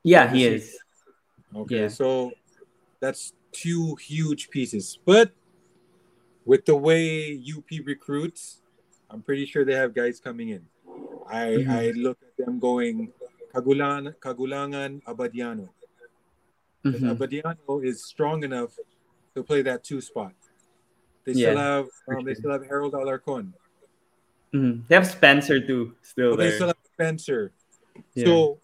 [0.04, 0.78] Yeah, he is.
[1.54, 1.88] Okay, Yeah.
[1.88, 2.32] so
[3.00, 4.98] that's two huge pieces.
[5.04, 5.32] But
[6.44, 8.62] with the way UP recruits,
[9.10, 10.66] I'm pretty sure they have guys coming in.
[11.26, 11.68] I Mhm.
[11.68, 13.12] I look at them going
[13.54, 15.70] Kagulan, Cagulangan, Abadiano.
[16.84, 17.16] Mhm.
[17.16, 18.76] Abadiano is strong enough
[19.34, 20.34] to play that two spot.
[21.24, 23.52] They Yeah, still have um, they still have Harold Alarcon.
[24.52, 24.86] Mhm.
[24.88, 27.52] They have Spencer too, still But they still have Spencer.
[28.14, 28.24] Yeah.
[28.24, 28.60] So,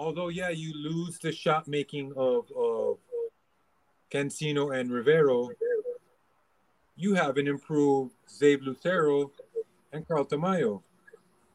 [0.00, 2.98] although yeah, you lose the shot making of of
[4.10, 5.50] Cansino and Rivero,
[6.96, 9.30] you have an improved Zav Lucero
[9.92, 10.82] and Carl Tamayo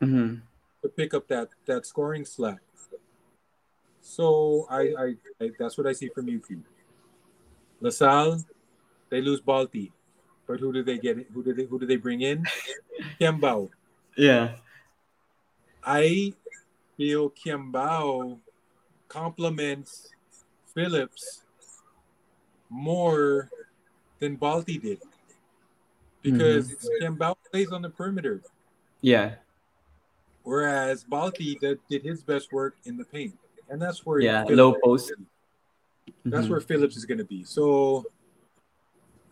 [0.01, 0.41] Mhm.
[0.81, 2.61] to pick up that that scoring slack.
[4.01, 5.07] So I, I,
[5.41, 6.45] I that's what I see from UP.
[7.81, 8.45] LaSalle,
[9.09, 9.91] they lose Balti,
[10.47, 11.17] but who do they get?
[11.33, 12.45] Who do they who do they bring in?
[13.19, 13.69] Quiambao.
[14.15, 14.55] Yeah.
[15.83, 16.33] I
[16.97, 18.39] feel Quiambao
[19.07, 20.09] complements
[20.73, 21.43] Phillips
[22.69, 23.49] more
[24.19, 24.99] than Balti did.
[26.21, 28.41] Because Quiambao plays on the perimeter,
[29.01, 29.35] Yeah.
[30.43, 33.37] whereas Balti did, did his best work in the paint.
[33.69, 35.13] And that's where Yeah, Phillips- low post.
[36.23, 36.49] That's Mhm.
[36.49, 37.43] where Phillips is gonna be.
[37.43, 38.05] So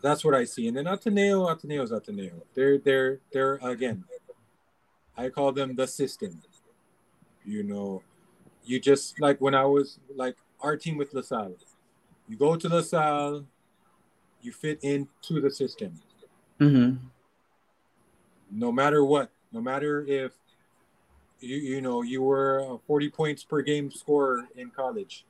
[0.00, 0.68] that's what I see.
[0.68, 2.42] And then Ateneo, Ateneo's Ateneo.
[2.54, 4.04] They're they're they're again.
[5.16, 6.42] I call them the system.
[7.44, 8.02] You know,
[8.64, 11.56] you just like when I was like our team with LaSalle.
[12.28, 13.44] You go to LaSalle,
[14.40, 16.00] you fit into the system.
[16.58, 16.98] Mhm.
[18.50, 20.32] No matter what, no matter if
[21.40, 25.26] you you know you were a 40 points per game scorer in college.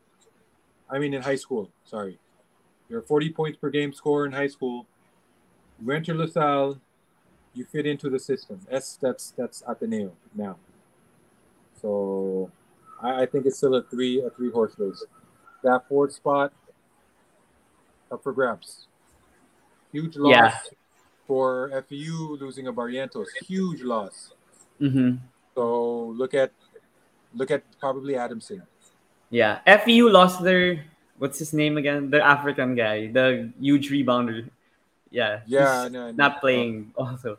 [0.88, 2.18] I mean in high school, sorry.
[2.88, 4.86] You're a 40 points per game scorer in high school.
[5.80, 6.80] You enter LaSalle,
[7.54, 8.60] you fit into the system.
[8.70, 10.58] That's that's that's Ateneo now.
[11.84, 12.50] So
[13.02, 15.04] I, I think it's still a three a three horse race.
[15.62, 16.50] That fourth spot
[18.10, 18.86] up for grabs.
[19.92, 20.54] Huge loss Yeah.
[21.28, 23.28] for FEU losing Abarrientos.
[23.44, 24.32] Huge loss.
[24.80, 25.18] Mhm.
[25.54, 26.52] So look at
[27.36, 28.62] look at probably Adamson.
[29.28, 29.60] Yeah.
[29.66, 30.86] FEU lost their
[31.18, 32.08] what's his name again?
[32.08, 34.48] The African guy, the huge rebounder.
[35.10, 35.40] Yeah.
[35.46, 36.12] Yeah, no, no.
[36.16, 37.36] not playing also.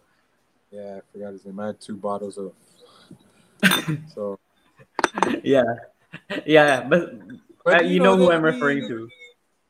[0.70, 1.60] Yeah, I forgot his name.
[1.60, 2.54] I had two bottles of.
[4.14, 4.40] So,
[5.44, 5.64] Yeah.
[6.46, 7.12] Yeah, but,
[7.64, 9.10] but uh, you know, who I'm referring to.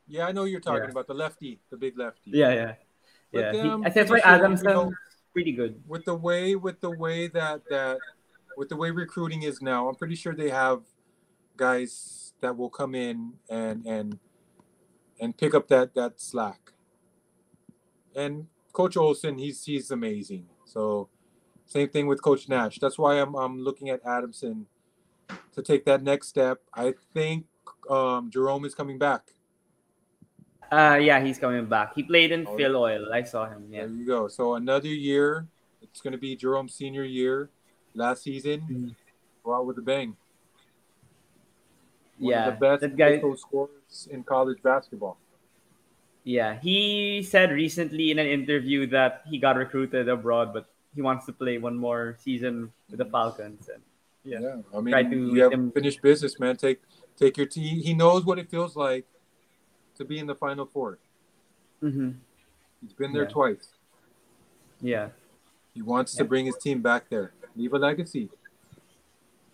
[0.06, 0.90] Yeah, I know you're talking Yeah.
[0.90, 2.30] about the lefty, the big lefty.
[2.30, 2.74] Yeah, yeah.
[3.32, 3.52] But Yeah.
[3.52, 4.92] then He, I'm think that's pretty why sure, Adam's you know,
[5.32, 5.82] pretty good.
[5.86, 7.98] with the way with the way that that
[8.56, 10.82] with the way recruiting is now, I'm pretty sure they have
[11.56, 14.18] guys that will come in and and
[15.20, 16.72] and pick up that that slack.
[18.14, 20.46] And Coach Olsen, he's he's amazing.
[20.64, 21.08] So
[21.66, 22.78] same thing with Coach Nash.
[22.78, 24.66] That's why I'm I'm looking at Adamson
[25.54, 26.60] to take that next step.
[26.74, 27.46] I think
[27.90, 29.22] um, Jerome is coming back.
[30.70, 31.94] Uh yeah, he's coming back.
[31.94, 33.12] He played in Oh, Filoil.
[33.12, 33.66] I saw him.
[33.70, 33.86] Yeah.
[33.86, 34.28] There you go.
[34.28, 35.46] So another year.
[35.82, 37.48] It's going to be Jerome's senior year.
[37.94, 38.94] Last season, Mhm.
[39.44, 40.16] go out with a bang.
[42.18, 42.48] One Yeah.
[42.48, 45.18] of the best that guy high school scorers in college basketball.
[46.24, 50.66] Yeah, he said recently in an interview that he got recruited abroad, but
[50.96, 53.68] he wants to play one more season with the Falcons.
[53.72, 53.82] And
[54.24, 56.56] yeah, I mean, Try to you have them- finished business, man.
[56.56, 56.80] Take
[57.16, 57.78] take your team.
[57.84, 59.04] He knows what it feels like
[60.00, 60.98] to be in the Final Four.
[61.80, 62.10] hmm
[62.80, 63.36] He's been there Yeah.
[63.38, 63.68] twice.
[64.80, 65.08] yeah,
[65.74, 68.28] He wants to bring his team back there, leave a legacy.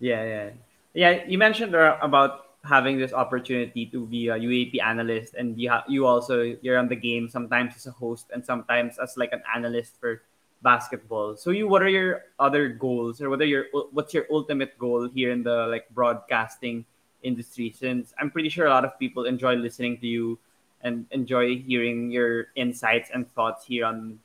[0.01, 0.48] yeah, yeah,
[0.94, 1.12] yeah.
[1.27, 5.85] You mentioned uh, about having this opportunity to be a UAAP analyst, and you ha-
[5.89, 9.43] you also you're on the game sometimes as a host and sometimes as like an
[9.55, 10.23] analyst for
[10.62, 11.36] basketball.
[11.36, 15.09] So you, what are your other goals, or what are your what's your ultimate goal
[15.09, 16.84] here in the like broadcasting
[17.22, 17.74] industry?
[17.76, 20.39] Since I'm pretty sure a lot of people enjoy listening to you
[20.82, 24.18] and enjoy hearing your insights and thoughts here on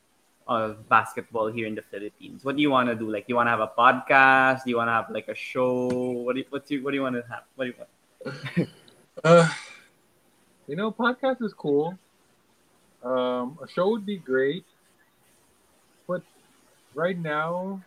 [0.48, 2.42] of basketball here in the Philippines.
[2.42, 3.10] What do you want to do?
[3.10, 4.64] Like, do you want to have a podcast?
[4.64, 5.88] Do you want to have like a show?
[5.88, 7.44] What do you, what's you, what do you want to have?
[7.54, 8.68] What do you want?
[9.24, 9.48] Uh,
[10.68, 11.98] you know, podcast is cool.
[13.02, 14.64] Um, a show would be great,
[16.98, 17.80] right now,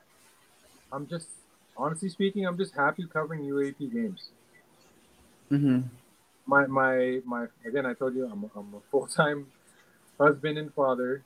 [0.91, 1.27] I'm just
[1.75, 4.29] honestly speaking, I'm just happy covering UAAP games.
[5.51, 5.81] Mm-hmm.
[6.47, 9.47] My my my again, I told you I'm a, I'm a full time
[10.17, 11.23] husband and father.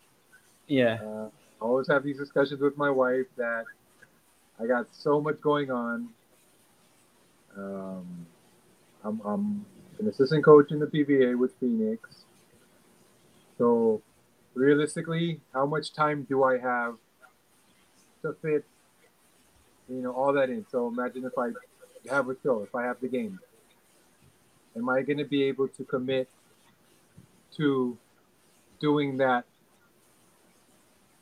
[0.68, 0.98] Yeah.
[1.02, 1.30] Uh,
[1.62, 3.66] I always have these discussions with my wife that
[4.60, 6.10] I got so much going on.
[7.56, 8.26] Um,
[9.04, 9.66] I'm, I'm
[10.00, 12.10] an assistant coach in the PBA with Phoenix.
[13.58, 14.02] So,
[14.54, 16.96] realistically, how much time do I have
[18.26, 18.66] to fit,
[19.90, 20.66] you know, all that in?
[20.72, 21.52] So imagine if I
[22.14, 23.40] have a show, if I have the game,
[24.76, 26.30] am I going to be able to commit
[27.58, 27.98] to
[28.80, 29.46] doing that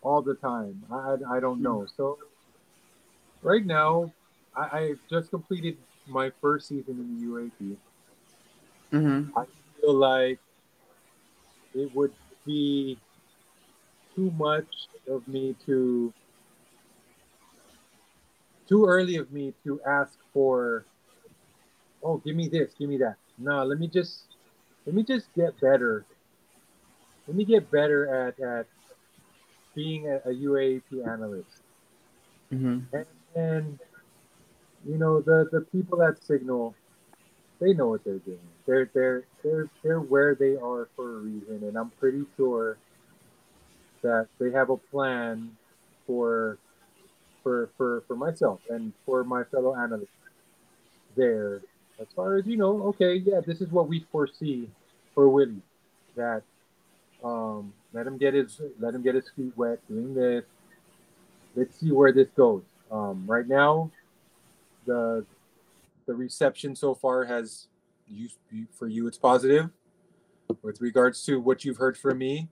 [0.01, 0.84] all the time?
[0.91, 1.85] I, I don't know.
[1.95, 2.17] So
[3.41, 4.11] right now,
[4.55, 5.77] I, I just completed
[6.07, 7.77] my first season in the UAAP.
[8.91, 9.38] Mm-hmm.
[9.38, 9.45] I
[9.80, 10.39] feel like
[11.73, 12.13] it would
[12.45, 12.97] be
[14.15, 16.13] too much of me to
[18.68, 20.85] too early of me to ask for
[22.03, 23.15] oh give me this give me that.
[23.38, 24.23] No let me just
[24.85, 26.06] let me just get better.
[27.27, 28.68] Let me get better at at
[29.76, 31.61] being a, a uaap analyst.
[32.52, 32.95] Mm-hmm.
[32.95, 33.80] and, and
[34.85, 36.76] you know the the people at Cignal
[37.60, 38.40] they know what they're doing.
[38.65, 41.64] They're they're they're they're where they are for a reason.
[41.64, 42.77] And i'm pretty sure
[44.02, 45.52] that they have a plan
[46.06, 46.57] for
[47.43, 50.07] for for for myself and for my fellow analysts
[51.15, 51.61] there.
[51.99, 54.69] As far as you know okay yeah this is what we foresee
[55.13, 55.61] for Willy
[56.15, 56.41] that
[57.23, 60.45] um let him get his let him get his feet wet doing this.
[61.55, 62.63] Let's see where this goes.
[62.91, 63.91] Um right now
[64.85, 65.25] the
[66.05, 67.67] the reception so far has
[68.07, 68.29] you
[68.71, 69.69] for you it's positive.
[70.61, 72.49] With regards to what you've heard from me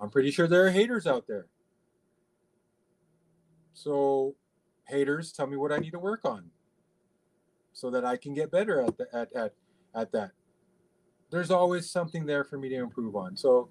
[0.00, 1.46] i'm pretty sure there are haters out there
[3.76, 4.34] so
[4.88, 6.44] haters tell me what i need to work on
[7.72, 9.52] so that i can get better at the, at, at
[9.94, 10.30] at that
[11.30, 13.68] there's always something there for me to improve on so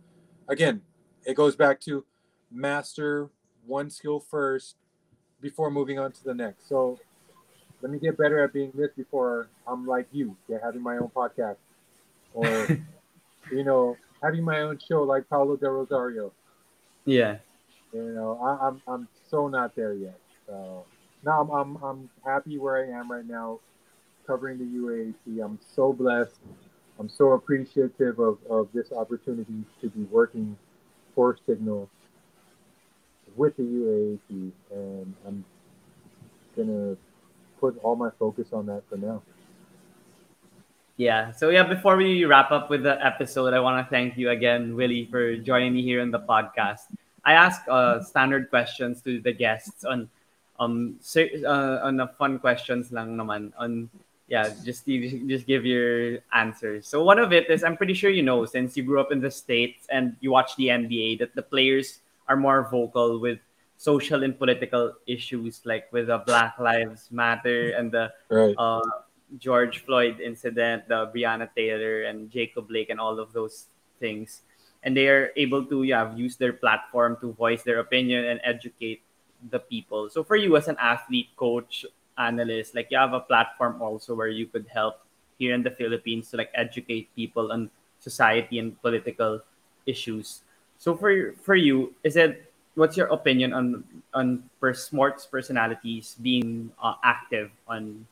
[0.47, 0.81] again
[1.25, 2.05] it goes back to
[2.51, 3.29] master
[3.65, 4.75] one skill first
[5.41, 6.99] before moving on to the next so
[7.85, 11.11] let me get better at being this before I'm like you, yeah, having my own
[11.15, 11.57] podcast,
[12.33, 12.67] or
[13.51, 16.31] you know, having my own show like Paolo del Rosario.
[17.05, 17.37] Yeah.
[17.95, 20.19] You know, I, I'm I'm so not there yet.
[20.47, 20.83] So
[21.23, 23.59] now I'm, I'm I'm happy where I am right now,
[24.27, 25.43] covering the UAAP.
[25.43, 26.35] I'm so blessed.
[26.99, 30.57] I'm so appreciative of, of this opportunity to be working
[31.13, 31.87] for Cignal
[33.35, 35.45] with the UAAP, and I'm
[36.57, 36.97] gonna
[37.61, 39.21] put all my focus on that for now.
[40.97, 41.31] Yeah.
[41.31, 44.75] So yeah, before we wrap up with the episode, I want to thank you again,
[44.75, 46.87] Willy, for joining me here in the podcast.
[47.25, 50.09] I ask uh, standard questions to the guests on
[50.59, 53.89] um uh, on the fun questions lang naman on
[54.31, 56.87] yeah just just give your answers.
[56.87, 59.19] So one of it is I'm pretty sure you know since you grew up in
[59.19, 61.99] the states and you watch the NBA that the players
[62.29, 63.39] are more vocal with
[63.77, 68.55] social and political issues like with the Black Lives Matter and the Right.
[68.57, 68.81] uh,
[69.37, 73.67] George Floyd incident, the Breonna Taylor and Jacob Blake, and all of those
[73.99, 74.41] things.
[74.85, 79.01] And they are able to yeah, use their platform to voice their opinion and educate
[79.49, 80.09] the people.
[80.09, 81.85] So for you as an athlete, coach,
[82.17, 85.01] analyst, like you have a platform also where you could help
[85.37, 89.41] here in the Philippines to like educate people on society and political
[89.85, 90.41] issues.
[90.77, 93.83] So for for you, is it what's your opinion on
[94.13, 98.07] on per sports personalities being uh, active on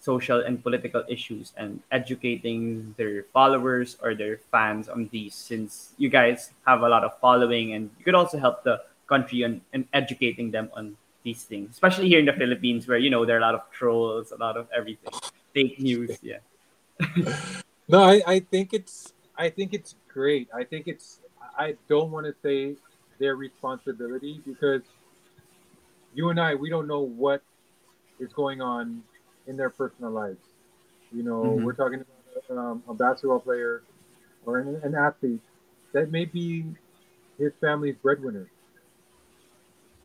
[0.00, 6.08] social and political issues and educating their followers or their fans on these since you
[6.08, 9.86] guys have a lot of following and you could also help the country on and
[9.92, 13.40] educating them on these things especially here in the philippines where you know there are
[13.40, 15.12] a lot of trolls a lot of everything
[15.52, 16.40] fake news yeah
[17.90, 20.48] No, I, I think it's I think it's great.
[20.54, 21.18] I think it's
[21.58, 22.76] I don't want to say
[23.18, 24.82] their responsibility because
[26.14, 27.42] you and I we don't know what
[28.20, 29.02] is going on
[29.50, 30.46] in their personal lives.
[31.12, 31.64] You know, Mhm.
[31.64, 33.82] we're talking about um, a basketball player
[34.46, 35.40] or an, an athlete
[35.92, 36.74] that may be
[37.36, 38.48] his family's breadwinner.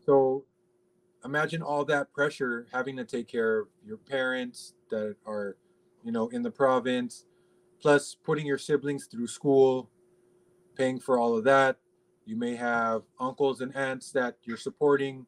[0.05, 0.43] So
[1.23, 5.57] imagine all that pressure having to take care of your parents that are,
[6.03, 7.25] you know, in the province,
[7.79, 9.89] plus putting your siblings through school,
[10.75, 11.77] paying for all of that.
[12.25, 15.27] You may have uncles and aunts that you're supporting.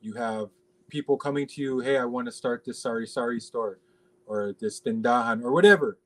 [0.00, 0.50] You have
[0.88, 3.78] people coming to you, hey, I want to start this sorry sorry store
[4.26, 5.98] or this tindahan or whatever.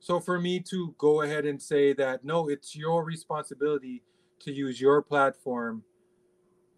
[0.00, 4.02] So for me to go ahead and say that no, it's your responsibility
[4.40, 5.82] to use your platform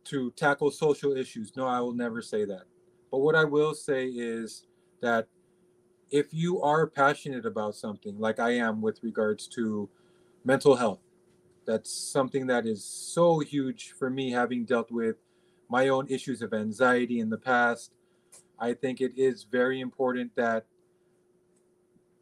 [0.05, 1.57] to tackle social issues.
[1.57, 2.63] No, I will never say that.
[3.11, 4.67] But what I will say is
[5.01, 5.27] that
[6.11, 9.89] if you are passionate about something like I am with regards to
[10.45, 11.01] mental health,
[11.67, 15.17] that's something that is so huge for me having dealt with
[15.69, 17.93] my own issues of anxiety in the past.
[18.59, 20.67] I think it is very important that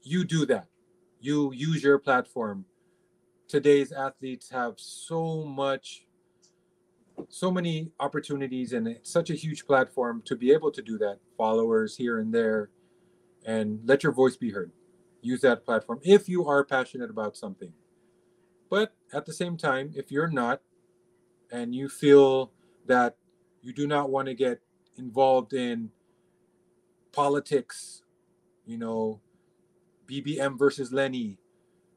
[0.02, 0.68] you do that.
[1.20, 2.64] You use your platform.
[3.48, 6.06] Today's athletes have so much
[7.28, 11.18] so many opportunities and it's such a huge platform to be able to do that
[11.36, 12.70] followers here and there
[13.46, 14.72] and let your voice be heard.
[15.22, 17.72] Use that platform if you are passionate about something.
[18.68, 20.60] But at the same time, if you're not,
[21.50, 22.52] and you feel
[22.86, 23.16] that
[23.64, 24.60] you do not want to get
[24.96, 25.90] involved in
[27.12, 28.02] politics,
[28.66, 29.20] you know,
[30.06, 31.38] BBM versus Leni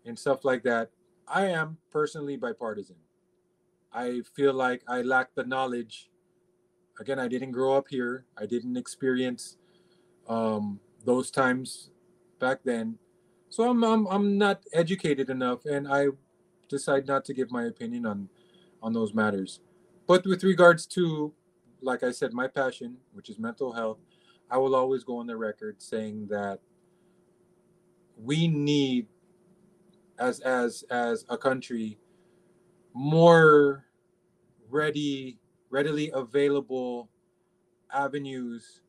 [0.05, 0.91] and stuff like that,
[1.27, 2.95] I am personally bipartisan.
[3.93, 6.09] I feel like I lack the knowledge.
[6.99, 8.25] Again, I didn't grow up here.
[8.37, 9.57] I didn't experience
[10.27, 11.89] um, those times
[12.39, 12.97] back then.
[13.49, 16.07] So I'm, I'm I'm not educated enough, and I
[16.67, 18.29] decide not to give my opinion on
[18.83, 19.61] on those matters.
[20.05, 21.33] But with regards to,
[21.81, 23.99] like I said, my passion, which is mental health,
[24.49, 26.59] I will always go on the record saying that
[28.17, 29.07] we need,
[30.17, 31.99] as as as a country,
[32.93, 33.85] more
[34.69, 35.37] ready,
[35.69, 37.09] readily available
[37.93, 38.81] avenues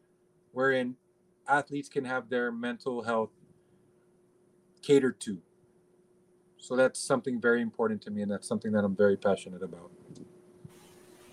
[0.52, 0.96] wherein
[1.46, 3.30] athletes can have their mental health
[4.82, 5.38] catered to.
[6.58, 9.90] So that's something very important to me, and that's something that I'm very passionate about.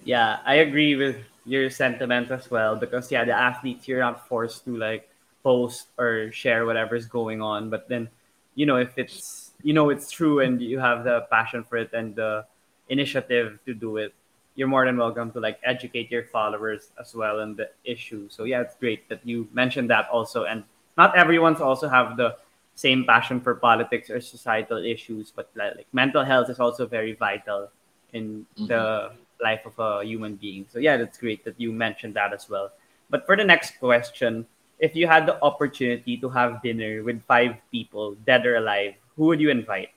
[0.03, 4.65] Yeah, I agree with your sentiment as well because yeah, the athletes you're not forced
[4.65, 5.09] to like
[5.43, 8.09] post or share whatever's going on, but then
[8.55, 11.93] you know if it's you know it's true and you have the passion for it
[11.93, 12.45] and the
[12.89, 14.13] initiative to do it,
[14.55, 18.27] you're more than welcome to like educate your followers as well on the issue.
[18.29, 20.45] So yeah, it's great that you mentioned that also.
[20.45, 20.63] And
[20.97, 22.37] not everyone's also have the
[22.75, 27.69] same passion for politics or societal issues, but like, mental health is also very vital
[28.13, 29.15] in mm-hmm.
[29.41, 30.65] Life of a human being.
[30.71, 32.71] So yeah, that's great that you mentioned that as well.
[33.09, 34.45] But for the next question,
[34.79, 39.25] if you had the opportunity to have dinner with five people, dead or alive, who
[39.25, 39.89] would you invite?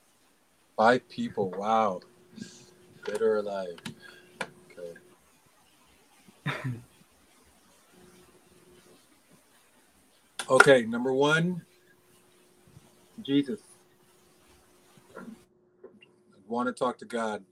[0.77, 1.51] Five people.
[1.51, 2.01] Wow.
[3.05, 3.77] Dead or alive.
[10.49, 11.63] okay, number one,
[13.23, 13.61] Jesus.
[15.17, 15.23] I
[16.47, 17.43] want to talk to God.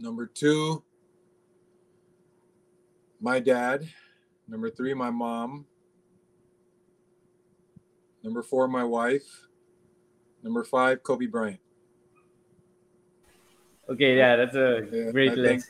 [0.00, 0.82] Number two,
[3.20, 3.86] my dad.
[4.48, 5.66] Number three, my mom.
[8.24, 9.46] Number four, my wife.
[10.42, 11.60] Number five, Kobe Bryant.
[13.90, 15.68] Okay, yeah, that's a yeah, great I list.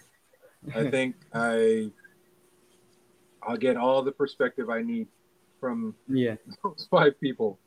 [0.65, 1.91] Think, I think I
[3.43, 5.09] I'll get all the perspective I need
[5.59, 7.59] from yeah those five people.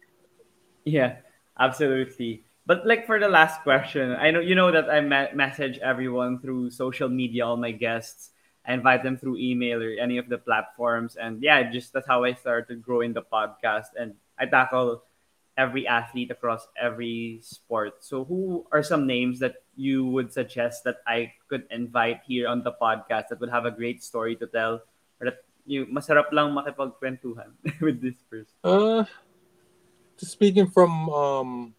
[0.86, 1.18] Yeah,
[1.60, 2.46] absolutely.
[2.66, 6.40] But like for the last question, I know you know that I me- message everyone
[6.40, 8.32] through social media, all my guests.
[8.64, 12.24] I invite them through email or any of the platforms, and yeah, just that's how
[12.24, 13.92] I started growing the podcast.
[14.00, 15.04] And I tackle
[15.58, 18.00] every athlete across every sport.
[18.00, 22.64] So, who are some names that you would suggest that I could invite here on
[22.64, 24.80] the podcast that would have a great story to tell
[25.20, 28.56] or that you masarap lang makipagkwentuhan with this person?
[28.64, 29.04] Uh,
[30.16, 31.76] just speaking from um,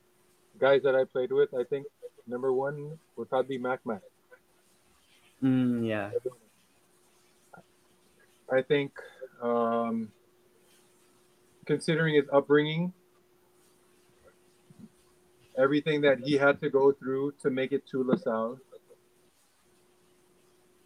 [0.64, 1.84] guys that I played with, I think
[2.26, 4.00] number one would probably be Mac Mac.
[5.42, 6.10] Mm, yeah.
[8.50, 8.92] I think
[9.42, 10.10] um,
[11.66, 12.94] considering his upbringing,
[15.58, 18.58] everything that he had to go through to make it to LaSalle.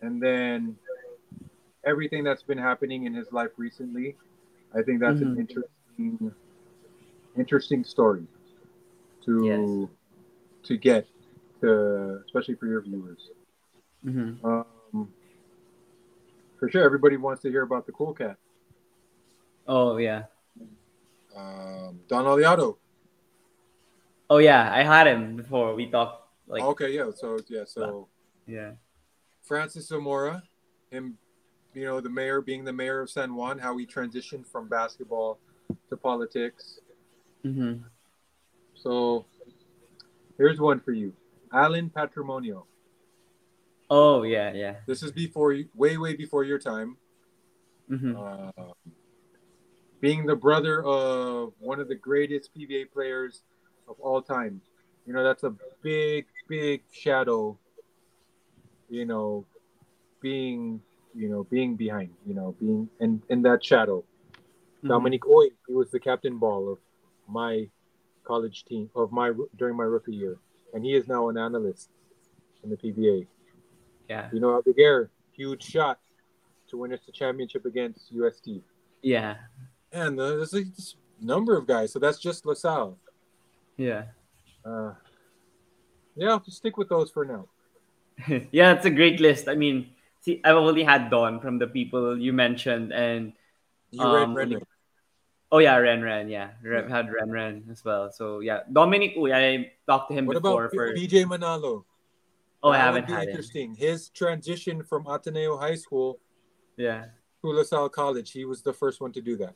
[0.03, 0.75] And then
[1.87, 4.17] everything that's been happening in his life recently.
[4.75, 5.39] I think that's mm-hmm.
[5.39, 6.35] an interesting
[7.37, 8.27] interesting story
[9.29, 9.89] to yes.
[10.65, 11.07] to get
[11.61, 13.29] to especially for your viewers.
[14.05, 14.45] Mm-hmm.
[14.47, 15.09] Um,
[16.59, 18.37] for sure, everybody wants to hear about the cool cat.
[19.67, 20.25] Oh yeah.
[21.37, 22.77] Um, Don Allado.
[24.31, 25.75] Oh yeah, I had him before.
[25.75, 26.63] We talked like.
[26.63, 27.11] Okay, yeah.
[27.15, 28.09] So yeah, so.
[28.47, 28.73] Yeah.
[29.43, 30.43] Francis Zamora,
[30.91, 31.17] him,
[31.75, 35.39] you know, the mayor being the mayor of San Juan, how he transitioned from basketball
[35.91, 36.81] to politics.
[37.45, 37.85] Mm-hmm.
[38.81, 39.27] So,
[40.37, 41.13] here's one for you,
[41.53, 42.65] Alan Patrimonio.
[43.91, 44.77] Oh yeah, yeah.
[44.87, 46.97] This is before you, way, way before your time.
[47.91, 48.17] Mm-hmm.
[48.17, 48.73] Uh,
[50.01, 53.43] being the brother of one of the greatest PBA players
[53.89, 54.61] of all time.
[55.07, 57.59] You know, that's a big, big shadow,
[58.91, 59.47] you know,
[60.21, 60.81] being,
[61.15, 64.05] you know, being behind, you know, being in, in that shadow.
[64.79, 64.89] Mm-hmm.
[64.89, 66.79] Dominic Uy, he was the captain ball of
[67.27, 67.69] my
[68.29, 70.37] college team, of my, during my rookie year.
[70.75, 71.89] And he is now an analyst
[72.63, 73.27] in the PBA.
[74.09, 74.29] Yeah.
[74.33, 75.99] You know, Aldeguer, huge shot
[76.69, 78.61] to win us the championship against UST.
[79.03, 79.37] Yeah.
[79.93, 80.65] And uh, there's a
[81.21, 81.93] number of guys.
[81.93, 82.99] So that's just LaSalle.
[83.77, 84.05] Yeah.
[84.65, 84.93] Uh,
[86.17, 87.47] yeah, I'll just stick with those for now.
[88.53, 89.49] yeah, it's a great list.
[89.49, 89.91] I mean,
[90.21, 93.33] see, I've only had Don from the people you mentioned, and
[93.91, 94.67] you um, read Redman.
[95.51, 96.31] Oh yeah, Renren.
[96.31, 98.11] Yeah, Ren, had Renren as well.
[98.13, 100.67] So yeah, Dominic oh, Uy, I talked to him What before.
[100.67, 101.85] about for BJ Manalo?
[102.63, 103.29] oh, I haven't had him.
[103.31, 103.75] interesting.
[103.75, 106.19] His transition from Ateneo High School
[106.77, 107.07] Yeah.
[107.43, 109.55] to LaSalle College, he was the first one to do that.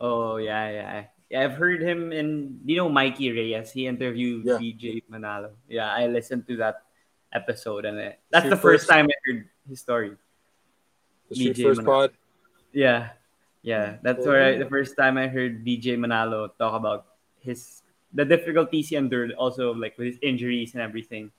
[0.00, 1.04] Oh yeah, yeah.
[1.30, 3.70] Yeah, I've heard him in you know Mikey Reyes.
[3.70, 4.58] He interviewed Yeah.
[4.58, 5.52] DJ Manalo.
[5.68, 6.82] Yeah, I listened to that
[7.32, 10.16] episode and it, that's the first first- time I heard his story.
[11.30, 11.84] The First Manalo.
[11.84, 12.10] Pod.
[12.72, 13.10] Yeah,
[13.62, 13.96] yeah.
[14.02, 14.30] That's Oh.
[14.30, 17.06] where I, the first time I heard BJ Manalo talk about
[17.40, 17.82] his
[18.14, 21.30] the difficulties he endured, also like with his injuries and everything.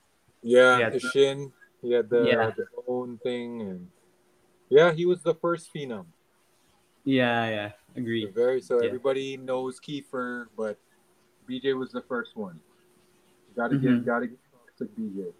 [0.42, 1.52] Yeah, his shin.
[1.82, 2.50] He had the, Yeah.
[2.56, 3.90] the own thing, and
[4.68, 6.06] yeah, he was the first phenom.
[7.04, 7.70] Yeah, yeah.
[7.94, 8.26] The Agree.
[8.30, 8.86] very so Yeah.
[8.88, 10.78] everybody knows Kiefer, but
[11.48, 12.60] BJ was the first one.
[13.56, 13.82] Got to Mhm.
[13.82, 15.32] give, got to give props to BJ.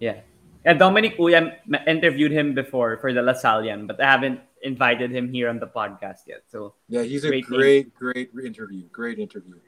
[0.00, 0.20] Yeah.
[0.64, 5.28] And Dominic Uy, I interviewed him before for the LaSallian, but I haven't invited him
[5.28, 6.44] here on the podcast yet.
[6.48, 8.88] So Yeah, he's a Great great, great, interview.
[8.88, 9.60] Great interview.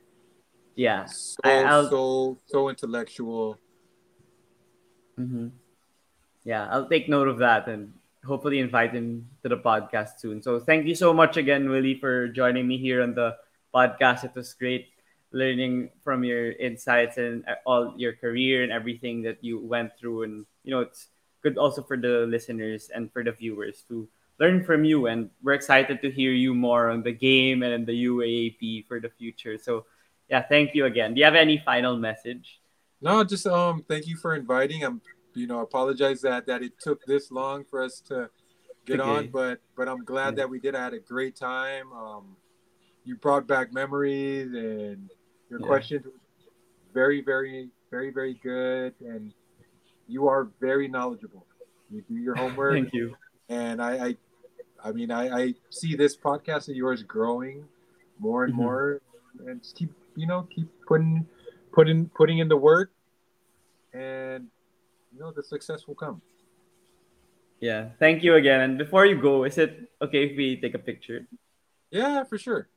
[0.74, 1.05] yeah.
[1.05, 3.59] So I- I'll- so so intellectual.
[5.16, 5.48] hmm
[6.44, 7.93] Yeah, I'll take note of that and
[8.24, 10.40] hopefully invite him to the podcast soon.
[10.43, 13.36] So thank you so much again, Willy, for joining me here on the
[13.74, 14.24] podcast.
[14.24, 14.89] It was great
[15.32, 20.23] learning from your insights and uh, all your career and everything that you went through.
[20.23, 21.09] And you know, it's
[21.43, 24.07] good also for the listeners and for the viewers to
[24.39, 25.07] learn from you.
[25.07, 29.09] And we're excited to hear you more on the game and the UAAP for the
[29.09, 29.57] future.
[29.57, 29.87] So
[30.29, 31.15] yeah, thank you again.
[31.15, 32.61] Do you have any final message?
[33.01, 34.83] No, just um, thank you for inviting.
[34.83, 35.01] I'm,
[35.35, 38.29] you know, apologize that that it took this long for us to
[38.85, 39.09] get Okay.
[39.09, 40.43] on, but but I'm glad Yeah.
[40.43, 40.75] that we did.
[40.75, 41.93] I had a great time.
[41.93, 42.37] Um,
[43.05, 45.09] you brought back memories, and
[45.49, 45.67] your Yeah.
[45.67, 46.07] questions
[46.93, 49.33] very, very, very, very good, and
[50.09, 51.47] you are very knowledgeable.
[51.91, 53.16] You do your homework, Thank you.
[53.49, 54.16] and I, I,
[54.85, 57.65] I mean, I, I see this podcast of yours growing
[58.19, 58.57] more and Mhm.
[58.57, 59.01] more,
[59.47, 61.27] and just keep, you know, keep putting,
[61.73, 62.91] putting, putting in the work,
[63.93, 64.49] and
[65.12, 66.20] you know, the success will come.
[67.61, 68.61] Yeah, thank you again.
[68.61, 71.27] And before you go, is it okay if we take a picture?
[71.91, 72.69] Yeah, for sure.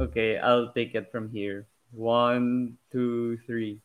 [0.00, 1.66] Okay, I'll take it from here.
[1.92, 3.80] One, two, three.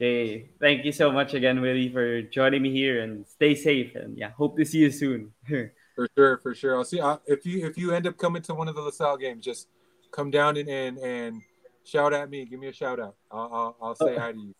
[0.00, 3.96] Okay, thank you so much again, Willy, for joining me here and stay safe.
[3.96, 5.32] And yeah, hope to see you soon.
[5.98, 6.76] For sure, for sure.
[6.76, 9.16] I'll see uh, if you if you end up coming to one of the LaSalle
[9.16, 9.66] games, just
[10.12, 11.42] come down and and, and
[11.82, 12.44] shout at me.
[12.44, 13.16] Give me a shout out.
[13.32, 14.18] I'll I'll, I'll say Oh.
[14.20, 14.54] hi to you.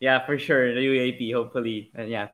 [0.00, 0.74] yeah, for sure.
[0.74, 1.90] The UAAP, hopefully.
[1.94, 2.26] And yeah,